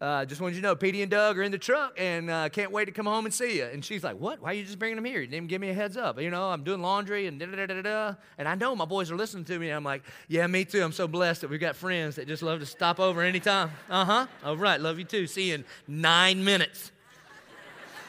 Uh, 0.00 0.24
just 0.24 0.40
wanted 0.40 0.54
you 0.54 0.62
to 0.62 0.66
know, 0.66 0.74
Petey 0.74 1.02
and 1.02 1.10
Doug 1.10 1.36
are 1.38 1.42
in 1.42 1.52
the 1.52 1.58
truck 1.58 1.94
and 1.98 2.30
uh, 2.30 2.48
can't 2.48 2.72
wait 2.72 2.86
to 2.86 2.90
come 2.90 3.04
home 3.04 3.26
and 3.26 3.34
see 3.34 3.58
you. 3.58 3.64
And 3.64 3.84
she's 3.84 4.02
like, 4.02 4.16
What? 4.16 4.40
Why 4.40 4.50
are 4.50 4.54
you 4.54 4.64
just 4.64 4.78
bringing 4.78 4.96
them 4.96 5.04
here? 5.04 5.20
You 5.20 5.26
didn't 5.26 5.34
even 5.34 5.46
give 5.48 5.60
me 5.60 5.68
a 5.68 5.74
heads 5.74 5.98
up. 5.98 6.18
You 6.18 6.30
know, 6.30 6.48
I'm 6.48 6.64
doing 6.64 6.80
laundry 6.80 7.26
and 7.26 7.38
da 7.38 7.44
da 7.44 7.66
da 7.66 7.66
da 7.66 7.82
da. 7.82 8.14
And 8.38 8.48
I 8.48 8.54
know 8.54 8.74
my 8.74 8.86
boys 8.86 9.10
are 9.10 9.16
listening 9.16 9.44
to 9.44 9.58
me. 9.58 9.68
I'm 9.68 9.84
like, 9.84 10.02
Yeah, 10.26 10.46
me 10.46 10.64
too. 10.64 10.82
I'm 10.82 10.92
so 10.92 11.06
blessed 11.06 11.42
that 11.42 11.50
we've 11.50 11.60
got 11.60 11.76
friends 11.76 12.16
that 12.16 12.26
just 12.26 12.42
love 12.42 12.60
to 12.60 12.66
stop 12.66 12.98
over 12.98 13.20
anytime. 13.20 13.72
Uh 13.90 14.04
huh. 14.06 14.26
All 14.42 14.56
right. 14.56 14.80
Love 14.80 14.98
you 14.98 15.04
too. 15.04 15.26
See 15.26 15.48
you 15.50 15.56
in 15.56 15.64
nine 15.86 16.42
minutes. 16.42 16.92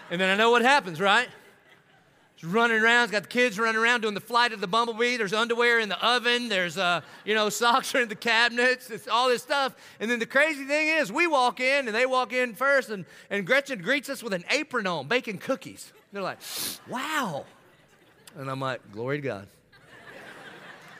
And 0.10 0.20
then 0.20 0.30
I 0.30 0.36
know 0.36 0.50
what 0.52 0.62
happens, 0.62 1.02
right? 1.02 1.28
Running 2.44 2.82
around. 2.82 3.08
He's 3.08 3.12
got 3.12 3.24
the 3.24 3.30
kids 3.30 3.60
running 3.60 3.80
around 3.80 4.02
doing 4.02 4.14
the 4.14 4.20
flight 4.20 4.54
of 4.54 4.62
the 4.62 4.68
bumblebee. 4.68 5.18
There's 5.18 5.34
underwear 5.34 5.80
in 5.80 5.90
the 5.90 6.06
oven. 6.06 6.50
There's, 6.50 6.78
uh, 6.78 7.02
you 7.26 7.36
know, 7.36 7.50
socks 7.62 7.94
are 7.96 8.02
in 8.02 8.10
the 8.10 8.16
cabinets. 8.16 8.90
It's 8.90 9.08
all 9.08 9.30
this 9.30 9.44
stuff. 9.44 9.76
And 10.00 10.10
then 10.10 10.20
the 10.20 10.26
crazy 10.26 10.66
thing 10.66 10.88
is, 10.88 11.12
we 11.12 11.28
walk 11.28 11.60
in 11.60 11.88
and 11.88 11.96
they 11.96 12.06
walk 12.06 12.34
in 12.34 12.54
first, 12.54 12.90
and, 12.90 13.06
and 13.30 13.46
Gretchen 13.46 13.82
greets 13.82 14.10
us 14.10 14.24
with 14.24 14.34
an 14.34 14.44
apron 14.50 14.88
on, 14.88 15.08
baking 15.08 15.38
cookies. 15.38 15.92
They're 16.12 16.22
like, 16.22 16.40
wow. 16.88 17.46
And 18.38 18.50
I'm 18.50 18.60
like, 18.60 18.92
glory 18.92 19.18
to 19.18 19.28
God. 19.28 19.48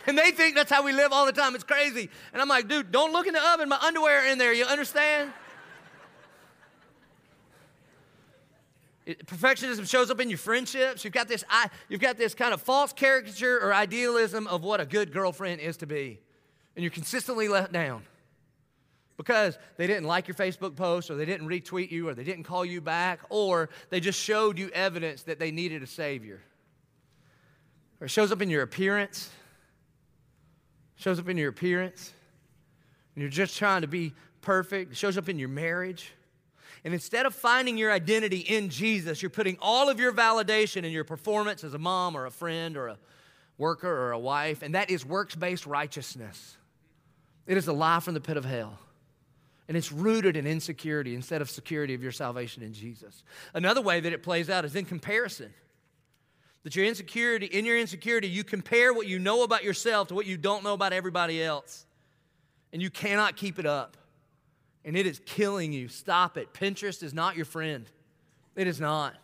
And 0.08 0.18
they 0.18 0.32
think 0.32 0.56
that's 0.56 0.72
how 0.72 0.84
we 0.84 0.94
live 0.94 1.12
all 1.12 1.28
the 1.28 1.32
time. 1.32 1.54
It's 1.54 1.64
crazy. 1.64 2.10
And 2.34 2.42
I'm 2.42 2.48
like, 2.48 2.68
dude, 2.68 2.92
don't 2.92 3.14
look 3.14 3.28
in 3.28 3.34
the 3.34 3.52
oven. 3.54 3.70
My 3.70 3.78
underwear 3.78 4.26
in 4.26 4.40
there. 4.40 4.52
You 4.52 4.66
understand? 4.66 5.32
Perfectionism 9.08 9.90
shows 9.90 10.12
up 10.12 10.20
in 10.20 10.30
your 10.30 10.38
friendships. 10.38 11.04
You've 11.04 11.14
got 11.14 11.28
this, 11.28 11.44
I, 11.50 11.70
you've 11.90 12.02
got 12.02 12.18
this 12.18 12.36
kind 12.36 12.54
of 12.54 12.62
false 12.62 12.94
caricature 12.94 13.60
or 13.60 13.74
idealism 13.74 14.48
of 14.48 14.64
what 14.64 14.80
a 14.80 14.86
good 14.86 15.12
girlfriend 15.12 15.60
is 15.60 15.78
to 15.78 15.88
be, 15.88 16.20
and 16.76 16.84
you're 16.84 16.92
consistently 16.92 17.48
let 17.48 17.72
down 17.72 18.04
because 19.18 19.58
they 19.78 19.86
didn't 19.86 20.06
like 20.06 20.28
your 20.28 20.36
Facebook 20.36 20.76
post, 20.76 21.12
or 21.12 21.16
they 21.16 21.26
didn't 21.26 21.48
retweet 21.48 21.92
you, 21.92 22.10
or 22.10 22.16
they 22.16 22.24
didn't 22.24 22.44
call 22.44 22.66
you 22.66 22.82
back, 22.82 23.20
or 23.30 23.70
they 23.90 24.00
just 24.00 24.20
showed 24.20 24.58
you 24.58 24.70
evidence 24.70 25.24
that 25.24 25.38
they 25.38 25.52
needed 25.52 25.84
a 25.84 25.88
savior. 25.88 26.42
Or 28.00 28.06
it 28.06 28.10
shows 28.10 28.32
up 28.32 28.42
in 28.42 28.50
your 28.50 28.64
appearance. 28.64 29.30
shows 30.96 31.20
up 31.20 31.30
in 31.30 31.38
your 31.38 31.50
appearance, 31.50 32.14
and 33.16 33.22
you're 33.22 33.30
just 33.30 33.58
trying 33.58 33.82
to 33.82 33.88
be 33.88 34.14
perfect. 34.42 34.92
It 34.92 34.98
shows 34.98 35.18
up 35.20 35.30
in 35.30 35.38
your 35.38 35.50
marriage. 35.50 36.14
And 36.84 36.94
instead 36.94 37.26
of 37.26 37.36
finding 37.36 37.78
your 37.78 37.92
identity 37.92 38.40
in 38.40 38.70
Jesus, 38.70 39.22
you're 39.22 39.30
putting 39.30 39.58
all 39.62 39.90
of 39.90 40.00
your 40.00 40.12
validation 40.12 40.84
in 40.84 40.92
your 40.92 41.04
performance 41.04 41.64
as 41.64 41.74
a 41.74 41.78
mom 41.78 42.16
or 42.16 42.26
a 42.26 42.32
friend 42.32 42.76
or 42.76 42.88
a 42.88 42.98
worker 43.58 43.90
or 43.90 44.12
a 44.12 44.20
wife, 44.20 44.64
and 44.64 44.74
that 44.74 44.90
is 44.90 45.06
works 45.06 45.36
based 45.36 45.68
righteousness. 45.68 46.58
It 47.46 47.58
is 47.58 47.68
a 47.68 47.74
lie 47.74 48.00
from 48.00 48.16
the 48.16 48.22
pit 48.22 48.38
of 48.38 48.46
hell. 48.46 48.80
And 49.68 49.78
it's 49.78 49.92
rooted 49.92 50.36
in 50.36 50.48
insecurity 50.48 51.16
instead 51.16 51.42
of 51.42 51.50
security 51.50 51.94
of 51.94 52.02
your 52.02 52.12
salvation 52.12 52.64
in 52.64 52.74
Jesus. 52.74 53.24
Another 53.54 53.82
way 53.82 54.00
that 54.00 54.12
it 54.12 54.24
plays 54.24 54.50
out 54.50 54.66
is 54.66 54.76
in 54.76 54.86
comparison. 54.86 55.54
That 56.64 56.76
your 56.76 56.86
insecurity, 56.86 57.46
in 57.46 57.64
your 57.66 57.78
insecurity, 57.78 58.28
you 58.28 58.44
compare 58.44 58.94
what 58.94 59.08
you 59.08 59.18
know 59.18 59.44
about 59.44 59.64
yourself 59.64 60.10
to 60.10 60.16
what 60.16 60.26
you 60.26 60.38
don't 60.38 60.64
know 60.64 60.74
about 60.74 60.94
everybody 60.94 61.42
else. 61.42 61.86
And 62.74 62.82
you 62.82 62.90
cannot 62.90 63.38
keep 63.38 63.60
it 63.60 63.66
up 63.66 63.96
and 64.84 64.98
it 64.98 65.06
is 65.06 65.22
killing 65.26 65.74
you. 65.74 65.88
Stop 65.88 66.38
it. 66.38 66.54
Pinterest 66.54 67.04
is 67.04 67.14
not 67.14 67.36
your 67.36 67.46
friend. 67.46 67.86
It 68.56 68.68
is 68.68 68.80
not. 68.80 69.16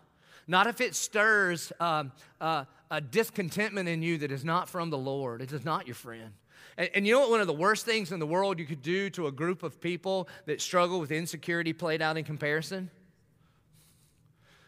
Not 0.47 0.68
if 0.68 0.80
it 0.80 0.95
stirs 0.95 1.74
um, 1.80 2.12
uh, 2.39 2.66
a 2.89 3.01
discontentment 3.01 3.89
in 3.89 4.01
you 4.01 4.20
that 4.20 4.32
is 4.32 4.45
not 4.45 4.70
from 4.70 4.89
the 4.89 4.97
Lord. 4.97 5.41
It 5.41 5.51
is 5.51 5.66
not 5.66 5.88
your 5.88 5.95
friend. 5.95 6.32
And, 6.78 6.89
and, 6.93 7.08
you 7.08 7.14
know 7.14 7.22
what? 7.22 7.32
One 7.32 7.41
of 7.41 7.47
the 7.47 7.53
worst 7.53 7.86
things 7.86 8.12
in 8.12 8.20
the 8.20 8.28
world 8.28 8.60
you 8.60 8.66
could 8.66 8.82
do 8.82 9.10
to 9.12 9.28
a 9.28 9.32
group 9.32 9.64
of 9.64 9.82
people 9.82 10.30
that 10.45 10.62
struggle 10.62 10.99
with 10.99 11.12
insecurity 11.12 11.74
played 11.74 12.01
out 12.01 12.18
in 12.18 12.24
comparison? 12.24 12.89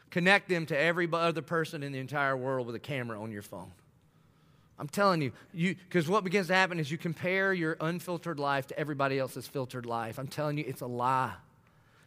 Connect 0.09 0.49
them 0.49 0.65
to 0.65 0.77
every 0.77 1.07
other 1.11 1.43
person 1.43 1.83
in 1.83 1.91
the 1.91 1.99
entire 1.99 2.35
world 2.35 2.65
with 2.65 2.75
a 2.75 2.79
camera 2.79 3.21
on 3.21 3.31
your 3.31 3.43
phone. 3.43 3.71
I'm 4.79 4.87
telling 4.87 5.21
you, 5.21 5.33
you 5.53 5.75
because 5.75 6.07
what 6.07 6.23
begins 6.23 6.47
to 6.47 6.53
happen 6.53 6.79
is 6.79 6.89
you 6.89 6.97
compare 6.97 7.53
your 7.53 7.75
unfiltered 7.81 8.39
life 8.39 8.67
to 8.67 8.79
everybody 8.79 9.19
else's 9.19 9.45
filtered 9.45 9.85
life. 9.85 10.17
I'm 10.17 10.27
telling 10.27 10.57
you, 10.57 10.63
it's 10.65 10.81
a 10.81 10.87
lie. 10.87 11.33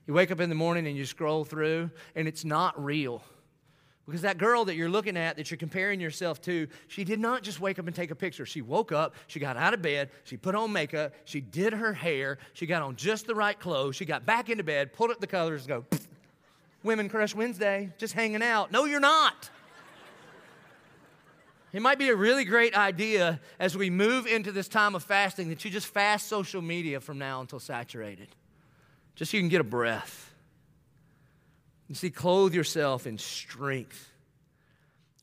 You 0.06 0.14
wake 0.14 0.30
up 0.30 0.40
in 0.40 0.48
the 0.48 0.54
morning 0.54 0.86
and 0.86 0.96
you 0.96 1.04
scroll 1.04 1.44
through, 1.44 1.90
and 2.16 2.26
it's 2.26 2.44
not 2.44 2.82
real. 2.82 3.22
Because 4.06 4.22
that 4.22 4.38
girl 4.38 4.64
that 4.64 4.74
you're 4.74 4.88
looking 4.88 5.16
at, 5.16 5.36
that 5.36 5.50
you're 5.50 5.58
comparing 5.58 6.00
yourself 6.00 6.40
to, 6.42 6.66
she 6.88 7.04
did 7.04 7.20
not 7.20 7.42
just 7.42 7.60
wake 7.60 7.78
up 7.78 7.86
and 7.86 7.94
take 7.94 8.10
a 8.10 8.16
picture. 8.16 8.44
She 8.44 8.60
woke 8.60 8.90
up, 8.90 9.14
she 9.28 9.38
got 9.38 9.56
out 9.56 9.74
of 9.74 9.82
bed, 9.82 10.10
she 10.24 10.36
put 10.36 10.56
on 10.56 10.72
makeup, 10.72 11.14
she 11.24 11.40
did 11.40 11.72
her 11.72 11.92
hair, 11.92 12.38
she 12.52 12.66
got 12.66 12.82
on 12.82 12.96
just 12.96 13.26
the 13.26 13.34
right 13.34 13.58
clothes, 13.58 13.94
she 13.94 14.04
got 14.04 14.26
back 14.26 14.50
into 14.50 14.64
bed, 14.64 14.92
pulled 14.92 15.12
up 15.12 15.20
the 15.20 15.26
colors, 15.26 15.66
and 15.66 15.68
go, 15.68 15.84
Women 16.82 17.08
Crush 17.08 17.32
Wednesday, 17.32 17.90
just 17.96 18.14
hanging 18.14 18.42
out. 18.42 18.72
No, 18.72 18.86
you're 18.86 18.98
not. 18.98 19.50
It 21.72 21.80
might 21.80 21.98
be 21.98 22.10
a 22.10 22.16
really 22.16 22.44
great 22.44 22.76
idea 22.76 23.40
as 23.58 23.76
we 23.76 23.88
move 23.88 24.26
into 24.26 24.52
this 24.52 24.68
time 24.68 24.94
of 24.94 25.02
fasting 25.02 25.48
that 25.48 25.64
you 25.64 25.70
just 25.70 25.86
fast 25.86 26.28
social 26.28 26.60
media 26.60 27.00
from 27.00 27.18
now 27.18 27.40
until 27.40 27.60
saturated, 27.60 28.28
just 29.14 29.30
so 29.30 29.38
you 29.38 29.42
can 29.42 29.48
get 29.48 29.62
a 29.62 29.64
breath. 29.64 30.34
You 31.88 31.94
see, 31.94 32.10
clothe 32.10 32.54
yourself 32.54 33.06
in 33.06 33.16
strength. 33.16 34.11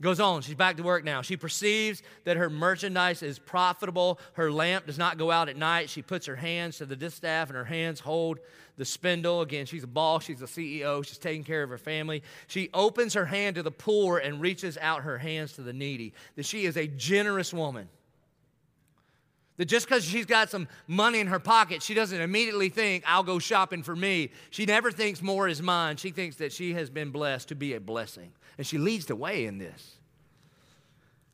Goes 0.01 0.21
on, 0.21 0.41
she's 0.41 0.55
back 0.55 0.77
to 0.77 0.83
work 0.83 1.03
now. 1.03 1.21
She 1.21 1.35
perceives 1.35 2.03
that 2.23 2.37
her 2.37 2.49
merchandise 2.49 3.21
is 3.21 3.37
profitable. 3.37 4.17
Her 4.33 4.49
lamp 4.49 4.85
does 4.85 4.97
not 4.97 5.17
go 5.17 5.29
out 5.29 5.49
at 5.49 5.57
night. 5.57 5.89
She 5.89 6.01
puts 6.01 6.25
her 6.25 6.37
hands 6.37 6.77
to 6.77 6.85
the 6.85 6.95
distaff, 6.95 7.49
and 7.49 7.57
her 7.57 7.65
hands 7.65 7.99
hold 7.99 8.39
the 8.77 8.85
spindle. 8.85 9.41
Again, 9.41 9.65
she's 9.65 9.83
a 9.83 9.87
boss, 9.87 10.23
she's 10.23 10.41
a 10.41 10.45
CEO, 10.45 11.05
she's 11.05 11.17
taking 11.17 11.43
care 11.43 11.63
of 11.63 11.69
her 11.69 11.77
family. 11.77 12.23
She 12.47 12.69
opens 12.73 13.13
her 13.13 13.25
hand 13.25 13.57
to 13.57 13.63
the 13.63 13.71
poor 13.71 14.19
and 14.19 14.39
reaches 14.39 14.77
out 14.77 15.03
her 15.03 15.17
hands 15.17 15.51
to 15.53 15.63
the 15.63 15.73
needy. 15.73 16.13
That 16.37 16.45
she 16.45 16.63
is 16.63 16.77
a 16.77 16.87
generous 16.87 17.53
woman. 17.53 17.89
That 19.57 19.65
just 19.65 19.85
because 19.85 20.05
she's 20.05 20.25
got 20.25 20.49
some 20.49 20.69
money 20.87 21.19
in 21.19 21.27
her 21.27 21.39
pocket, 21.39 21.83
she 21.83 21.93
doesn't 21.93 22.21
immediately 22.21 22.69
think, 22.69 23.03
I'll 23.05 23.23
go 23.23 23.39
shopping 23.39 23.83
for 23.83 23.97
me. 23.97 24.31
She 24.49 24.65
never 24.65 24.89
thinks 24.89 25.21
more 25.21 25.49
is 25.49 25.61
mine. 25.61 25.97
She 25.97 26.11
thinks 26.11 26.37
that 26.37 26.53
she 26.53 26.73
has 26.75 26.89
been 26.89 27.11
blessed 27.11 27.49
to 27.49 27.55
be 27.55 27.73
a 27.73 27.81
blessing. 27.81 28.31
And 28.59 28.67
she 28.67 28.77
leads 28.77 29.05
the 29.05 29.15
way 29.15 29.45
in 29.45 29.57
this. 29.57 29.95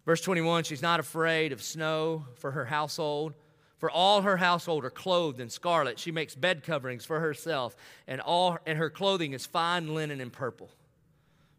Verse 0.05 0.21
21 0.21 0.63
she's 0.63 0.83
not 0.83 0.99
afraid 0.99 1.51
of 1.51 1.61
snow 1.63 2.23
for 2.35 2.51
her 2.51 2.65
household. 2.65 3.33
For 3.79 3.89
all 3.89 4.21
her 4.21 4.37
household 4.37 4.85
are 4.85 4.91
clothed 4.91 5.39
in 5.39 5.49
scarlet. 5.49 5.97
She 5.97 6.11
makes 6.11 6.35
bed 6.35 6.61
coverings 6.61 7.03
for 7.03 7.19
herself, 7.19 7.75
and, 8.07 8.21
all, 8.21 8.59
and 8.67 8.77
her 8.77 8.91
clothing 8.91 9.33
is 9.33 9.43
fine 9.43 9.95
linen 9.95 10.21
and 10.21 10.31
purple. 10.31 10.69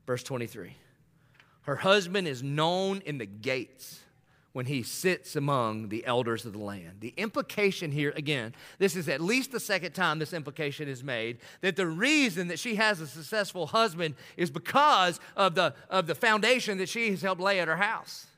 Verse 0.06 0.22
23 0.22 0.76
Her 1.62 1.76
husband 1.76 2.28
is 2.28 2.44
known 2.44 3.02
in 3.04 3.18
the 3.18 3.26
gates 3.26 3.98
when 4.56 4.64
he 4.64 4.82
sits 4.82 5.36
among 5.36 5.90
the 5.90 6.06
elders 6.06 6.46
of 6.46 6.54
the 6.54 6.58
land. 6.58 6.92
The 7.00 7.12
implication 7.18 7.92
here, 7.92 8.14
again, 8.16 8.54
this 8.78 8.96
is 8.96 9.06
at 9.06 9.20
least 9.20 9.52
the 9.52 9.60
second 9.60 9.92
time 9.92 10.18
this 10.18 10.32
implication 10.32 10.88
is 10.88 11.04
made, 11.04 11.40
that 11.60 11.76
the 11.76 11.86
reason 11.86 12.48
that 12.48 12.58
she 12.58 12.76
has 12.76 12.98
a 13.02 13.06
successful 13.06 13.66
husband 13.66 14.14
is 14.38 14.50
because 14.50 15.20
of 15.36 15.56
the, 15.56 15.74
of 15.90 16.06
the 16.06 16.14
foundation 16.14 16.78
that 16.78 16.88
she 16.88 17.10
has 17.10 17.20
helped 17.20 17.38
lay 17.38 17.60
at 17.60 17.68
her 17.68 17.76
house. 17.76 18.28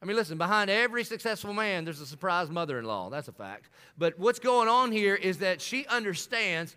I 0.00 0.06
mean, 0.06 0.14
listen, 0.14 0.38
behind 0.38 0.70
every 0.70 1.02
successful 1.02 1.52
man, 1.52 1.84
there's 1.84 2.00
a 2.00 2.06
surprise 2.06 2.48
mother 2.48 2.78
in 2.78 2.84
law. 2.84 3.10
That's 3.10 3.26
a 3.26 3.32
fact. 3.32 3.70
But 3.98 4.16
what's 4.16 4.38
going 4.38 4.68
on 4.68 4.92
here 4.92 5.16
is 5.16 5.38
that 5.38 5.60
she 5.60 5.88
understands. 5.88 6.76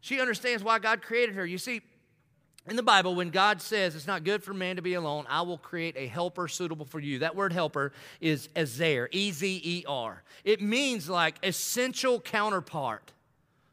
She 0.00 0.20
understands 0.20 0.64
why 0.64 0.80
God 0.80 1.00
created 1.00 1.36
her. 1.36 1.46
You 1.46 1.58
see, 1.58 1.82
in 2.66 2.76
the 2.76 2.82
Bible, 2.82 3.14
when 3.14 3.28
God 3.30 3.60
says 3.60 3.94
it's 3.94 4.06
not 4.06 4.24
good 4.24 4.42
for 4.42 4.54
man 4.54 4.76
to 4.76 4.82
be 4.82 4.94
alone, 4.94 5.26
I 5.28 5.42
will 5.42 5.58
create 5.58 5.96
a 5.98 6.06
helper 6.06 6.48
suitable 6.48 6.86
for 6.86 6.98
you. 6.98 7.18
That 7.18 7.36
word 7.36 7.52
helper 7.52 7.92
is 8.20 8.48
ezer, 8.56 9.08
E 9.12 9.32
Z 9.32 9.60
E 9.62 9.84
R. 9.86 10.22
It 10.44 10.62
means 10.62 11.08
like 11.08 11.36
essential 11.42 12.20
counterpart, 12.20 13.12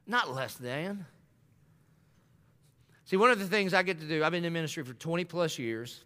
not 0.06 0.34
less 0.34 0.56
than. 0.56 1.06
See, 3.06 3.16
one 3.18 3.32
of 3.32 3.40
the 3.40 3.48
things 3.48 3.74
I 3.74 3.84
get 3.84 4.00
to 4.02 4.08
do, 4.08 4.24
I've 4.24 4.32
been 4.32 4.44
in 4.44 4.54
ministry 4.54 4.84
for 4.84 4.94
20 4.94 5.24
plus 5.26 5.58
years. 5.58 6.04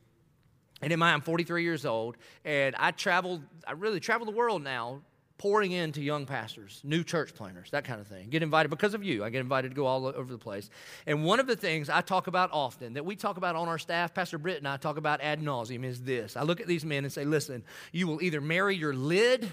And 0.81 0.91
in 0.91 0.99
my, 0.99 1.13
I'm 1.13 1.21
43 1.21 1.63
years 1.63 1.85
old, 1.85 2.17
and 2.43 2.75
I 2.77 2.91
travel, 2.91 3.41
I 3.65 3.71
really 3.71 3.99
travel 3.99 4.25
the 4.25 4.33
world 4.33 4.61
now 4.61 5.01
pouring 5.37 5.73
into 5.73 6.01
young 6.01 6.25
pastors, 6.25 6.79
new 6.83 7.03
church 7.03 7.35
planners, 7.35 7.69
that 7.71 7.83
kind 7.83 7.99
of 7.99 8.07
thing. 8.07 8.29
Get 8.29 8.41
invited 8.41 8.69
because 8.69 8.93
of 8.93 9.03
you. 9.03 9.23
I 9.23 9.29
get 9.29 9.41
invited 9.41 9.69
to 9.69 9.75
go 9.75 9.85
all 9.85 10.05
over 10.07 10.31
the 10.31 10.37
place. 10.37 10.69
And 11.05 11.25
one 11.25 11.39
of 11.39 11.47
the 11.47 11.57
things 11.57 11.89
I 11.89 12.01
talk 12.01 12.27
about 12.27 12.51
often, 12.53 12.93
that 12.93 13.05
we 13.05 13.15
talk 13.15 13.37
about 13.37 13.55
on 13.55 13.67
our 13.67 13.77
staff, 13.77 14.13
Pastor 14.13 14.37
Britt 14.37 14.59
and 14.59 14.67
I 14.67 14.77
talk 14.77 14.97
about 14.97 15.19
ad 15.21 15.41
nauseum, 15.41 15.83
is 15.83 16.01
this. 16.01 16.37
I 16.37 16.43
look 16.43 16.61
at 16.61 16.67
these 16.67 16.85
men 16.85 17.03
and 17.03 17.11
say, 17.11 17.25
listen, 17.25 17.63
you 17.91 18.07
will 18.07 18.21
either 18.21 18.39
marry 18.39 18.75
your 18.75 18.93
lid 18.93 19.51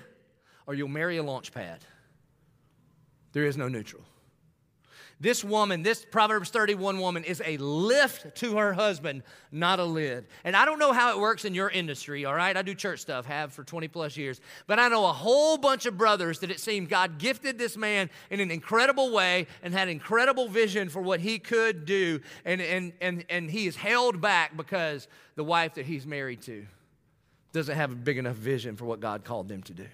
or 0.66 0.74
you'll 0.74 0.88
marry 0.88 1.16
a 1.16 1.22
launch 1.22 1.52
pad. 1.52 1.80
There 3.32 3.46
is 3.46 3.56
no 3.56 3.66
neutral. 3.66 4.02
This 5.22 5.44
woman, 5.44 5.84
this 5.84 6.04
Proverbs 6.04 6.50
31 6.50 6.98
woman, 6.98 7.22
is 7.22 7.40
a 7.46 7.56
lift 7.58 8.34
to 8.38 8.56
her 8.56 8.72
husband, 8.72 9.22
not 9.52 9.78
a 9.78 9.84
lid. 9.84 10.26
And 10.42 10.56
I 10.56 10.64
don't 10.64 10.80
know 10.80 10.92
how 10.92 11.12
it 11.12 11.20
works 11.20 11.44
in 11.44 11.54
your 11.54 11.70
industry, 11.70 12.24
all 12.24 12.34
right? 12.34 12.56
I 12.56 12.62
do 12.62 12.74
church 12.74 12.98
stuff, 12.98 13.24
have 13.26 13.52
for 13.52 13.62
20 13.62 13.86
plus 13.86 14.16
years. 14.16 14.40
But 14.66 14.80
I 14.80 14.88
know 14.88 15.06
a 15.06 15.12
whole 15.12 15.58
bunch 15.58 15.86
of 15.86 15.96
brothers 15.96 16.40
that 16.40 16.50
it 16.50 16.58
seemed 16.58 16.88
God 16.88 17.18
gifted 17.18 17.56
this 17.56 17.76
man 17.76 18.10
in 18.30 18.40
an 18.40 18.50
incredible 18.50 19.12
way 19.12 19.46
and 19.62 19.72
had 19.72 19.88
incredible 19.88 20.48
vision 20.48 20.88
for 20.88 21.00
what 21.00 21.20
he 21.20 21.38
could 21.38 21.84
do. 21.84 22.18
And, 22.44 22.60
and, 22.60 22.92
and, 23.00 23.24
and 23.30 23.48
he 23.48 23.68
is 23.68 23.76
held 23.76 24.20
back 24.20 24.56
because 24.56 25.06
the 25.36 25.44
wife 25.44 25.74
that 25.74 25.86
he's 25.86 26.04
married 26.04 26.42
to 26.42 26.66
doesn't 27.52 27.76
have 27.76 27.92
a 27.92 27.94
big 27.94 28.18
enough 28.18 28.34
vision 28.34 28.74
for 28.74 28.86
what 28.86 28.98
God 28.98 29.22
called 29.22 29.48
them 29.48 29.62
to 29.62 29.72
do. 29.72 29.86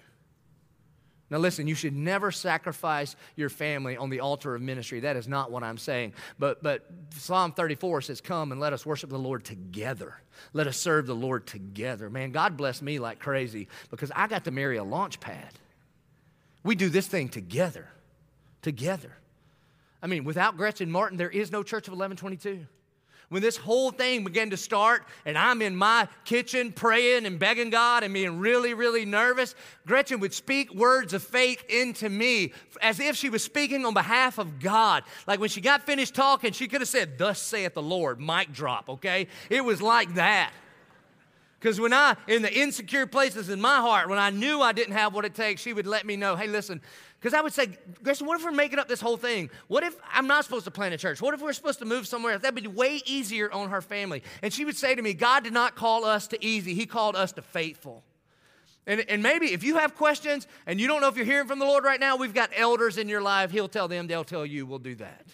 Now, 1.29 1.37
listen, 1.37 1.67
you 1.67 1.75
should 1.75 1.95
never 1.95 2.31
sacrifice 2.31 3.15
your 3.35 3.49
family 3.49 3.95
on 3.95 4.09
the 4.09 4.19
altar 4.19 4.55
of 4.55 4.61
ministry. 4.61 5.01
That 5.01 5.15
is 5.15 5.27
not 5.27 5.51
what 5.51 5.63
I'm 5.63 5.77
saying. 5.77 6.13
But, 6.39 6.63
but 6.63 6.85
Psalm 7.11 7.51
34 7.51 8.01
says, 8.01 8.21
Come 8.21 8.51
and 8.51 8.59
let 8.59 8.73
us 8.73 8.85
worship 8.85 9.09
the 9.09 9.19
Lord 9.19 9.43
together. 9.43 10.15
Let 10.53 10.65
us 10.65 10.77
serve 10.77 11.05
the 11.05 11.15
Lord 11.15 11.45
together. 11.45 12.09
Man, 12.09 12.31
God 12.31 12.57
bless 12.57 12.81
me 12.81 12.97
like 12.97 13.19
crazy 13.19 13.67
because 13.91 14.11
I 14.15 14.27
got 14.27 14.45
to 14.45 14.51
marry 14.51 14.77
a 14.77 14.83
launch 14.83 15.19
pad. 15.19 15.53
We 16.63 16.75
do 16.75 16.89
this 16.89 17.07
thing 17.07 17.29
together. 17.29 17.87
Together. 18.61 19.15
I 20.01 20.07
mean, 20.07 20.23
without 20.23 20.57
Gretchen 20.57 20.89
Martin, 20.89 21.17
there 21.17 21.29
is 21.29 21.51
no 21.51 21.61
Church 21.61 21.87
of 21.87 21.93
1122 21.93 22.65
when 23.29 23.41
this 23.43 23.57
whole 23.57 23.91
thing 23.91 24.23
began 24.23 24.49
to 24.49 24.57
start 24.57 25.05
and 25.25 25.37
I'm 25.37 25.61
in 25.61 25.75
my 25.75 26.07
kitchen 26.25 26.71
praying 26.71 27.25
and 27.25 27.37
begging 27.39 27.69
God 27.69 28.03
and 28.03 28.13
being 28.13 28.39
really, 28.39 28.73
really 28.73 29.05
nervous, 29.05 29.55
Gretchen 29.85 30.19
would 30.19 30.33
speak 30.33 30.73
words 30.73 31.13
of 31.13 31.23
faith 31.23 31.63
into 31.69 32.09
me 32.09 32.53
as 32.81 32.99
if 32.99 33.15
she 33.15 33.29
was 33.29 33.43
speaking 33.43 33.85
on 33.85 33.93
behalf 33.93 34.39
of 34.39 34.59
God. 34.59 35.03
Like 35.27 35.39
when 35.39 35.49
she 35.49 35.61
got 35.61 35.83
finished 35.83 36.15
talking, 36.15 36.51
she 36.51 36.67
could 36.67 36.81
have 36.81 36.89
said, 36.89 37.17
Thus 37.17 37.39
saith 37.39 37.75
the 37.75 37.83
Lord, 37.83 38.19
mic 38.19 38.51
drop, 38.51 38.89
okay? 38.89 39.27
It 39.49 39.63
was 39.63 39.81
like 39.81 40.15
that. 40.15 40.51
Because 41.59 41.79
when 41.79 41.91
I, 41.91 42.15
in 42.27 42.41
the 42.41 42.53
insecure 42.53 43.05
places 43.05 43.49
in 43.49 43.59
my 43.59 43.81
heart, 43.81 44.07
when 44.07 44.17
I 44.17 44.29
knew 44.29 44.61
I 44.61 44.71
didn't 44.71 44.93
have 44.93 45.13
what 45.13 45.25
it 45.25 45.35
takes, 45.35 45.61
she 45.61 45.73
would 45.73 45.85
let 45.85 46.05
me 46.05 46.15
know, 46.15 46.37
hey, 46.37 46.47
listen, 46.47 46.81
because 47.19 47.33
I 47.33 47.41
would 47.41 47.51
say, 47.51 47.67
Gretchen, 48.01 48.25
what 48.25 48.39
if 48.39 48.45
we're 48.45 48.51
making 48.51 48.79
up 48.79 48.87
this 48.87 49.01
whole 49.01 49.17
thing? 49.17 49.49
What 49.67 49.83
if 49.83 49.97
I'm 50.13 50.27
not 50.27 50.45
supposed 50.45 50.65
to 50.65 50.71
plant 50.71 50.93
a 50.93 50.97
church? 50.97 51.21
What 51.21 51.33
if 51.33 51.41
we're 51.41 51.51
supposed 51.51 51.79
to 51.79 51.85
move 51.85 52.07
somewhere 52.07 52.33
else? 52.33 52.41
That'd 52.41 52.61
be 52.63 52.67
way 52.67 53.01
easier 53.05 53.51
on 53.51 53.69
her 53.71 53.81
family. 53.81 54.23
And 54.41 54.53
she 54.53 54.63
would 54.63 54.77
say 54.77 54.95
to 54.95 55.01
me, 55.01 55.13
God 55.13 55.43
did 55.43 55.51
not 55.51 55.75
call 55.75 56.05
us 56.05 56.27
to 56.29 56.43
easy, 56.43 56.73
He 56.73 56.85
called 56.85 57.17
us 57.17 57.33
to 57.33 57.41
faithful. 57.41 58.03
And, 58.87 59.01
and 59.09 59.21
maybe 59.21 59.47
if 59.47 59.63
you 59.63 59.77
have 59.77 59.95
questions 59.95 60.47
and 60.65 60.79
you 60.79 60.87
don't 60.87 61.01
know 61.01 61.09
if 61.09 61.17
you're 61.17 61.25
hearing 61.25 61.47
from 61.47 61.59
the 61.59 61.65
Lord 61.65 61.83
right 61.83 61.99
now, 61.99 62.15
we've 62.15 62.33
got 62.33 62.49
elders 62.55 62.97
in 62.97 63.09
your 63.09 63.21
life. 63.21 63.51
He'll 63.51 63.67
tell 63.67 63.87
them, 63.87 64.07
they'll 64.07 64.23
tell 64.23 64.45
you, 64.45 64.65
we'll 64.65 64.79
do 64.79 64.95
that. 64.95 65.25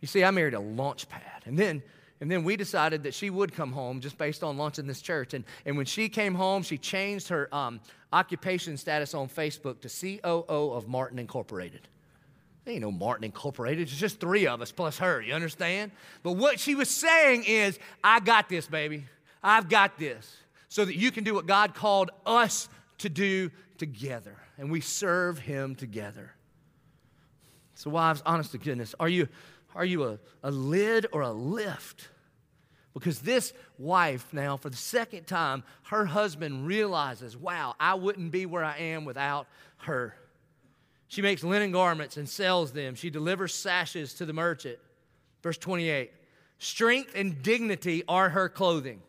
You 0.00 0.06
see, 0.06 0.22
I 0.22 0.30
married 0.30 0.54
a 0.54 0.60
launch 0.60 1.08
pad. 1.08 1.42
And 1.44 1.58
then 1.58 1.82
and 2.20 2.30
then 2.30 2.42
we 2.42 2.56
decided 2.56 3.04
that 3.04 3.14
she 3.14 3.30
would 3.30 3.54
come 3.54 3.72
home 3.72 4.00
just 4.00 4.18
based 4.18 4.42
on 4.42 4.56
launching 4.56 4.86
this 4.86 5.00
church. 5.00 5.34
And, 5.34 5.44
and 5.64 5.76
when 5.76 5.86
she 5.86 6.08
came 6.08 6.34
home, 6.34 6.62
she 6.62 6.76
changed 6.76 7.28
her 7.28 7.52
um, 7.54 7.80
occupation 8.12 8.76
status 8.76 9.14
on 9.14 9.28
Facebook 9.28 9.80
to 9.82 9.88
COO 9.88 10.72
of 10.72 10.88
Martin 10.88 11.18
Incorporated. 11.18 11.86
There 12.64 12.74
ain't 12.74 12.82
no 12.82 12.90
Martin 12.90 13.24
Incorporated. 13.24 13.88
It's 13.88 13.96
just 13.96 14.18
three 14.18 14.48
of 14.48 14.60
us 14.60 14.72
plus 14.72 14.98
her. 14.98 15.22
You 15.22 15.32
understand? 15.32 15.92
But 16.22 16.32
what 16.32 16.58
she 16.58 16.74
was 16.74 16.90
saying 16.90 17.44
is, 17.44 17.78
I 18.02 18.20
got 18.20 18.48
this, 18.48 18.66
baby. 18.66 19.04
I've 19.42 19.68
got 19.68 19.96
this. 19.96 20.36
So 20.68 20.84
that 20.84 20.96
you 20.96 21.10
can 21.10 21.24
do 21.24 21.34
what 21.34 21.46
God 21.46 21.74
called 21.74 22.10
us 22.26 22.68
to 22.98 23.08
do 23.08 23.50
together. 23.78 24.36
And 24.58 24.70
we 24.70 24.80
serve 24.80 25.38
Him 25.38 25.76
together. 25.76 26.34
So, 27.74 27.90
wives, 27.90 28.22
honest 28.26 28.50
to 28.52 28.58
goodness, 28.58 28.94
are 28.98 29.08
you 29.08 29.28
are 29.78 29.84
you 29.84 30.04
a, 30.04 30.18
a 30.42 30.50
lid 30.50 31.06
or 31.12 31.22
a 31.22 31.30
lift? 31.30 32.08
Because 32.94 33.20
this 33.20 33.52
wife, 33.78 34.26
now 34.32 34.56
for 34.56 34.70
the 34.70 34.76
second 34.76 35.28
time, 35.28 35.62
her 35.84 36.04
husband 36.04 36.66
realizes, 36.66 37.36
wow, 37.36 37.76
I 37.78 37.94
wouldn't 37.94 38.32
be 38.32 38.44
where 38.44 38.64
I 38.64 38.76
am 38.76 39.04
without 39.04 39.46
her. 39.78 40.16
She 41.06 41.22
makes 41.22 41.44
linen 41.44 41.70
garments 41.70 42.16
and 42.16 42.28
sells 42.28 42.72
them. 42.72 42.96
She 42.96 43.08
delivers 43.08 43.54
sashes 43.54 44.14
to 44.14 44.26
the 44.26 44.32
merchant. 44.32 44.78
Verse 45.44 45.56
28 45.56 46.10
Strength 46.58 47.12
and 47.14 47.40
dignity 47.40 48.02
are 48.08 48.30
her 48.30 48.48
clothing. 48.48 49.00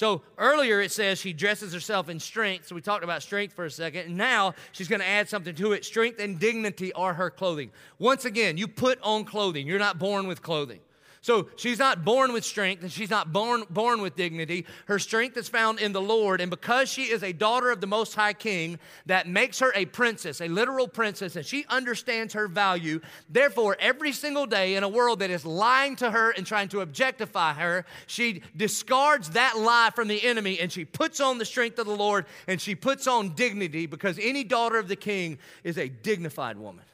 So 0.00 0.22
earlier 0.38 0.80
it 0.80 0.90
says 0.92 1.20
she 1.20 1.34
dresses 1.34 1.74
herself 1.74 2.08
in 2.08 2.18
strength. 2.18 2.68
So 2.68 2.74
we 2.74 2.80
talked 2.80 3.04
about 3.04 3.22
strength 3.22 3.52
for 3.52 3.66
a 3.66 3.70
second. 3.70 4.06
And 4.06 4.16
now 4.16 4.54
she's 4.72 4.88
going 4.88 5.00
to 5.02 5.06
add 5.06 5.28
something 5.28 5.54
to 5.56 5.72
it. 5.72 5.84
Strength 5.84 6.20
and 6.20 6.38
dignity 6.38 6.90
are 6.94 7.12
her 7.12 7.28
clothing. 7.28 7.70
Once 7.98 8.24
again, 8.24 8.56
you 8.56 8.66
put 8.66 8.98
on 9.02 9.26
clothing. 9.26 9.66
You're 9.66 9.78
not 9.78 9.98
born 9.98 10.26
with 10.26 10.40
clothing. 10.40 10.80
So 11.22 11.50
she's 11.56 11.78
not 11.78 12.02
born 12.02 12.32
with 12.32 12.46
strength 12.46 12.82
and 12.82 12.90
she's 12.90 13.10
not 13.10 13.30
born, 13.30 13.64
born 13.68 14.00
with 14.00 14.16
dignity. 14.16 14.64
Her 14.86 14.98
strength 14.98 15.36
is 15.36 15.50
found 15.50 15.78
in 15.78 15.92
the 15.92 16.00
Lord. 16.00 16.40
And 16.40 16.48
because 16.48 16.90
she 16.90 17.04
is 17.04 17.22
a 17.22 17.32
daughter 17.32 17.70
of 17.70 17.82
the 17.82 17.86
Most 17.86 18.14
High 18.14 18.32
King, 18.32 18.78
that 19.04 19.28
makes 19.28 19.58
her 19.58 19.70
a 19.74 19.84
princess, 19.84 20.40
a 20.40 20.48
literal 20.48 20.88
princess, 20.88 21.36
and 21.36 21.44
she 21.44 21.66
understands 21.68 22.32
her 22.32 22.48
value. 22.48 23.02
Therefore, 23.28 23.76
every 23.80 24.12
single 24.12 24.46
day 24.46 24.76
in 24.76 24.82
a 24.82 24.88
world 24.88 25.18
that 25.18 25.28
is 25.28 25.44
lying 25.44 25.94
to 25.96 26.10
her 26.10 26.30
and 26.30 26.46
trying 26.46 26.68
to 26.68 26.80
objectify 26.80 27.52
her, 27.52 27.84
she 28.06 28.40
discards 28.56 29.30
that 29.30 29.58
lie 29.58 29.90
from 29.94 30.08
the 30.08 30.24
enemy 30.24 30.58
and 30.58 30.72
she 30.72 30.86
puts 30.86 31.20
on 31.20 31.36
the 31.36 31.44
strength 31.44 31.78
of 31.78 31.86
the 31.86 31.94
Lord 31.96 32.24
and 32.46 32.58
she 32.58 32.74
puts 32.74 33.06
on 33.06 33.34
dignity 33.34 33.84
because 33.84 34.18
any 34.22 34.42
daughter 34.42 34.78
of 34.78 34.88
the 34.88 34.96
King 34.96 35.38
is 35.64 35.76
a 35.76 35.88
dignified 35.88 36.56
woman. 36.56 36.84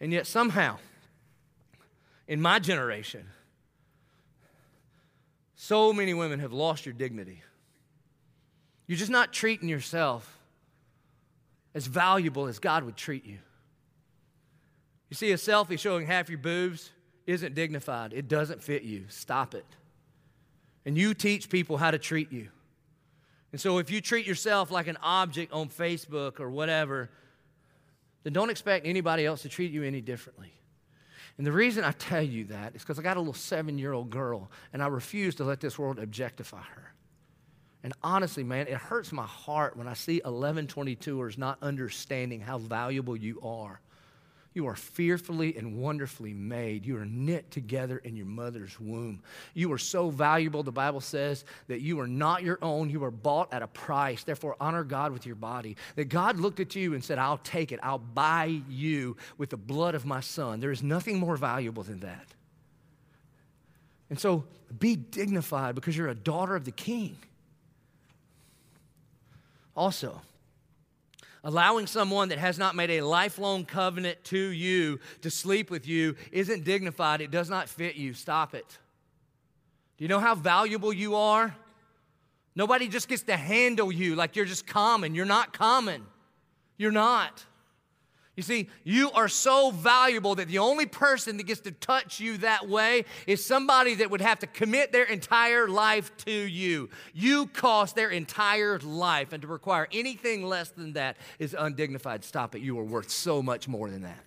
And 0.00 0.12
yet, 0.12 0.26
somehow, 0.26 0.78
in 2.30 2.40
my 2.40 2.60
generation, 2.60 3.26
so 5.56 5.92
many 5.92 6.14
women 6.14 6.38
have 6.38 6.52
lost 6.52 6.86
your 6.86 6.92
dignity. 6.92 7.42
You're 8.86 8.98
just 8.98 9.10
not 9.10 9.32
treating 9.32 9.68
yourself 9.68 10.38
as 11.74 11.88
valuable 11.88 12.46
as 12.46 12.60
God 12.60 12.84
would 12.84 12.96
treat 12.96 13.26
you. 13.26 13.38
You 15.08 15.16
see, 15.16 15.32
a 15.32 15.36
selfie 15.36 15.76
showing 15.76 16.06
half 16.06 16.28
your 16.28 16.38
boobs 16.38 16.90
isn't 17.26 17.56
dignified, 17.56 18.12
it 18.12 18.28
doesn't 18.28 18.62
fit 18.62 18.84
you. 18.84 19.06
Stop 19.08 19.56
it. 19.56 19.66
And 20.86 20.96
you 20.96 21.14
teach 21.14 21.50
people 21.50 21.78
how 21.78 21.90
to 21.90 21.98
treat 21.98 22.30
you. 22.30 22.48
And 23.50 23.60
so, 23.60 23.78
if 23.78 23.90
you 23.90 24.00
treat 24.00 24.24
yourself 24.24 24.70
like 24.70 24.86
an 24.86 24.98
object 25.02 25.52
on 25.52 25.68
Facebook 25.68 26.38
or 26.38 26.48
whatever, 26.48 27.10
then 28.22 28.32
don't 28.32 28.50
expect 28.50 28.86
anybody 28.86 29.26
else 29.26 29.42
to 29.42 29.48
treat 29.48 29.72
you 29.72 29.82
any 29.82 30.00
differently. 30.00 30.52
And 31.40 31.46
the 31.46 31.52
reason 31.52 31.84
I 31.84 31.92
tell 31.92 32.20
you 32.20 32.44
that 32.48 32.76
is 32.76 32.82
because 32.82 32.98
I 32.98 33.02
got 33.02 33.16
a 33.16 33.20
little 33.20 33.32
seven 33.32 33.78
year 33.78 33.94
old 33.94 34.10
girl, 34.10 34.50
and 34.74 34.82
I 34.82 34.88
refuse 34.88 35.36
to 35.36 35.44
let 35.44 35.58
this 35.58 35.78
world 35.78 35.98
objectify 35.98 36.60
her. 36.60 36.92
And 37.82 37.94
honestly, 38.02 38.44
man, 38.44 38.66
it 38.66 38.74
hurts 38.74 39.10
my 39.10 39.24
heart 39.24 39.74
when 39.74 39.88
I 39.88 39.94
see 39.94 40.20
1122ers 40.22 41.38
not 41.38 41.56
understanding 41.62 42.42
how 42.42 42.58
valuable 42.58 43.16
you 43.16 43.40
are. 43.42 43.80
You 44.52 44.66
are 44.66 44.74
fearfully 44.74 45.56
and 45.56 45.76
wonderfully 45.76 46.34
made. 46.34 46.84
You 46.84 46.96
are 46.98 47.04
knit 47.04 47.52
together 47.52 47.98
in 47.98 48.16
your 48.16 48.26
mother's 48.26 48.80
womb. 48.80 49.22
You 49.54 49.72
are 49.72 49.78
so 49.78 50.10
valuable, 50.10 50.64
the 50.64 50.72
Bible 50.72 51.00
says, 51.00 51.44
that 51.68 51.80
you 51.80 52.00
are 52.00 52.08
not 52.08 52.42
your 52.42 52.58
own. 52.60 52.90
You 52.90 53.04
are 53.04 53.12
bought 53.12 53.52
at 53.52 53.62
a 53.62 53.68
price. 53.68 54.24
Therefore, 54.24 54.56
honor 54.60 54.82
God 54.82 55.12
with 55.12 55.24
your 55.24 55.36
body. 55.36 55.76
That 55.94 56.06
God 56.08 56.36
looked 56.36 56.58
at 56.58 56.74
you 56.74 56.94
and 56.94 57.04
said, 57.04 57.16
I'll 57.16 57.38
take 57.38 57.70
it. 57.70 57.78
I'll 57.80 57.98
buy 57.98 58.60
you 58.68 59.16
with 59.38 59.50
the 59.50 59.56
blood 59.56 59.94
of 59.94 60.04
my 60.04 60.20
son. 60.20 60.58
There 60.58 60.72
is 60.72 60.82
nothing 60.82 61.18
more 61.18 61.36
valuable 61.36 61.84
than 61.84 62.00
that. 62.00 62.26
And 64.08 64.18
so 64.18 64.44
be 64.76 64.96
dignified 64.96 65.76
because 65.76 65.96
you're 65.96 66.08
a 66.08 66.14
daughter 66.14 66.56
of 66.56 66.64
the 66.64 66.72
king. 66.72 67.16
Also, 69.76 70.20
Allowing 71.42 71.86
someone 71.86 72.28
that 72.28 72.38
has 72.38 72.58
not 72.58 72.74
made 72.76 72.90
a 72.90 73.00
lifelong 73.00 73.64
covenant 73.64 74.22
to 74.24 74.38
you 74.38 75.00
to 75.22 75.30
sleep 75.30 75.70
with 75.70 75.88
you 75.88 76.16
isn't 76.32 76.64
dignified. 76.64 77.20
It 77.20 77.30
does 77.30 77.48
not 77.48 77.68
fit 77.68 77.96
you. 77.96 78.12
Stop 78.12 78.54
it. 78.54 78.78
Do 79.96 80.04
you 80.04 80.08
know 80.08 80.20
how 80.20 80.34
valuable 80.34 80.92
you 80.92 81.14
are? 81.14 81.54
Nobody 82.54 82.88
just 82.88 83.08
gets 83.08 83.22
to 83.22 83.36
handle 83.36 83.90
you 83.90 84.16
like 84.16 84.36
you're 84.36 84.44
just 84.44 84.66
common. 84.66 85.14
You're 85.14 85.24
not 85.24 85.52
common. 85.52 86.04
You're 86.76 86.90
not. 86.90 87.44
You 88.40 88.44
see, 88.44 88.70
you 88.84 89.10
are 89.10 89.28
so 89.28 89.70
valuable 89.70 90.34
that 90.36 90.48
the 90.48 90.60
only 90.60 90.86
person 90.86 91.36
that 91.36 91.42
gets 91.42 91.60
to 91.60 91.72
touch 91.72 92.20
you 92.20 92.38
that 92.38 92.66
way 92.66 93.04
is 93.26 93.44
somebody 93.44 93.96
that 93.96 94.10
would 94.10 94.22
have 94.22 94.38
to 94.38 94.46
commit 94.46 94.92
their 94.92 95.04
entire 95.04 95.68
life 95.68 96.10
to 96.24 96.32
you. 96.32 96.88
You 97.12 97.48
cost 97.48 97.96
their 97.96 98.08
entire 98.08 98.78
life, 98.78 99.34
and 99.34 99.42
to 99.42 99.46
require 99.46 99.88
anything 99.92 100.46
less 100.46 100.70
than 100.70 100.94
that 100.94 101.18
is 101.38 101.52
undignified. 101.52 102.24
Stop 102.24 102.54
it. 102.54 102.62
You 102.62 102.78
are 102.78 102.84
worth 102.84 103.10
so 103.10 103.42
much 103.42 103.68
more 103.68 103.90
than 103.90 104.04
that. 104.04 104.24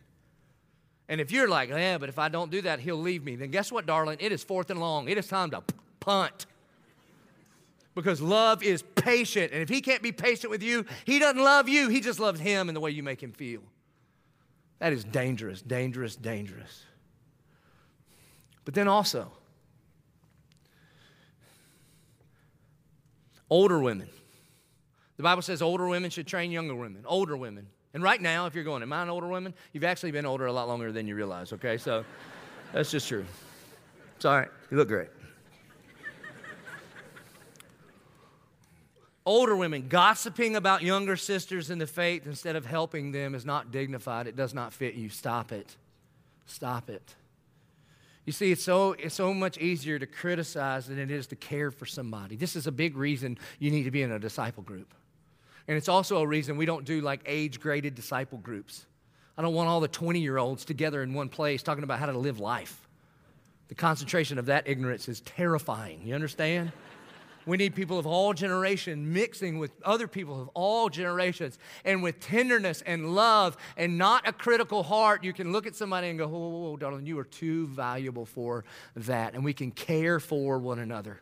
And 1.10 1.20
if 1.20 1.32
you're 1.32 1.50
like, 1.50 1.70
yeah, 1.70 1.98
but 1.98 2.08
if 2.08 2.20
I 2.20 2.30
don't 2.30 2.52
do 2.52 2.62
that, 2.62 2.82
he'll 2.82 2.98
leave 2.98 3.24
me, 3.24 3.36
then 3.36 3.50
guess 3.50 3.72
what, 3.72 3.88
darling? 3.88 4.18
It 4.20 4.32
is 4.32 4.44
fourth 4.44 4.70
and 4.70 4.80
long. 4.80 5.10
It 5.10 5.18
is 5.18 5.26
time 5.28 5.50
to 5.50 5.64
punt. 6.00 6.46
Because 7.96 8.22
love 8.22 8.62
is 8.62 8.84
patient. 8.94 9.54
And 9.54 9.64
if 9.64 9.70
he 9.70 9.82
can't 9.82 10.04
be 10.04 10.12
patient 10.12 10.52
with 10.52 10.62
you, 10.62 10.86
he 11.04 11.18
doesn't 11.18 11.42
love 11.42 11.68
you. 11.68 11.90
He 11.90 12.00
just 12.00 12.20
loves 12.20 12.40
him 12.40 12.70
and 12.70 12.76
the 12.76 12.80
way 12.80 12.92
you 12.92 13.02
make 13.02 13.24
him 13.24 13.32
feel. 13.32 13.64
That 14.80 14.94
is 14.94 15.04
dangerous, 15.04 15.62
dangerous, 15.62 16.16
dangerous. 16.16 16.84
But 18.66 18.74
then 18.74 18.88
also, 18.88 19.32
older 23.50 23.80
women. 23.80 24.10
The 25.18 25.24
Bible 25.24 25.42
says 25.42 25.62
older 25.62 25.88
women 25.88 26.10
should 26.10 26.28
train 26.28 26.52
younger 26.52 26.76
women, 26.76 27.04
older 27.06 27.38
women. 27.38 27.68
And 27.94 28.02
right 28.02 28.20
now, 28.20 28.48
if 28.48 28.56
you're 28.56 28.64
going, 28.64 28.82
Am 28.82 28.92
I 28.92 29.04
an 29.04 29.10
older 29.10 29.28
woman? 29.28 29.54
You've 29.72 29.84
actually 29.84 30.12
been 30.12 30.26
older 30.26 30.48
a 30.48 30.54
lot 30.54 30.68
longer 30.68 30.92
than 30.92 31.08
you 31.08 31.16
realize, 31.16 31.54
okay? 31.54 31.78
So 31.78 32.04
that's 32.74 32.92
just 32.92 33.08
true. 33.08 33.26
It's 34.16 34.26
all 34.26 34.38
right. 34.38 34.50
You 34.72 34.78
look 34.78 34.88
great. 34.88 35.10
Older 39.26 39.56
women 39.56 39.88
gossiping 39.88 40.56
about 40.56 40.82
younger 40.82 41.16
sisters 41.16 41.70
in 41.70 41.80
the 41.80 41.88
faith 41.88 42.26
instead 42.26 42.56
of 42.56 42.66
helping 42.66 43.12
them 43.12 43.36
is 43.36 43.46
not 43.46 43.72
dignified. 43.72 44.28
It 44.28 44.36
does 44.36 44.54
not 44.54 44.74
fit 44.74 44.96
you. 44.96 45.10
Stop 45.10 45.52
it. 45.52 45.76
Stop 46.46 46.90
it. 46.90 47.16
You 48.26 48.34
see, 48.34 48.52
it's 48.52 48.64
so, 48.64 48.94
it's 48.94 49.16
so 49.16 49.34
much 49.34 49.58
easier 49.58 50.00
to 50.00 50.06
criticize 50.06 50.88
than 50.88 50.98
it 50.98 51.12
is 51.12 51.28
to 51.28 51.36
care 51.36 51.72
for 51.72 51.86
somebody. 51.86 52.36
This 52.36 52.56
is 52.56 52.68
a 52.68 52.72
big 52.72 52.96
reason 52.96 53.38
you 53.60 53.72
need 53.72 53.84
to 53.84 53.92
be 53.92 54.02
in 54.02 54.12
a 54.12 54.20
disciple 54.20 54.64
group. 54.64 54.94
And 55.68 55.78
it's 55.78 55.90
also 55.90 56.18
a 56.18 56.28
reason 56.28 56.58
we 56.58 56.66
don't 56.66 56.86
do 56.86 57.02
like 57.02 57.22
age 57.26 57.60
graded 57.60 57.96
disciple 57.96 58.38
groups. 58.38 58.86
I 59.38 59.42
don't 59.42 59.54
want 59.54 59.70
all 59.70 59.80
the 59.80 59.88
20 59.88 60.20
year 60.20 60.38
olds 60.38 60.64
together 60.66 61.02
in 61.02 61.14
one 61.14 61.30
place 61.30 61.64
talking 61.64 61.84
about 61.84 62.00
how 62.00 62.06
to 62.06 62.18
live 62.18 62.40
life. 62.40 62.88
The 63.70 63.76
concentration 63.76 64.38
of 64.38 64.46
that 64.48 64.68
ignorance 64.68 65.08
is 65.08 65.22
terrifying. 65.22 66.02
You 66.06 66.16
understand? 66.16 66.72
We 67.46 67.58
need 67.58 67.76
people 67.76 68.00
of 68.00 68.08
all 68.08 68.34
generations 68.34 69.06
mixing 69.06 69.60
with 69.60 69.72
other 69.84 70.08
people 70.08 70.42
of 70.42 70.50
all 70.54 70.90
generations 70.90 71.60
and 71.84 72.02
with 72.02 72.20
tenderness 72.20 72.82
and 72.86 73.16
love 73.16 73.58
and 73.76 73.98
not 73.98 74.28
a 74.28 74.34
critical 74.34 74.84
heart. 74.84 75.24
You 75.24 75.34
can 75.34 75.52
look 75.52 75.68
at 75.68 75.76
somebody 75.76 76.10
and 76.10 76.18
go, 76.18 76.28
whoa, 76.28 76.40
whoa, 76.40 76.60
whoa, 76.60 76.78
darling, 76.78 77.06
you 77.06 77.20
are 77.20 77.26
too 77.26 77.68
valuable 77.68 78.26
for 78.26 78.64
that. 78.96 79.34
And 79.34 79.44
we 79.44 79.54
can 79.54 79.72
care 79.72 80.20
for 80.20 80.58
one 80.58 80.80
another. 80.80 81.22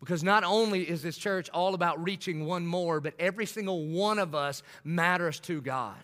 Because 0.00 0.22
not 0.24 0.44
only 0.44 0.88
is 0.88 1.02
this 1.02 1.18
church 1.18 1.50
all 1.50 1.74
about 1.74 2.02
reaching 2.02 2.46
one 2.46 2.66
more, 2.66 3.00
but 3.00 3.12
every 3.18 3.44
single 3.44 3.84
one 3.86 4.18
of 4.18 4.34
us 4.34 4.62
matters 4.82 5.38
to 5.40 5.60
God. 5.60 5.98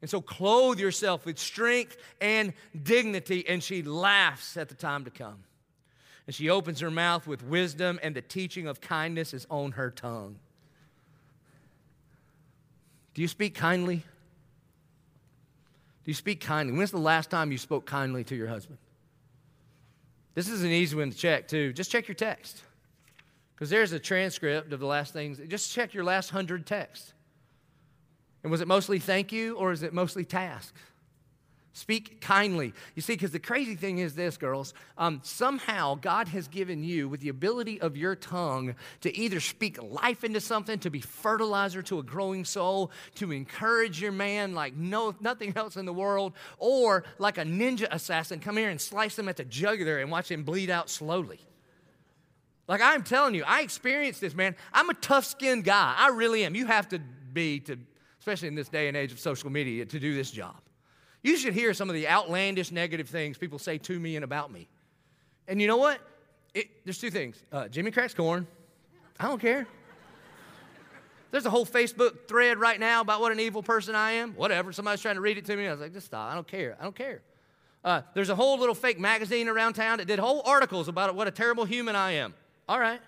And 0.00 0.10
so 0.10 0.20
clothe 0.20 0.80
yourself 0.80 1.24
with 1.24 1.38
strength 1.38 1.96
and 2.20 2.52
dignity. 2.82 3.46
And 3.46 3.62
she 3.62 3.82
laughs 3.82 4.56
at 4.56 4.68
the 4.68 4.74
time 4.74 5.04
to 5.04 5.10
come 5.10 5.44
and 6.26 6.34
she 6.34 6.48
opens 6.48 6.80
her 6.80 6.90
mouth 6.90 7.26
with 7.26 7.42
wisdom, 7.42 7.98
and 8.02 8.14
the 8.14 8.22
teaching 8.22 8.66
of 8.66 8.80
kindness 8.80 9.34
is 9.34 9.46
on 9.50 9.72
her 9.72 9.90
tongue. 9.90 10.36
Do 13.14 13.22
you 13.22 13.28
speak 13.28 13.54
kindly? 13.54 13.96
Do 13.96 16.10
you 16.10 16.14
speak 16.14 16.40
kindly? 16.40 16.76
When's 16.76 16.90
the 16.90 16.98
last 16.98 17.30
time 17.30 17.52
you 17.52 17.58
spoke 17.58 17.86
kindly 17.86 18.24
to 18.24 18.34
your 18.34 18.48
husband? 18.48 18.78
This 20.34 20.48
is 20.48 20.62
an 20.62 20.70
easy 20.70 20.96
one 20.96 21.10
to 21.10 21.16
check, 21.16 21.48
too. 21.48 21.72
Just 21.72 21.90
check 21.90 22.08
your 22.08 22.14
text. 22.14 22.62
Because 23.54 23.68
there's 23.68 23.92
a 23.92 23.98
transcript 23.98 24.72
of 24.72 24.80
the 24.80 24.86
last 24.86 25.12
things. 25.12 25.40
Just 25.48 25.72
check 25.72 25.92
your 25.92 26.04
last 26.04 26.30
hundred 26.30 26.66
texts. 26.66 27.12
And 28.42 28.50
was 28.50 28.60
it 28.60 28.68
mostly 28.68 28.98
thank 28.98 29.32
you 29.32 29.56
or 29.56 29.72
is 29.72 29.82
it 29.82 29.92
mostly 29.92 30.24
task? 30.24 30.74
Speak 31.72 32.20
kindly. 32.20 32.74
You 32.96 33.02
see, 33.02 33.12
because 33.12 33.30
the 33.30 33.38
crazy 33.38 33.76
thing 33.76 33.98
is 33.98 34.16
this, 34.16 34.36
girls. 34.36 34.74
Um, 34.98 35.20
somehow 35.22 35.94
God 35.94 36.26
has 36.28 36.48
given 36.48 36.82
you, 36.82 37.08
with 37.08 37.20
the 37.20 37.28
ability 37.28 37.80
of 37.80 37.96
your 37.96 38.16
tongue, 38.16 38.74
to 39.02 39.16
either 39.16 39.38
speak 39.38 39.80
life 39.80 40.24
into 40.24 40.40
something, 40.40 40.80
to 40.80 40.90
be 40.90 41.00
fertilizer 41.00 41.80
to 41.82 42.00
a 42.00 42.02
growing 42.02 42.44
soul, 42.44 42.90
to 43.14 43.30
encourage 43.30 44.02
your 44.02 44.10
man 44.10 44.52
like 44.52 44.74
no 44.74 45.14
nothing 45.20 45.52
else 45.54 45.76
in 45.76 45.86
the 45.86 45.92
world, 45.92 46.32
or 46.58 47.04
like 47.18 47.38
a 47.38 47.44
ninja 47.44 47.86
assassin, 47.92 48.40
come 48.40 48.56
here 48.56 48.70
and 48.70 48.80
slice 48.80 49.16
him 49.16 49.28
at 49.28 49.36
the 49.36 49.44
jugular 49.44 49.98
and 49.98 50.10
watch 50.10 50.28
him 50.28 50.42
bleed 50.42 50.70
out 50.70 50.90
slowly. 50.90 51.38
Like 52.66 52.80
I'm 52.82 53.04
telling 53.04 53.36
you, 53.36 53.44
I 53.46 53.62
experienced 53.62 54.20
this, 54.20 54.34
man. 54.34 54.56
I'm 54.72 54.90
a 54.90 54.94
tough-skinned 54.94 55.64
guy. 55.64 55.94
I 55.96 56.08
really 56.08 56.44
am. 56.44 56.56
You 56.56 56.66
have 56.66 56.88
to 56.88 56.98
be 56.98 57.60
to, 57.60 57.78
especially 58.18 58.48
in 58.48 58.56
this 58.56 58.68
day 58.68 58.88
and 58.88 58.96
age 58.96 59.12
of 59.12 59.20
social 59.20 59.50
media, 59.50 59.86
to 59.86 60.00
do 60.00 60.14
this 60.14 60.32
job. 60.32 60.56
You 61.22 61.36
should 61.36 61.54
hear 61.54 61.74
some 61.74 61.88
of 61.88 61.94
the 61.94 62.08
outlandish 62.08 62.70
negative 62.72 63.08
things 63.08 63.36
people 63.38 63.58
say 63.58 63.78
to 63.78 63.98
me 63.98 64.16
and 64.16 64.24
about 64.24 64.50
me. 64.50 64.68
And 65.46 65.60
you 65.60 65.66
know 65.66 65.76
what? 65.76 66.00
it, 66.54 66.84
there's 66.84 66.98
two 66.98 67.10
things. 67.10 67.42
Uh, 67.52 67.68
Jimmy 67.68 67.90
cracks 67.90 68.14
corn. 68.14 68.46
I 69.18 69.28
don't 69.28 69.40
care. 69.40 69.66
There's 71.30 71.46
a 71.46 71.50
whole 71.50 71.66
Facebook 71.66 72.26
thread 72.26 72.58
right 72.58 72.80
now 72.80 73.02
about 73.02 73.20
what 73.20 73.30
an 73.30 73.38
evil 73.38 73.62
person 73.62 73.94
I 73.94 74.12
am. 74.12 74.32
Whatever. 74.32 74.72
Somebody's 74.72 75.00
trying 75.00 75.14
to 75.14 75.20
read 75.20 75.38
it 75.38 75.44
to 75.44 75.56
me. 75.56 75.68
I 75.68 75.72
was 75.72 75.80
like, 75.80 75.92
just 75.92 76.06
stop. 76.06 76.30
I 76.30 76.34
don't 76.34 76.46
care. 76.46 76.76
I 76.80 76.82
don't 76.82 76.94
care. 76.94 77.22
Uh, 77.84 78.02
there's 78.14 78.30
a 78.30 78.34
whole 78.34 78.58
little 78.58 78.74
fake 78.74 78.98
magazine 78.98 79.48
around 79.48 79.74
town 79.74 79.98
that 79.98 80.06
did 80.06 80.18
whole 80.18 80.42
articles 80.44 80.88
about 80.88 81.14
what 81.14 81.28
a 81.28 81.30
terrible 81.30 81.64
human 81.64 81.94
I 81.94 82.12
am. 82.12 82.34
All 82.68 82.80
right. 82.80 83.00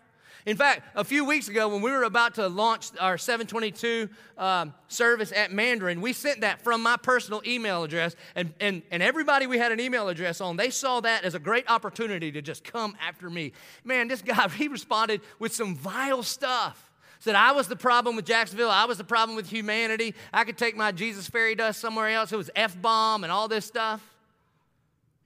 In 0.44 0.56
fact, 0.56 0.82
a 0.96 1.04
few 1.04 1.24
weeks 1.24 1.46
ago, 1.46 1.68
when 1.68 1.82
we 1.82 1.92
were 1.92 2.02
about 2.02 2.34
to 2.34 2.48
launch 2.48 2.90
our 2.98 3.16
722 3.16 4.08
um, 4.36 4.74
service 4.88 5.32
at 5.32 5.52
Mandarin, 5.52 6.00
we 6.00 6.12
sent 6.12 6.40
that 6.40 6.60
from 6.62 6.82
my 6.82 6.96
personal 6.96 7.40
email 7.46 7.84
address. 7.84 8.16
And, 8.34 8.52
and, 8.58 8.82
and 8.90 9.04
everybody 9.04 9.46
we 9.46 9.58
had 9.58 9.70
an 9.70 9.78
email 9.78 10.08
address 10.08 10.40
on, 10.40 10.56
they 10.56 10.70
saw 10.70 11.00
that 11.00 11.22
as 11.22 11.36
a 11.36 11.38
great 11.38 11.70
opportunity 11.70 12.32
to 12.32 12.42
just 12.42 12.64
come 12.64 12.96
after 13.00 13.30
me. 13.30 13.52
Man, 13.84 14.08
this 14.08 14.20
guy, 14.20 14.48
he 14.56 14.66
responded 14.66 15.20
with 15.38 15.54
some 15.54 15.76
vile 15.76 16.24
stuff. 16.24 16.90
Said 17.20 17.36
I 17.36 17.52
was 17.52 17.68
the 17.68 17.76
problem 17.76 18.16
with 18.16 18.24
Jacksonville. 18.24 18.68
I 18.68 18.84
was 18.86 18.98
the 18.98 19.04
problem 19.04 19.36
with 19.36 19.48
humanity. 19.48 20.16
I 20.32 20.42
could 20.42 20.58
take 20.58 20.76
my 20.76 20.90
Jesus 20.90 21.28
fairy 21.28 21.54
dust 21.54 21.80
somewhere 21.80 22.08
else. 22.08 22.32
It 22.32 22.36
was 22.36 22.50
F 22.56 22.80
bomb 22.82 23.22
and 23.22 23.32
all 23.32 23.46
this 23.46 23.64
stuff. 23.64 24.04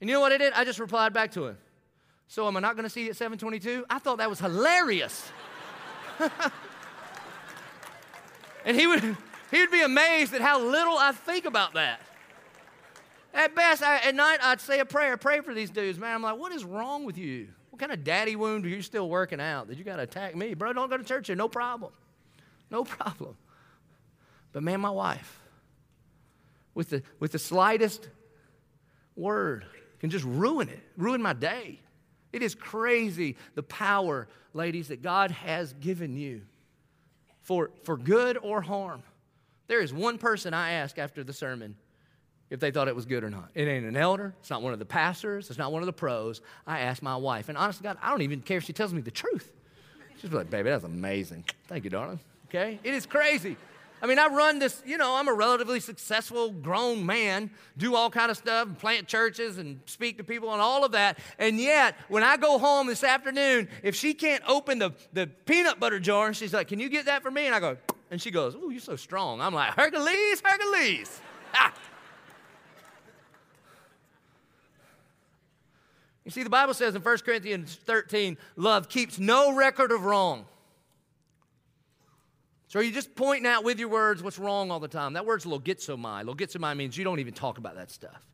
And 0.02 0.10
you 0.10 0.14
know 0.14 0.20
what 0.20 0.30
I 0.30 0.36
did? 0.36 0.52
I 0.52 0.64
just 0.64 0.78
replied 0.78 1.14
back 1.14 1.32
to 1.32 1.46
him. 1.46 1.56
So 2.28 2.46
am 2.46 2.56
I 2.56 2.60
not 2.60 2.74
going 2.76 2.84
to 2.84 2.90
see 2.90 3.04
you 3.04 3.10
at 3.10 3.16
722? 3.16 3.84
I 3.88 3.98
thought 3.98 4.18
that 4.18 4.28
was 4.28 4.40
hilarious. 4.40 5.30
and 8.64 8.76
he 8.76 8.86
would, 8.86 9.02
he 9.50 9.60
would 9.60 9.70
be 9.70 9.82
amazed 9.82 10.34
at 10.34 10.40
how 10.40 10.60
little 10.60 10.96
I 10.96 11.12
think 11.12 11.44
about 11.44 11.74
that. 11.74 12.00
At 13.32 13.54
best, 13.54 13.82
I, 13.82 13.98
at 13.98 14.14
night, 14.14 14.38
I'd 14.42 14.60
say 14.60 14.80
a 14.80 14.84
prayer, 14.84 15.16
pray 15.16 15.40
for 15.40 15.54
these 15.54 15.70
dudes. 15.70 15.98
Man, 15.98 16.14
I'm 16.14 16.22
like, 16.22 16.38
what 16.38 16.52
is 16.52 16.64
wrong 16.64 17.04
with 17.04 17.18
you? 17.18 17.48
What 17.70 17.78
kind 17.78 17.92
of 17.92 18.02
daddy 18.02 18.34
wound 18.34 18.64
are 18.64 18.70
you 18.70 18.80
still 18.80 19.08
working 19.08 19.40
out 19.40 19.68
that 19.68 19.76
you 19.76 19.84
got 19.84 19.96
to 19.96 20.02
attack 20.02 20.34
me? 20.34 20.54
Bro, 20.54 20.72
don't 20.72 20.88
go 20.88 20.96
to 20.96 21.04
church 21.04 21.26
here. 21.26 21.36
No 21.36 21.48
problem. 21.48 21.92
No 22.70 22.84
problem. 22.84 23.36
But 24.52 24.62
man, 24.62 24.80
my 24.80 24.90
wife, 24.90 25.38
with 26.74 26.88
the, 26.88 27.02
with 27.20 27.32
the 27.32 27.38
slightest 27.38 28.08
word, 29.14 29.66
can 30.00 30.08
just 30.08 30.24
ruin 30.24 30.70
it, 30.70 30.80
ruin 30.96 31.20
my 31.20 31.34
day. 31.34 31.80
It 32.32 32.42
is 32.42 32.54
crazy 32.54 33.36
the 33.54 33.62
power, 33.62 34.28
ladies, 34.52 34.88
that 34.88 35.02
God 35.02 35.30
has 35.30 35.72
given 35.74 36.16
you 36.16 36.42
for, 37.42 37.70
for 37.84 37.96
good 37.96 38.38
or 38.42 38.60
harm. 38.60 39.02
There 39.68 39.80
is 39.80 39.92
one 39.92 40.18
person 40.18 40.54
I 40.54 40.72
ask 40.72 40.98
after 40.98 41.24
the 41.24 41.32
sermon 41.32 41.76
if 42.50 42.60
they 42.60 42.70
thought 42.70 42.88
it 42.88 42.94
was 42.94 43.06
good 43.06 43.24
or 43.24 43.30
not. 43.30 43.50
It 43.54 43.66
ain't 43.66 43.86
an 43.86 43.96
elder, 43.96 44.34
it's 44.40 44.50
not 44.50 44.62
one 44.62 44.72
of 44.72 44.78
the 44.78 44.84
pastors, 44.84 45.50
it's 45.50 45.58
not 45.58 45.72
one 45.72 45.82
of 45.82 45.86
the 45.86 45.92
pros. 45.92 46.40
I 46.66 46.80
ask 46.80 47.02
my 47.02 47.16
wife, 47.16 47.48
and 47.48 47.58
honestly, 47.58 47.82
God, 47.82 47.98
I 48.02 48.10
don't 48.10 48.22
even 48.22 48.40
care 48.40 48.58
if 48.58 48.64
she 48.64 48.72
tells 48.72 48.92
me 48.92 49.00
the 49.00 49.10
truth. 49.10 49.52
She's 50.20 50.32
like, 50.32 50.48
baby, 50.48 50.70
that's 50.70 50.84
amazing. 50.84 51.44
Thank 51.66 51.84
you, 51.84 51.90
darling. 51.90 52.20
Okay? 52.48 52.78
It 52.82 52.94
is 52.94 53.06
crazy. 53.06 53.56
I 54.02 54.06
mean, 54.06 54.18
I 54.18 54.26
run 54.26 54.58
this, 54.58 54.82
you 54.84 54.98
know, 54.98 55.16
I'm 55.16 55.26
a 55.26 55.32
relatively 55.32 55.80
successful 55.80 56.50
grown 56.50 57.06
man, 57.06 57.50
do 57.78 57.94
all 57.94 58.10
kind 58.10 58.30
of 58.30 58.36
stuff, 58.36 58.68
plant 58.78 59.08
churches 59.08 59.56
and 59.56 59.80
speak 59.86 60.18
to 60.18 60.24
people 60.24 60.52
and 60.52 60.60
all 60.60 60.84
of 60.84 60.92
that. 60.92 61.18
And 61.38 61.58
yet, 61.58 61.96
when 62.08 62.22
I 62.22 62.36
go 62.36 62.58
home 62.58 62.86
this 62.86 63.02
afternoon, 63.02 63.68
if 63.82 63.94
she 63.94 64.12
can't 64.12 64.42
open 64.46 64.78
the, 64.78 64.92
the 65.14 65.26
peanut 65.26 65.80
butter 65.80 65.98
jar, 65.98 66.34
she's 66.34 66.52
like, 66.52 66.68
Can 66.68 66.78
you 66.78 66.90
get 66.90 67.06
that 67.06 67.22
for 67.22 67.30
me? 67.30 67.46
And 67.46 67.54
I 67.54 67.60
go, 67.60 67.78
and 68.10 68.20
she 68.20 68.30
goes, 68.30 68.54
Oh, 68.54 68.68
you're 68.68 68.80
so 68.80 68.96
strong. 68.96 69.40
I'm 69.40 69.54
like, 69.54 69.74
Hercules, 69.74 70.42
Hercules. 70.44 71.20
You 76.26 76.32
see, 76.32 76.42
the 76.42 76.50
Bible 76.50 76.74
says 76.74 76.96
in 76.96 77.02
1 77.02 77.18
Corinthians 77.18 77.78
13, 77.84 78.36
love 78.56 78.88
keeps 78.88 79.16
no 79.16 79.54
record 79.54 79.92
of 79.92 80.04
wrong. 80.04 80.44
So 82.68 82.80
are 82.80 82.82
you 82.82 82.92
just 82.92 83.14
pointing 83.14 83.46
out 83.46 83.64
with 83.64 83.78
your 83.78 83.88
words 83.88 84.22
what's 84.22 84.38
wrong 84.38 84.70
all 84.70 84.80
the 84.80 84.88
time? 84.88 85.12
That 85.12 85.24
word's 85.24 85.44
logizomai. 85.44 86.24
Logizomai 86.24 86.76
means 86.76 86.96
you 86.96 87.04
don't 87.04 87.20
even 87.20 87.34
talk 87.34 87.58
about 87.58 87.76
that 87.76 87.90
stuff. 87.90 88.26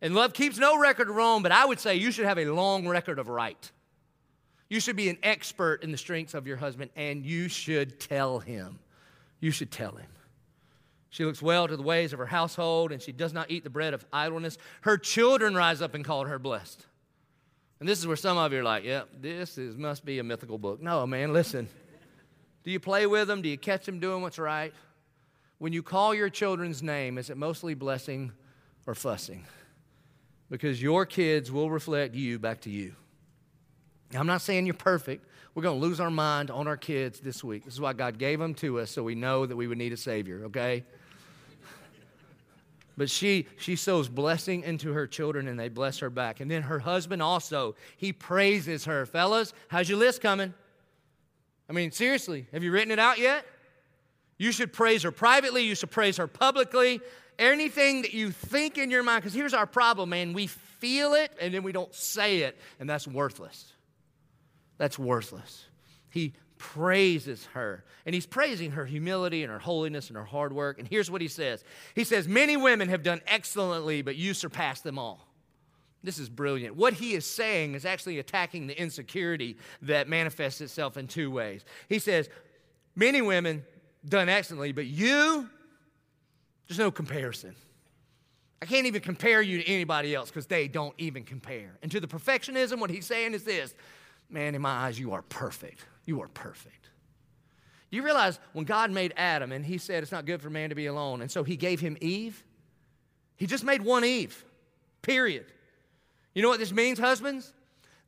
And 0.00 0.14
love 0.14 0.32
keeps 0.32 0.58
no 0.58 0.78
record 0.78 1.08
of 1.08 1.14
wrong, 1.14 1.42
but 1.42 1.52
I 1.52 1.64
would 1.64 1.78
say 1.78 1.96
you 1.96 2.10
should 2.10 2.24
have 2.24 2.38
a 2.38 2.46
long 2.46 2.88
record 2.88 3.18
of 3.18 3.28
right. 3.28 3.70
You 4.68 4.80
should 4.80 4.96
be 4.96 5.10
an 5.10 5.18
expert 5.22 5.84
in 5.84 5.92
the 5.92 5.98
strengths 5.98 6.34
of 6.34 6.46
your 6.46 6.56
husband, 6.56 6.90
and 6.96 7.26
you 7.26 7.48
should 7.48 8.00
tell 8.00 8.38
him. 8.38 8.78
You 9.38 9.50
should 9.50 9.70
tell 9.70 9.92
him. 9.92 10.08
She 11.10 11.26
looks 11.26 11.42
well 11.42 11.68
to 11.68 11.76
the 11.76 11.82
ways 11.82 12.14
of 12.14 12.18
her 12.18 12.26
household, 12.26 12.90
and 12.90 13.02
she 13.02 13.12
does 13.12 13.34
not 13.34 13.50
eat 13.50 13.64
the 13.64 13.70
bread 13.70 13.92
of 13.92 14.02
idleness. 14.14 14.56
Her 14.80 14.96
children 14.96 15.54
rise 15.54 15.82
up 15.82 15.94
and 15.94 16.02
call 16.02 16.24
her 16.24 16.38
blessed. 16.38 16.86
And 17.80 17.88
this 17.88 17.98
is 17.98 18.06
where 18.06 18.16
some 18.16 18.38
of 18.38 18.50
you 18.52 18.60
are 18.60 18.64
like, 18.64 18.84
yep, 18.84 19.08
yeah, 19.12 19.18
this 19.20 19.58
is, 19.58 19.76
must 19.76 20.06
be 20.06 20.20
a 20.20 20.24
mythical 20.24 20.56
book. 20.56 20.80
No, 20.80 21.06
man, 21.06 21.34
listen. 21.34 21.68
Do 22.64 22.70
you 22.70 22.80
play 22.80 23.06
with 23.06 23.28
them? 23.28 23.42
Do 23.42 23.48
you 23.48 23.58
catch 23.58 23.86
them 23.86 23.98
doing 23.98 24.22
what's 24.22 24.38
right? 24.38 24.72
When 25.58 25.72
you 25.72 25.82
call 25.82 26.14
your 26.14 26.28
children's 26.28 26.82
name, 26.82 27.18
is 27.18 27.30
it 27.30 27.36
mostly 27.36 27.74
blessing 27.74 28.32
or 28.86 28.94
fussing? 28.94 29.44
Because 30.50 30.82
your 30.82 31.06
kids 31.06 31.50
will 31.50 31.70
reflect 31.70 32.14
you 32.14 32.38
back 32.38 32.60
to 32.62 32.70
you. 32.70 32.94
Now, 34.12 34.20
I'm 34.20 34.26
not 34.26 34.42
saying 34.42 34.66
you're 34.66 34.74
perfect. 34.74 35.26
We're 35.54 35.62
going 35.62 35.80
to 35.80 35.86
lose 35.86 36.00
our 36.00 36.10
mind 36.10 36.50
on 36.50 36.66
our 36.66 36.76
kids 36.76 37.20
this 37.20 37.42
week. 37.42 37.64
This 37.64 37.74
is 37.74 37.80
why 37.80 37.92
God 37.92 38.18
gave 38.18 38.38
them 38.38 38.54
to 38.54 38.80
us 38.80 38.90
so 38.90 39.02
we 39.02 39.14
know 39.14 39.46
that 39.46 39.56
we 39.56 39.66
would 39.66 39.78
need 39.78 39.92
a 39.92 39.96
Savior, 39.96 40.44
okay? 40.46 40.84
But 42.96 43.08
she, 43.10 43.46
she 43.58 43.76
sows 43.76 44.08
blessing 44.08 44.62
into 44.62 44.92
her 44.92 45.06
children 45.06 45.48
and 45.48 45.58
they 45.58 45.68
bless 45.68 45.98
her 46.00 46.10
back. 46.10 46.40
And 46.40 46.50
then 46.50 46.62
her 46.62 46.78
husband 46.78 47.22
also, 47.22 47.74
he 47.96 48.12
praises 48.12 48.84
her. 48.84 49.06
Fellas, 49.06 49.54
how's 49.68 49.88
your 49.88 49.98
list 49.98 50.20
coming? 50.20 50.52
I 51.72 51.74
mean, 51.74 51.90
seriously, 51.90 52.46
have 52.52 52.62
you 52.62 52.70
written 52.70 52.90
it 52.90 52.98
out 52.98 53.18
yet? 53.18 53.46
You 54.36 54.52
should 54.52 54.74
praise 54.74 55.04
her 55.04 55.10
privately, 55.10 55.62
you 55.62 55.74
should 55.74 55.90
praise 55.90 56.18
her 56.18 56.26
publicly. 56.26 57.00
Anything 57.38 58.02
that 58.02 58.12
you 58.12 58.30
think 58.30 58.76
in 58.76 58.90
your 58.90 59.02
mind, 59.02 59.22
because 59.22 59.32
here's 59.32 59.54
our 59.54 59.66
problem, 59.66 60.10
man. 60.10 60.34
We 60.34 60.48
feel 60.48 61.14
it 61.14 61.32
and 61.40 61.54
then 61.54 61.62
we 61.62 61.72
don't 61.72 61.94
say 61.94 62.40
it, 62.40 62.58
and 62.78 62.90
that's 62.90 63.08
worthless. 63.08 63.72
That's 64.76 64.98
worthless. 64.98 65.64
He 66.10 66.34
praises 66.58 67.46
her. 67.54 67.84
And 68.04 68.14
he's 68.14 68.26
praising 68.26 68.72
her 68.72 68.84
humility 68.84 69.42
and 69.42 69.50
her 69.50 69.58
holiness 69.58 70.08
and 70.08 70.18
her 70.18 70.26
hard 70.26 70.52
work. 70.52 70.78
And 70.78 70.86
here's 70.86 71.10
what 71.10 71.22
he 71.22 71.28
says 71.28 71.64
He 71.94 72.04
says, 72.04 72.28
Many 72.28 72.58
women 72.58 72.90
have 72.90 73.02
done 73.02 73.22
excellently, 73.26 74.02
but 74.02 74.16
you 74.16 74.34
surpass 74.34 74.82
them 74.82 74.98
all. 74.98 75.26
This 76.02 76.18
is 76.18 76.28
brilliant. 76.28 76.76
What 76.76 76.94
he 76.94 77.14
is 77.14 77.24
saying 77.24 77.74
is 77.74 77.84
actually 77.84 78.18
attacking 78.18 78.66
the 78.66 78.80
insecurity 78.80 79.56
that 79.82 80.08
manifests 80.08 80.60
itself 80.60 80.96
in 80.96 81.06
two 81.06 81.30
ways. 81.30 81.64
He 81.88 81.98
says, 81.98 82.28
Many 82.94 83.22
women 83.22 83.64
done 84.06 84.28
excellently, 84.28 84.72
but 84.72 84.86
you, 84.86 85.48
there's 86.68 86.78
no 86.78 86.90
comparison. 86.90 87.54
I 88.60 88.66
can't 88.66 88.86
even 88.86 89.00
compare 89.00 89.42
you 89.42 89.62
to 89.62 89.68
anybody 89.68 90.14
else 90.14 90.28
because 90.30 90.46
they 90.46 90.68
don't 90.68 90.94
even 90.98 91.24
compare. 91.24 91.78
And 91.82 91.90
to 91.90 92.00
the 92.00 92.06
perfectionism, 92.06 92.78
what 92.78 92.90
he's 92.90 93.06
saying 93.06 93.34
is 93.34 93.44
this 93.44 93.74
man, 94.28 94.54
in 94.54 94.62
my 94.62 94.70
eyes, 94.86 94.98
you 94.98 95.12
are 95.12 95.22
perfect. 95.22 95.84
You 96.04 96.22
are 96.22 96.28
perfect. 96.28 96.88
You 97.90 98.02
realize 98.02 98.38
when 98.54 98.64
God 98.64 98.90
made 98.90 99.12
Adam 99.16 99.52
and 99.52 99.64
he 99.64 99.78
said 99.78 100.02
it's 100.02 100.12
not 100.12 100.24
good 100.24 100.40
for 100.40 100.48
man 100.48 100.70
to 100.70 100.74
be 100.74 100.86
alone, 100.86 101.20
and 101.20 101.30
so 101.30 101.44
he 101.44 101.56
gave 101.56 101.80
him 101.80 101.96
Eve? 102.00 102.42
He 103.36 103.46
just 103.46 103.64
made 103.64 103.82
one 103.82 104.04
Eve, 104.04 104.44
period. 105.02 105.46
You 106.34 106.42
know 106.42 106.48
what 106.48 106.58
this 106.58 106.72
means, 106.72 106.98
husbands? 106.98 107.52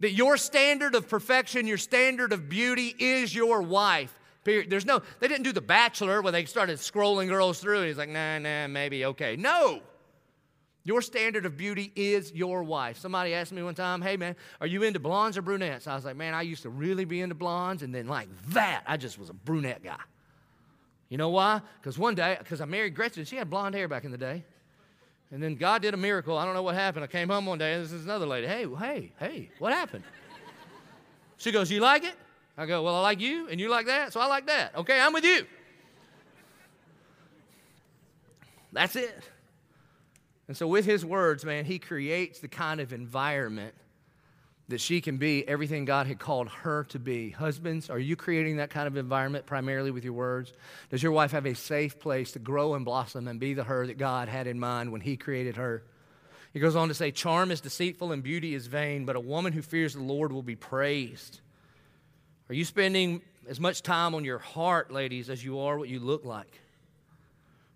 That 0.00 0.12
your 0.12 0.36
standard 0.36 0.94
of 0.94 1.08
perfection, 1.08 1.66
your 1.66 1.78
standard 1.78 2.32
of 2.32 2.48
beauty 2.48 2.94
is 2.98 3.34
your 3.34 3.62
wife. 3.62 4.18
Period. 4.44 4.68
There's 4.68 4.84
no, 4.84 5.00
they 5.20 5.28
didn't 5.28 5.44
do 5.44 5.52
the 5.52 5.60
bachelor 5.60 6.20
where 6.20 6.32
they 6.32 6.44
started 6.44 6.78
scrolling 6.78 7.28
girls 7.28 7.60
through 7.60 7.78
and 7.78 7.88
he's 7.88 7.96
like, 7.96 8.10
nah, 8.10 8.38
nah, 8.38 8.66
maybe, 8.66 9.04
okay. 9.06 9.36
No. 9.36 9.80
Your 10.86 11.00
standard 11.00 11.46
of 11.46 11.56
beauty 11.56 11.90
is 11.96 12.30
your 12.32 12.62
wife. 12.62 12.98
Somebody 12.98 13.32
asked 13.32 13.52
me 13.52 13.62
one 13.62 13.74
time, 13.74 14.02
hey 14.02 14.18
man, 14.18 14.36
are 14.60 14.66
you 14.66 14.82
into 14.82 15.00
blondes 15.00 15.38
or 15.38 15.42
brunettes? 15.42 15.86
I 15.86 15.94
was 15.94 16.04
like, 16.04 16.16
man, 16.16 16.34
I 16.34 16.42
used 16.42 16.62
to 16.62 16.68
really 16.68 17.06
be 17.06 17.22
into 17.22 17.34
blondes, 17.34 17.82
and 17.82 17.94
then 17.94 18.06
like 18.06 18.28
that, 18.48 18.82
I 18.86 18.98
just 18.98 19.18
was 19.18 19.30
a 19.30 19.32
brunette 19.32 19.82
guy. 19.82 19.96
You 21.08 21.16
know 21.16 21.30
why? 21.30 21.62
Because 21.80 21.98
one 21.98 22.14
day, 22.14 22.36
because 22.38 22.60
I 22.60 22.66
married 22.66 22.94
Gretchen, 22.94 23.24
she 23.24 23.36
had 23.36 23.48
blonde 23.48 23.74
hair 23.74 23.88
back 23.88 24.04
in 24.04 24.10
the 24.10 24.18
day. 24.18 24.44
And 25.34 25.42
then 25.42 25.56
God 25.56 25.82
did 25.82 25.94
a 25.94 25.96
miracle. 25.96 26.38
I 26.38 26.44
don't 26.44 26.54
know 26.54 26.62
what 26.62 26.76
happened. 26.76 27.02
I 27.02 27.08
came 27.08 27.28
home 27.28 27.44
one 27.44 27.58
day, 27.58 27.74
and 27.74 27.84
this 27.84 27.90
is 27.90 28.04
another 28.04 28.24
lady. 28.24 28.46
Hey, 28.46 28.68
hey, 28.78 29.10
hey, 29.18 29.50
what 29.58 29.72
happened? 29.72 30.04
She 31.38 31.50
goes, 31.50 31.72
You 31.72 31.80
like 31.80 32.04
it? 32.04 32.14
I 32.56 32.66
go, 32.66 32.84
Well, 32.84 32.94
I 32.94 33.00
like 33.00 33.18
you, 33.18 33.48
and 33.48 33.58
you 33.58 33.68
like 33.68 33.86
that, 33.86 34.12
so 34.12 34.20
I 34.20 34.26
like 34.26 34.46
that. 34.46 34.76
Okay, 34.76 35.00
I'm 35.00 35.12
with 35.12 35.24
you. 35.24 35.44
That's 38.72 38.94
it. 38.94 39.24
And 40.46 40.56
so, 40.56 40.68
with 40.68 40.84
his 40.84 41.04
words, 41.04 41.44
man, 41.44 41.64
he 41.64 41.80
creates 41.80 42.38
the 42.38 42.46
kind 42.46 42.78
of 42.78 42.92
environment 42.92 43.74
that 44.68 44.80
she 44.80 45.00
can 45.00 45.18
be 45.18 45.46
everything 45.46 45.84
God 45.84 46.06
had 46.06 46.18
called 46.18 46.48
her 46.48 46.84
to 46.84 46.98
be. 46.98 47.30
Husbands, 47.30 47.90
are 47.90 47.98
you 47.98 48.16
creating 48.16 48.56
that 48.56 48.70
kind 48.70 48.86
of 48.86 48.96
environment 48.96 49.44
primarily 49.44 49.90
with 49.90 50.04
your 50.04 50.14
words? 50.14 50.52
Does 50.90 51.02
your 51.02 51.12
wife 51.12 51.32
have 51.32 51.44
a 51.44 51.54
safe 51.54 51.98
place 51.98 52.32
to 52.32 52.38
grow 52.38 52.74
and 52.74 52.84
blossom 52.84 53.28
and 53.28 53.38
be 53.38 53.52
the 53.52 53.64
her 53.64 53.86
that 53.86 53.98
God 53.98 54.28
had 54.28 54.46
in 54.46 54.58
mind 54.58 54.90
when 54.90 55.02
He 55.02 55.16
created 55.16 55.56
her? 55.56 55.84
He 56.54 56.60
goes 56.60 56.76
on 56.76 56.88
to 56.88 56.94
say, 56.94 57.10
Charm 57.10 57.50
is 57.50 57.60
deceitful 57.60 58.12
and 58.12 58.22
beauty 58.22 58.54
is 58.54 58.66
vain, 58.66 59.04
but 59.04 59.16
a 59.16 59.20
woman 59.20 59.52
who 59.52 59.60
fears 59.60 59.94
the 59.94 60.02
Lord 60.02 60.32
will 60.32 60.42
be 60.42 60.56
praised. 60.56 61.40
Are 62.48 62.54
you 62.54 62.64
spending 62.64 63.20
as 63.48 63.60
much 63.60 63.82
time 63.82 64.14
on 64.14 64.24
your 64.24 64.38
heart, 64.38 64.90
ladies, 64.90 65.28
as 65.28 65.44
you 65.44 65.58
are 65.58 65.76
what 65.76 65.88
you 65.88 65.98
look 65.98 66.24
like? 66.24 66.60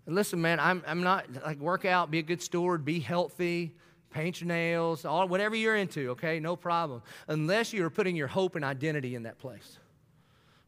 And 0.07 0.15
listen, 0.15 0.41
man, 0.41 0.59
I'm, 0.59 0.83
I'm 0.87 1.03
not 1.03 1.27
like 1.45 1.59
work 1.59 1.85
out, 1.85 2.09
be 2.09 2.17
a 2.17 2.23
good 2.23 2.41
steward, 2.41 2.83
be 2.83 2.99
healthy, 2.99 3.75
paint 4.11 4.41
your 4.41 4.47
nails, 4.47 5.05
all, 5.05 5.27
whatever 5.27 5.55
you're 5.55 5.75
into, 5.75 6.11
okay? 6.11 6.39
No 6.39 6.55
problem. 6.55 7.01
Unless 7.27 7.73
you're 7.73 7.89
putting 7.89 8.15
your 8.15 8.27
hope 8.27 8.55
and 8.55 8.65
identity 8.65 9.15
in 9.15 9.23
that 9.23 9.37
place. 9.37 9.77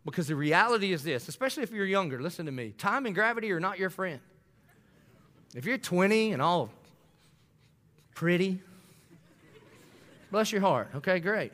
Because 0.06 0.28
the 0.28 0.36
reality 0.36 0.94
is 0.94 1.04
this, 1.04 1.28
especially 1.28 1.64
if 1.64 1.72
you're 1.72 1.86
younger, 1.86 2.22
listen 2.22 2.46
to 2.48 2.52
me 2.52 2.74
time 2.78 3.06
and 3.06 3.14
gravity 3.14 3.52
are 3.52 3.60
not 3.60 3.78
your 3.78 3.90
friend. 3.90 4.20
If 5.54 5.66
you're 5.66 5.78
20 5.78 6.34
and 6.34 6.42
all 6.42 6.72
pretty, 8.16 8.62
bless 10.32 10.52
your 10.52 10.62
heart, 10.62 10.90
okay, 10.96 11.20
great. 11.20 11.52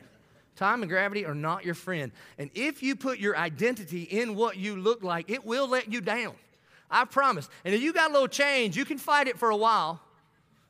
Time 0.56 0.82
and 0.82 0.90
gravity 0.90 1.24
are 1.24 1.34
not 1.34 1.64
your 1.64 1.74
friend. 1.74 2.10
And 2.36 2.50
if 2.54 2.82
you 2.82 2.96
put 2.96 3.18
your 3.18 3.36
identity 3.36 4.02
in 4.02 4.34
what 4.34 4.56
you 4.56 4.76
look 4.76 5.04
like, 5.04 5.30
it 5.30 5.44
will 5.44 5.68
let 5.68 5.92
you 5.92 6.00
down. 6.00 6.34
I 6.90 7.04
promise. 7.04 7.48
And 7.64 7.74
if 7.74 7.82
you 7.82 7.92
got 7.92 8.10
a 8.10 8.12
little 8.12 8.28
change, 8.28 8.76
you 8.76 8.84
can 8.84 8.98
fight 8.98 9.28
it 9.28 9.38
for 9.38 9.50
a 9.50 9.56
while, 9.56 10.00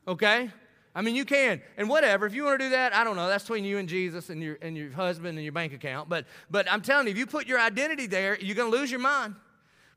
okay? 0.07 0.51
I 0.95 1.01
mean, 1.01 1.15
you 1.15 1.25
can. 1.25 1.61
And 1.77 1.87
whatever, 1.87 2.25
if 2.25 2.33
you 2.33 2.43
want 2.43 2.59
to 2.59 2.65
do 2.65 2.71
that, 2.71 2.95
I 2.95 3.03
don't 3.03 3.15
know. 3.15 3.27
That's 3.27 3.43
between 3.43 3.63
you 3.63 3.77
and 3.77 3.87
Jesus 3.87 4.29
and 4.29 4.41
your, 4.41 4.57
and 4.61 4.75
your 4.75 4.91
husband 4.91 5.37
and 5.37 5.43
your 5.43 5.53
bank 5.53 5.73
account. 5.73 6.09
But, 6.09 6.25
but 6.49 6.69
I'm 6.71 6.81
telling 6.81 7.07
you, 7.07 7.11
if 7.11 7.17
you 7.17 7.25
put 7.25 7.47
your 7.47 7.59
identity 7.59 8.07
there, 8.07 8.37
you're 8.39 8.55
going 8.55 8.71
to 8.71 8.77
lose 8.77 8.89
your 8.89 8.99
mind. 8.99 9.35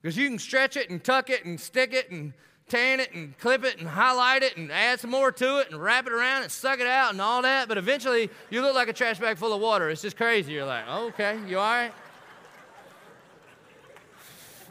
Because 0.00 0.16
you 0.16 0.28
can 0.28 0.38
stretch 0.38 0.76
it 0.76 0.90
and 0.90 1.02
tuck 1.02 1.30
it 1.30 1.44
and 1.44 1.58
stick 1.58 1.94
it 1.94 2.10
and 2.10 2.32
tan 2.68 3.00
it 3.00 3.12
and 3.12 3.36
clip 3.38 3.64
it 3.64 3.78
and 3.78 3.88
highlight 3.88 4.42
it 4.42 4.56
and 4.56 4.70
add 4.72 5.00
some 5.00 5.10
more 5.10 5.30
to 5.30 5.58
it 5.58 5.70
and 5.70 5.80
wrap 5.80 6.06
it 6.06 6.12
around 6.12 6.42
and 6.42 6.50
suck 6.50 6.80
it 6.80 6.86
out 6.86 7.12
and 7.12 7.20
all 7.20 7.42
that. 7.42 7.68
But 7.68 7.78
eventually, 7.78 8.30
you 8.50 8.62
look 8.62 8.74
like 8.74 8.88
a 8.88 8.92
trash 8.92 9.18
bag 9.18 9.38
full 9.38 9.52
of 9.52 9.60
water. 9.60 9.88
It's 9.90 10.02
just 10.02 10.16
crazy. 10.16 10.52
You're 10.52 10.66
like, 10.66 10.84
oh, 10.88 11.08
okay, 11.08 11.38
you 11.46 11.58
all 11.58 11.64
right? 11.64 11.92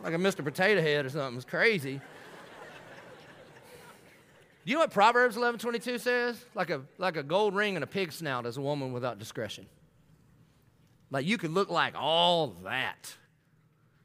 Like 0.04 0.14
a 0.14 0.18
Mr. 0.18 0.44
Potato 0.44 0.82
Head 0.82 1.06
or 1.06 1.10
something. 1.10 1.38
It's 1.38 1.46
crazy. 1.46 2.02
You 4.64 4.76
know 4.76 4.82
what 4.82 4.92
Proverbs 4.92 5.36
11:22 5.36 6.00
says? 6.00 6.44
Like 6.54 6.70
a 6.70 6.82
like 6.98 7.18
a 7.18 7.24
gold 7.24 7.56
ring 7.56 7.76
and 7.76 7.84
a 7.84 7.88
pig 7.88 8.12
snout 8.12 8.46
is 8.46 8.58
a 8.58 8.62
woman 8.62 8.94
without 8.94 9.18
discretion. 9.18 9.66
Like 11.10 11.26
you 11.26 11.38
could 11.38 11.52
look 11.52 11.70
like 11.70 11.94
all 11.98 12.56
that, 12.64 13.16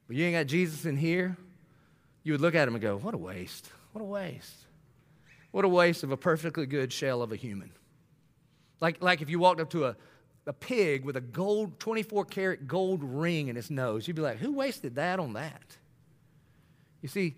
but 0.07 0.17
you 0.17 0.25
ain't 0.25 0.35
got 0.35 0.47
Jesus 0.47 0.87
in 0.87 0.97
here. 0.97 1.37
You 2.23 2.33
would 2.33 2.41
look 2.41 2.55
at 2.55 2.67
him 2.67 2.75
and 2.75 2.83
go, 2.83 2.97
"What 2.97 3.15
a 3.15 3.19
waste! 3.19 3.71
What 3.93 4.01
a 4.01 4.05
waste! 4.05 4.65
What 5.51 5.65
a 5.65 5.69
waste 5.69 6.03
of 6.03 6.11
a 6.11 6.17
perfectly 6.17 6.67
good 6.67 6.93
shell 6.93 7.23
of 7.23 7.33
a 7.33 7.37
human." 7.37 7.71
Like 8.81 9.03
like 9.03 9.21
if 9.21 9.29
you 9.29 9.39
walked 9.39 9.61
up 9.61 9.71
to 9.71 9.85
a 9.85 9.97
a 10.47 10.53
pig 10.53 11.05
with 11.05 11.17
a 11.17 11.21
gold 11.21 11.79
24 11.81 12.25
karat 12.27 12.69
gold 12.69 13.03
ring 13.03 13.49
in 13.49 13.57
its 13.57 13.69
nose, 13.69 14.07
you'd 14.09 14.15
be 14.15 14.23
like, 14.23 14.39
"Who 14.39 14.53
wasted 14.53 14.95
that 14.95 15.21
on 15.21 15.35
that?" 15.35 15.77
You 17.03 17.09
see, 17.09 17.37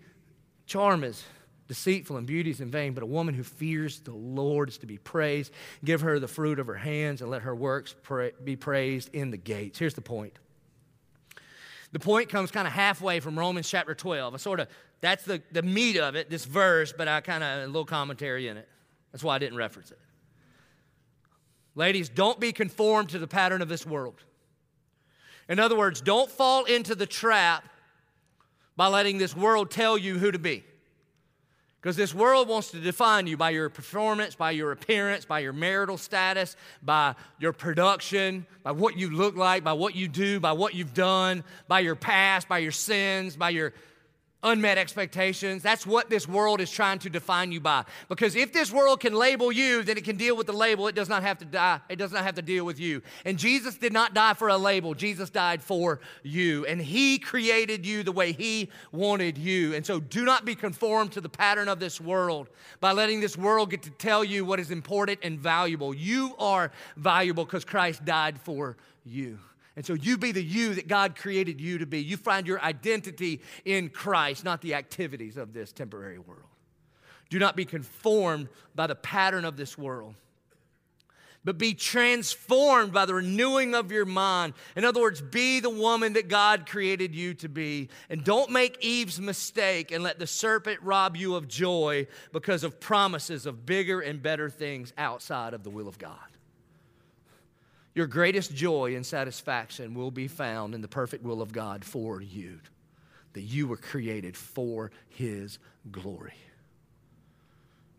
charm 0.65 1.03
is 1.03 1.23
deceitful 1.69 2.17
and 2.17 2.27
beauty 2.27 2.49
is 2.49 2.59
in 2.59 2.69
vain, 2.69 2.93
but 2.93 3.03
a 3.03 3.05
woman 3.05 3.35
who 3.35 3.43
fears 3.43 3.99
the 3.99 4.11
Lord 4.11 4.69
is 4.69 4.79
to 4.79 4.87
be 4.87 4.97
praised. 4.97 5.53
Give 5.85 6.01
her 6.01 6.19
the 6.19 6.27
fruit 6.27 6.59
of 6.59 6.67
her 6.67 6.75
hands 6.75 7.21
and 7.21 7.29
let 7.29 7.43
her 7.43 7.55
works 7.55 7.95
pra- 8.01 8.31
be 8.43 8.57
praised 8.57 9.13
in 9.13 9.29
the 9.29 9.37
gates. 9.37 9.79
Here's 9.79 9.93
the 9.93 10.01
point. 10.01 10.33
The 11.91 11.99
point 11.99 12.29
comes 12.29 12.51
kind 12.51 12.67
of 12.67 12.73
halfway 12.73 13.19
from 13.19 13.37
Romans 13.37 13.69
chapter 13.69 13.93
12. 13.93 14.33
I 14.33 14.37
sort 14.37 14.59
of, 14.59 14.67
that's 14.99 15.23
the, 15.23 15.41
the 15.51 15.61
meat 15.61 15.97
of 15.97 16.15
it, 16.15 16.29
this 16.29 16.43
verse, 16.43 16.91
but 16.91 17.07
I 17.07 17.21
kind 17.21 17.43
of, 17.43 17.63
a 17.63 17.67
little 17.67 17.85
commentary 17.85 18.47
in 18.47 18.57
it. 18.57 18.67
That's 19.11 19.23
why 19.23 19.35
I 19.35 19.39
didn't 19.39 19.57
reference 19.57 19.91
it. 19.91 19.99
Ladies, 21.75 22.09
don't 22.09 22.39
be 22.39 22.51
conformed 22.51 23.09
to 23.09 23.19
the 23.19 23.27
pattern 23.27 23.61
of 23.61 23.69
this 23.69 23.85
world. 23.85 24.23
In 25.47 25.59
other 25.59 25.77
words, 25.77 26.01
don't 26.01 26.29
fall 26.29 26.65
into 26.65 26.95
the 26.95 27.05
trap 27.05 27.63
by 28.75 28.87
letting 28.87 29.19
this 29.19 29.35
world 29.35 29.69
tell 29.69 29.97
you 29.97 30.17
who 30.17 30.31
to 30.31 30.39
be. 30.39 30.63
Because 31.81 31.95
this 31.95 32.13
world 32.13 32.49
wants 32.49 32.71
to 32.71 32.79
define 32.79 33.25
you 33.25 33.37
by 33.37 33.51
your 33.51 33.69
performance, 33.69 34.35
by 34.35 34.51
your 34.51 34.73
appearance, 34.73 35.23
by 35.23 35.39
your 35.39 35.53
marital 35.53 35.97
status, 35.97 36.57
by 36.83 37.15
your 37.39 37.53
production, 37.53 38.45
by 38.63 38.73
what 38.73 38.97
you 38.97 39.09
look 39.09 39.37
like, 39.37 39.63
by 39.63 39.71
what 39.71 39.95
you 39.95 40.09
do, 40.09 40.41
by 40.41 40.51
what 40.51 40.73
you've 40.73 40.93
done, 40.93 41.41
by 41.69 41.79
your 41.79 41.95
past, 41.95 42.49
by 42.49 42.57
your 42.57 42.73
sins, 42.73 43.37
by 43.37 43.51
your 43.51 43.71
unmet 44.43 44.77
expectations. 44.77 45.61
That's 45.61 45.85
what 45.85 46.09
this 46.09 46.27
world 46.27 46.61
is 46.61 46.71
trying 46.71 46.99
to 46.99 47.09
define 47.09 47.51
you 47.51 47.59
by. 47.59 47.83
Because 48.07 48.35
if 48.35 48.53
this 48.53 48.71
world 48.71 49.01
can 49.01 49.13
label 49.13 49.51
you, 49.51 49.83
then 49.83 49.97
it 49.97 50.03
can 50.03 50.15
deal 50.15 50.37
with 50.37 50.47
the 50.47 50.53
label. 50.53 50.87
It 50.87 50.95
does 50.95 51.09
not 51.09 51.23
have 51.23 51.37
to 51.39 51.45
die. 51.45 51.81
It 51.89 51.97
does 51.97 52.11
not 52.11 52.23
have 52.23 52.35
to 52.35 52.41
deal 52.41 52.65
with 52.65 52.79
you. 52.79 53.01
And 53.25 53.37
Jesus 53.37 53.77
did 53.77 53.91
not 53.91 54.13
die 54.13 54.33
for 54.33 54.47
a 54.47 54.57
label. 54.57 54.93
Jesus 54.93 55.29
died 55.29 55.61
for 55.61 55.99
you. 56.23 56.65
And 56.65 56.81
he 56.81 57.19
created 57.19 57.85
you 57.85 58.03
the 58.03 58.11
way 58.11 58.31
he 58.31 58.69
wanted 58.91 59.37
you. 59.37 59.75
And 59.75 59.85
so 59.85 59.99
do 59.99 60.23
not 60.23 60.45
be 60.45 60.55
conformed 60.55 61.11
to 61.13 61.21
the 61.21 61.29
pattern 61.29 61.67
of 61.67 61.79
this 61.79 61.99
world 61.99 62.47
by 62.79 62.93
letting 62.93 63.19
this 63.19 63.37
world 63.37 63.71
get 63.71 63.83
to 63.83 63.91
tell 63.91 64.23
you 64.23 64.45
what 64.45 64.59
is 64.59 64.71
important 64.71 65.19
and 65.23 65.37
valuable. 65.39 65.93
You 65.93 66.35
are 66.39 66.71
valuable 66.95 67.43
because 67.43 67.65
Christ 67.65 68.05
died 68.05 68.39
for 68.39 68.77
you. 69.05 69.39
And 69.79 69.85
so 69.85 69.93
you 69.93 70.17
be 70.17 70.33
the 70.33 70.43
you 70.43 70.73
that 70.75 70.89
God 70.89 71.15
created 71.15 71.61
you 71.61 71.77
to 71.77 71.85
be. 71.85 72.01
You 72.01 72.17
find 72.17 72.45
your 72.45 72.61
identity 72.61 73.39
in 73.63 73.87
Christ, 73.87 74.43
not 74.43 74.59
the 74.59 74.73
activities 74.73 75.37
of 75.37 75.53
this 75.53 75.71
temporary 75.71 76.19
world. 76.19 76.49
Do 77.29 77.39
not 77.39 77.55
be 77.55 77.63
conformed 77.63 78.49
by 78.75 78.87
the 78.87 78.95
pattern 78.95 79.45
of 79.45 79.55
this 79.55 79.77
world, 79.77 80.15
but 81.45 81.57
be 81.57 81.73
transformed 81.73 82.91
by 82.91 83.05
the 83.05 83.13
renewing 83.13 83.73
of 83.73 83.89
your 83.89 84.03
mind. 84.03 84.53
In 84.75 84.83
other 84.83 84.99
words, 84.99 85.21
be 85.21 85.61
the 85.61 85.69
woman 85.69 86.11
that 86.11 86.27
God 86.27 86.67
created 86.67 87.15
you 87.15 87.33
to 87.35 87.47
be. 87.47 87.87
And 88.09 88.21
don't 88.21 88.51
make 88.51 88.83
Eve's 88.83 89.21
mistake 89.21 89.93
and 89.93 90.03
let 90.03 90.19
the 90.19 90.27
serpent 90.27 90.81
rob 90.81 91.15
you 91.15 91.35
of 91.35 91.47
joy 91.47 92.05
because 92.33 92.65
of 92.65 92.81
promises 92.81 93.45
of 93.45 93.65
bigger 93.65 94.01
and 94.01 94.21
better 94.21 94.49
things 94.49 94.91
outside 94.97 95.53
of 95.53 95.63
the 95.63 95.69
will 95.69 95.87
of 95.87 95.97
God. 95.97 96.17
Your 97.99 98.07
greatest 98.07 98.55
joy 98.55 98.95
and 98.95 99.05
satisfaction 99.05 99.93
will 99.93 100.09
be 100.09 100.29
found 100.29 100.73
in 100.73 100.79
the 100.79 100.87
perfect 100.87 101.21
will 101.21 101.41
of 101.41 101.51
God 101.51 101.83
for 101.83 102.21
you, 102.21 102.61
that 103.33 103.41
you 103.41 103.67
were 103.67 103.75
created 103.75 104.37
for 104.37 104.89
His 105.09 105.59
glory. 105.91 106.37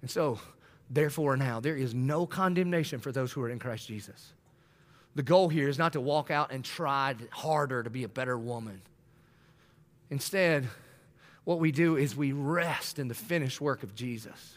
And 0.01 0.11
so, 0.11 0.41
therefore, 0.89 1.37
now 1.37 1.61
there 1.61 1.77
is 1.77 1.95
no 1.95 2.25
condemnation 2.25 2.99
for 2.99 3.13
those 3.13 3.31
who 3.31 3.43
are 3.43 3.51
in 3.51 3.59
Christ 3.59 3.89
Jesus. 3.89 4.33
The 5.17 5.23
goal 5.23 5.51
here 5.51 5.69
is 5.69 5.77
not 5.77 5.93
to 5.93 6.01
walk 6.01 6.31
out 6.31 6.51
and 6.51 6.65
try 6.65 7.15
harder 7.31 7.83
to 7.83 7.91
be 7.91 8.05
a 8.05 8.09
better 8.09 8.39
woman. 8.39 8.81
Instead, 10.09 10.67
what 11.45 11.59
we 11.59 11.73
do 11.73 11.99
is 11.99 12.17
we 12.17 12.33
rest 12.33 12.99
in 12.99 13.09
the 13.09 13.15
finished 13.15 13.61
work 13.61 13.83
of 13.83 13.95
Jesus. 13.95 14.57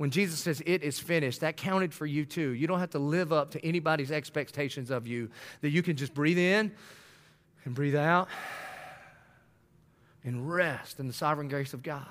When 0.00 0.10
Jesus 0.10 0.40
says, 0.40 0.62
It 0.64 0.82
is 0.82 0.98
finished, 0.98 1.40
that 1.40 1.58
counted 1.58 1.92
for 1.92 2.06
you 2.06 2.24
too. 2.24 2.52
You 2.52 2.66
don't 2.66 2.80
have 2.80 2.92
to 2.92 2.98
live 2.98 3.34
up 3.34 3.50
to 3.50 3.62
anybody's 3.62 4.10
expectations 4.10 4.90
of 4.90 5.06
you, 5.06 5.28
that 5.60 5.68
you 5.68 5.82
can 5.82 5.94
just 5.94 6.14
breathe 6.14 6.38
in 6.38 6.72
and 7.66 7.74
breathe 7.74 7.96
out 7.96 8.26
and 10.24 10.50
rest 10.50 11.00
in 11.00 11.06
the 11.06 11.12
sovereign 11.12 11.48
grace 11.48 11.74
of 11.74 11.82
God. 11.82 12.06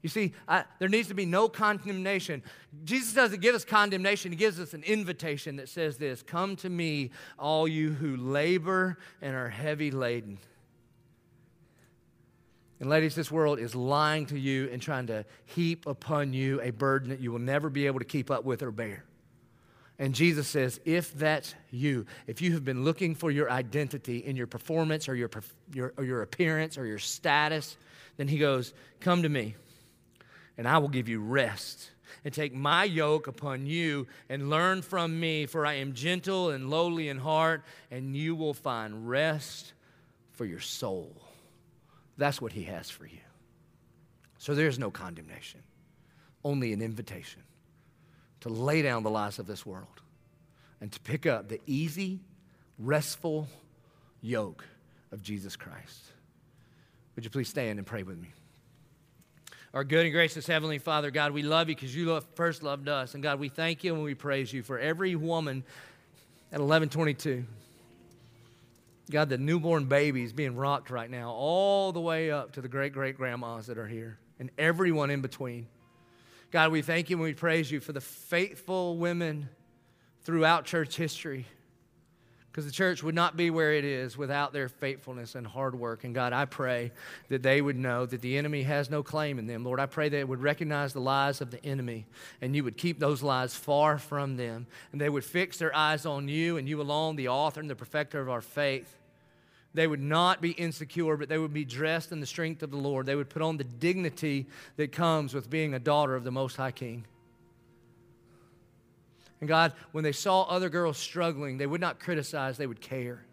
You 0.00 0.08
see, 0.08 0.32
I, 0.48 0.64
there 0.78 0.88
needs 0.88 1.08
to 1.08 1.14
be 1.14 1.26
no 1.26 1.50
condemnation. 1.50 2.42
Jesus 2.84 3.12
doesn't 3.12 3.42
give 3.42 3.54
us 3.54 3.66
condemnation, 3.66 4.32
He 4.32 4.38
gives 4.38 4.58
us 4.58 4.72
an 4.72 4.82
invitation 4.82 5.56
that 5.56 5.68
says 5.68 5.98
this 5.98 6.22
Come 6.22 6.56
to 6.56 6.70
me, 6.70 7.10
all 7.38 7.68
you 7.68 7.92
who 7.92 8.16
labor 8.16 8.96
and 9.20 9.36
are 9.36 9.50
heavy 9.50 9.90
laden 9.90 10.38
and 12.78 12.90
ladies, 12.90 13.14
this 13.14 13.30
world 13.30 13.58
is 13.58 13.74
lying 13.74 14.26
to 14.26 14.38
you 14.38 14.68
and 14.70 14.82
trying 14.82 15.06
to 15.06 15.24
heap 15.46 15.86
upon 15.86 16.34
you 16.34 16.60
a 16.60 16.70
burden 16.70 17.08
that 17.08 17.20
you 17.20 17.32
will 17.32 17.38
never 17.38 17.70
be 17.70 17.86
able 17.86 18.00
to 18.00 18.04
keep 18.04 18.30
up 18.30 18.44
with 18.44 18.62
or 18.62 18.70
bear. 18.70 19.04
And 19.98 20.14
Jesus 20.14 20.46
says, 20.46 20.78
if 20.84 21.14
that's 21.14 21.54
you, 21.70 22.04
if 22.26 22.42
you 22.42 22.52
have 22.52 22.66
been 22.66 22.84
looking 22.84 23.14
for 23.14 23.30
your 23.30 23.50
identity 23.50 24.18
in 24.18 24.36
your 24.36 24.46
performance 24.46 25.08
or 25.08 25.14
your, 25.14 25.30
your, 25.72 25.94
or 25.96 26.04
your 26.04 26.20
appearance 26.20 26.76
or 26.76 26.84
your 26.84 26.98
status, 26.98 27.78
then 28.18 28.28
he 28.28 28.36
goes, 28.36 28.74
Come 29.00 29.22
to 29.22 29.28
me, 29.28 29.54
and 30.58 30.68
I 30.68 30.78
will 30.78 30.88
give 30.88 31.08
you 31.08 31.20
rest. 31.20 31.90
And 32.24 32.34
take 32.34 32.54
my 32.54 32.82
yoke 32.84 33.28
upon 33.28 33.66
you 33.66 34.08
and 34.28 34.50
learn 34.50 34.82
from 34.82 35.18
me, 35.20 35.46
for 35.46 35.64
I 35.64 35.74
am 35.74 35.92
gentle 35.92 36.50
and 36.50 36.70
lowly 36.70 37.08
in 37.08 37.18
heart, 37.18 37.62
and 37.90 38.16
you 38.16 38.34
will 38.34 38.54
find 38.54 39.08
rest 39.08 39.74
for 40.32 40.44
your 40.44 40.60
soul. 40.60 41.25
That's 42.16 42.40
what 42.40 42.52
He 42.52 42.64
has 42.64 42.90
for 42.90 43.06
you. 43.06 43.18
So 44.38 44.54
there's 44.54 44.78
no 44.78 44.90
condemnation, 44.90 45.60
only 46.44 46.72
an 46.72 46.82
invitation 46.82 47.42
to 48.40 48.48
lay 48.48 48.82
down 48.82 49.02
the 49.02 49.10
lies 49.10 49.38
of 49.38 49.46
this 49.46 49.64
world 49.64 50.02
and 50.80 50.92
to 50.92 51.00
pick 51.00 51.26
up 51.26 51.48
the 51.48 51.60
easy, 51.66 52.20
restful 52.78 53.48
yoke 54.20 54.64
of 55.12 55.22
Jesus 55.22 55.56
Christ. 55.56 56.04
Would 57.14 57.24
you 57.24 57.30
please 57.30 57.48
stand 57.48 57.78
and 57.78 57.86
pray 57.86 58.02
with 58.02 58.18
me? 58.18 58.28
Our 59.72 59.84
good 59.84 60.04
and 60.04 60.12
gracious 60.12 60.46
Heavenly 60.46 60.78
Father, 60.78 61.10
God, 61.10 61.32
we 61.32 61.42
love 61.42 61.68
you 61.68 61.74
because 61.74 61.94
you 61.94 62.20
first 62.34 62.62
loved 62.62 62.88
us. 62.88 63.14
And 63.14 63.22
God, 63.22 63.38
we 63.38 63.48
thank 63.48 63.84
you 63.84 63.94
and 63.94 64.02
we 64.02 64.14
praise 64.14 64.52
you 64.52 64.62
for 64.62 64.78
every 64.78 65.16
woman 65.16 65.64
at 66.52 66.60
1122. 66.60 67.44
God, 69.10 69.28
the 69.28 69.38
newborn 69.38 69.84
babies 69.84 70.32
being 70.32 70.56
rocked 70.56 70.90
right 70.90 71.10
now, 71.10 71.30
all 71.30 71.92
the 71.92 72.00
way 72.00 72.30
up 72.30 72.52
to 72.52 72.60
the 72.60 72.68
great 72.68 72.92
great 72.92 73.16
grandmas 73.16 73.66
that 73.66 73.78
are 73.78 73.86
here 73.86 74.18
and 74.38 74.50
everyone 74.58 75.10
in 75.10 75.20
between. 75.20 75.68
God, 76.50 76.72
we 76.72 76.82
thank 76.82 77.10
you 77.10 77.16
and 77.16 77.24
we 77.24 77.34
praise 77.34 77.70
you 77.70 77.80
for 77.80 77.92
the 77.92 78.00
faithful 78.00 78.96
women 78.96 79.48
throughout 80.22 80.64
church 80.64 80.96
history 80.96 81.46
because 82.56 82.64
the 82.64 82.72
church 82.72 83.02
would 83.02 83.14
not 83.14 83.36
be 83.36 83.50
where 83.50 83.74
it 83.74 83.84
is 83.84 84.16
without 84.16 84.54
their 84.54 84.70
faithfulness 84.70 85.34
and 85.34 85.46
hard 85.46 85.78
work. 85.78 86.04
And 86.04 86.14
God, 86.14 86.32
I 86.32 86.46
pray 86.46 86.90
that 87.28 87.42
they 87.42 87.60
would 87.60 87.76
know 87.76 88.06
that 88.06 88.22
the 88.22 88.38
enemy 88.38 88.62
has 88.62 88.88
no 88.88 89.02
claim 89.02 89.38
in 89.38 89.46
them. 89.46 89.62
Lord, 89.62 89.78
I 89.78 89.84
pray 89.84 90.08
they 90.08 90.24
would 90.24 90.40
recognize 90.40 90.94
the 90.94 91.00
lies 91.02 91.42
of 91.42 91.50
the 91.50 91.62
enemy 91.62 92.06
and 92.40 92.56
you 92.56 92.64
would 92.64 92.78
keep 92.78 92.98
those 92.98 93.22
lies 93.22 93.54
far 93.54 93.98
from 93.98 94.38
them. 94.38 94.66
And 94.90 94.98
they 94.98 95.10
would 95.10 95.22
fix 95.22 95.58
their 95.58 95.76
eyes 95.76 96.06
on 96.06 96.28
you 96.28 96.56
and 96.56 96.66
you 96.66 96.80
alone, 96.80 97.16
the 97.16 97.28
author 97.28 97.60
and 97.60 97.68
the 97.68 97.76
perfecter 97.76 98.22
of 98.22 98.30
our 98.30 98.40
faith. 98.40 98.96
They 99.74 99.86
would 99.86 100.00
not 100.00 100.40
be 100.40 100.52
insecure, 100.52 101.18
but 101.18 101.28
they 101.28 101.36
would 101.36 101.52
be 101.52 101.66
dressed 101.66 102.10
in 102.10 102.20
the 102.20 102.26
strength 102.26 102.62
of 102.62 102.70
the 102.70 102.78
Lord. 102.78 103.04
They 103.04 103.16
would 103.16 103.28
put 103.28 103.42
on 103.42 103.58
the 103.58 103.64
dignity 103.64 104.46
that 104.76 104.92
comes 104.92 105.34
with 105.34 105.50
being 105.50 105.74
a 105.74 105.78
daughter 105.78 106.16
of 106.16 106.24
the 106.24 106.32
Most 106.32 106.56
High 106.56 106.72
King. 106.72 107.04
And 109.46 109.48
God, 109.48 109.74
when 109.92 110.02
they 110.02 110.10
saw 110.10 110.42
other 110.42 110.68
girls 110.68 110.98
struggling, 110.98 111.56
they 111.56 111.68
would 111.68 111.80
not 111.80 112.00
criticize, 112.00 112.56
they 112.56 112.66
would 112.66 112.80
care. 112.80 113.24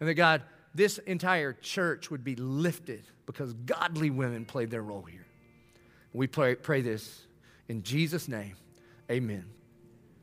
And 0.00 0.08
that 0.08 0.14
God, 0.14 0.42
this 0.74 0.98
entire 0.98 1.52
church 1.52 2.10
would 2.10 2.24
be 2.24 2.34
lifted 2.34 3.04
because 3.26 3.52
godly 3.52 4.10
women 4.10 4.44
played 4.44 4.72
their 4.72 4.82
role 4.82 5.02
here. 5.02 5.24
We 6.12 6.26
pray, 6.26 6.56
pray 6.56 6.80
this 6.80 7.28
in 7.68 7.84
Jesus' 7.84 8.26
name. 8.26 8.56
Amen. 9.08 9.44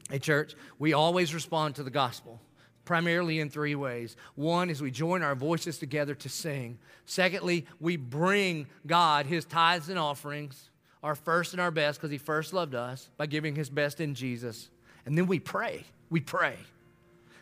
Hey, 0.09 0.19
church, 0.19 0.55
we 0.77 0.91
always 0.91 1.33
respond 1.33 1.75
to 1.75 1.83
the 1.83 1.89
gospel 1.89 2.41
primarily 2.83 3.39
in 3.39 3.49
three 3.49 3.75
ways. 3.75 4.17
One 4.35 4.69
is 4.69 4.81
we 4.81 4.91
join 4.91 5.23
our 5.23 5.35
voices 5.35 5.77
together 5.77 6.15
to 6.15 6.27
sing. 6.27 6.79
Secondly, 7.05 7.65
we 7.79 7.95
bring 7.95 8.67
God 8.85 9.25
his 9.25 9.45
tithes 9.45 9.87
and 9.87 9.97
offerings 9.97 10.69
our 11.03 11.15
first 11.15 11.53
and 11.53 11.61
our 11.61 11.71
best 11.71 11.99
because 11.99 12.11
He 12.11 12.17
first 12.17 12.53
loved 12.53 12.75
us 12.75 13.09
by 13.17 13.25
giving 13.25 13.55
His 13.55 13.69
best 13.69 13.99
in 13.99 14.15
Jesus. 14.15 14.69
And 15.05 15.17
then 15.17 15.27
we 15.27 15.39
pray. 15.39 15.83
We 16.09 16.21
pray. 16.21 16.55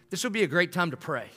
This 0.09 0.23
would 0.23 0.33
be 0.33 0.43
a 0.43 0.47
great 0.47 0.71
time 0.71 0.91
to 0.91 0.97
pray. 0.97 1.29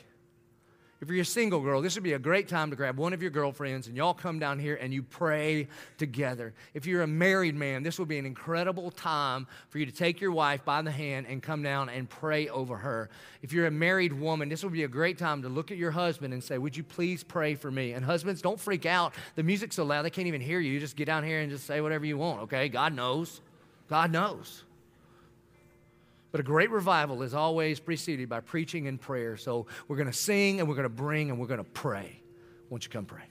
If 1.04 1.10
you're 1.10 1.20
a 1.20 1.24
single 1.26 1.60
girl, 1.60 1.82
this 1.82 1.96
would 1.96 2.02
be 2.02 2.14
a 2.14 2.18
great 2.18 2.48
time 2.48 2.70
to 2.70 2.76
grab 2.76 2.96
one 2.96 3.12
of 3.12 3.20
your 3.20 3.30
girlfriends 3.30 3.88
and 3.88 3.96
y'all 3.96 4.14
come 4.14 4.38
down 4.38 4.58
here 4.58 4.76
and 4.76 4.90
you 4.90 5.02
pray 5.02 5.68
together. 5.98 6.54
If 6.72 6.86
you're 6.86 7.02
a 7.02 7.06
married 7.06 7.54
man, 7.54 7.82
this 7.82 7.98
would 7.98 8.08
be 8.08 8.16
an 8.16 8.24
incredible 8.24 8.90
time 8.90 9.46
for 9.68 9.78
you 9.78 9.84
to 9.84 9.92
take 9.92 10.22
your 10.22 10.32
wife 10.32 10.64
by 10.64 10.80
the 10.80 10.90
hand 10.90 11.26
and 11.28 11.42
come 11.42 11.62
down 11.62 11.90
and 11.90 12.08
pray 12.08 12.48
over 12.48 12.78
her. 12.78 13.10
If 13.42 13.52
you're 13.52 13.66
a 13.66 13.70
married 13.70 14.14
woman, 14.14 14.48
this 14.48 14.64
would 14.64 14.72
be 14.72 14.84
a 14.84 14.88
great 14.88 15.18
time 15.18 15.42
to 15.42 15.50
look 15.50 15.70
at 15.70 15.76
your 15.76 15.90
husband 15.90 16.32
and 16.32 16.42
say, 16.42 16.56
Would 16.56 16.74
you 16.74 16.82
please 16.82 17.22
pray 17.22 17.54
for 17.54 17.70
me? 17.70 17.92
And 17.92 18.02
husbands, 18.02 18.40
don't 18.40 18.58
freak 18.58 18.86
out. 18.86 19.12
The 19.34 19.42
music's 19.42 19.76
so 19.76 19.84
loud, 19.84 20.06
they 20.06 20.10
can't 20.10 20.28
even 20.28 20.40
hear 20.40 20.58
you. 20.58 20.72
You 20.72 20.80
just 20.80 20.96
get 20.96 21.04
down 21.04 21.22
here 21.22 21.40
and 21.40 21.50
just 21.50 21.66
say 21.66 21.82
whatever 21.82 22.06
you 22.06 22.16
want, 22.16 22.44
okay? 22.44 22.70
God 22.70 22.94
knows. 22.94 23.42
God 23.90 24.10
knows. 24.10 24.64
But 26.34 26.40
a 26.40 26.42
great 26.42 26.72
revival 26.72 27.22
is 27.22 27.32
always 27.32 27.78
preceded 27.78 28.28
by 28.28 28.40
preaching 28.40 28.88
and 28.88 29.00
prayer. 29.00 29.36
So 29.36 29.68
we're 29.86 29.94
going 29.94 30.08
to 30.08 30.12
sing 30.12 30.58
and 30.58 30.68
we're 30.68 30.74
going 30.74 30.82
to 30.82 30.88
bring 30.88 31.30
and 31.30 31.38
we're 31.38 31.46
going 31.46 31.62
to 31.62 31.70
pray. 31.70 32.20
Won't 32.70 32.82
you 32.82 32.90
come 32.90 33.04
pray? 33.04 33.22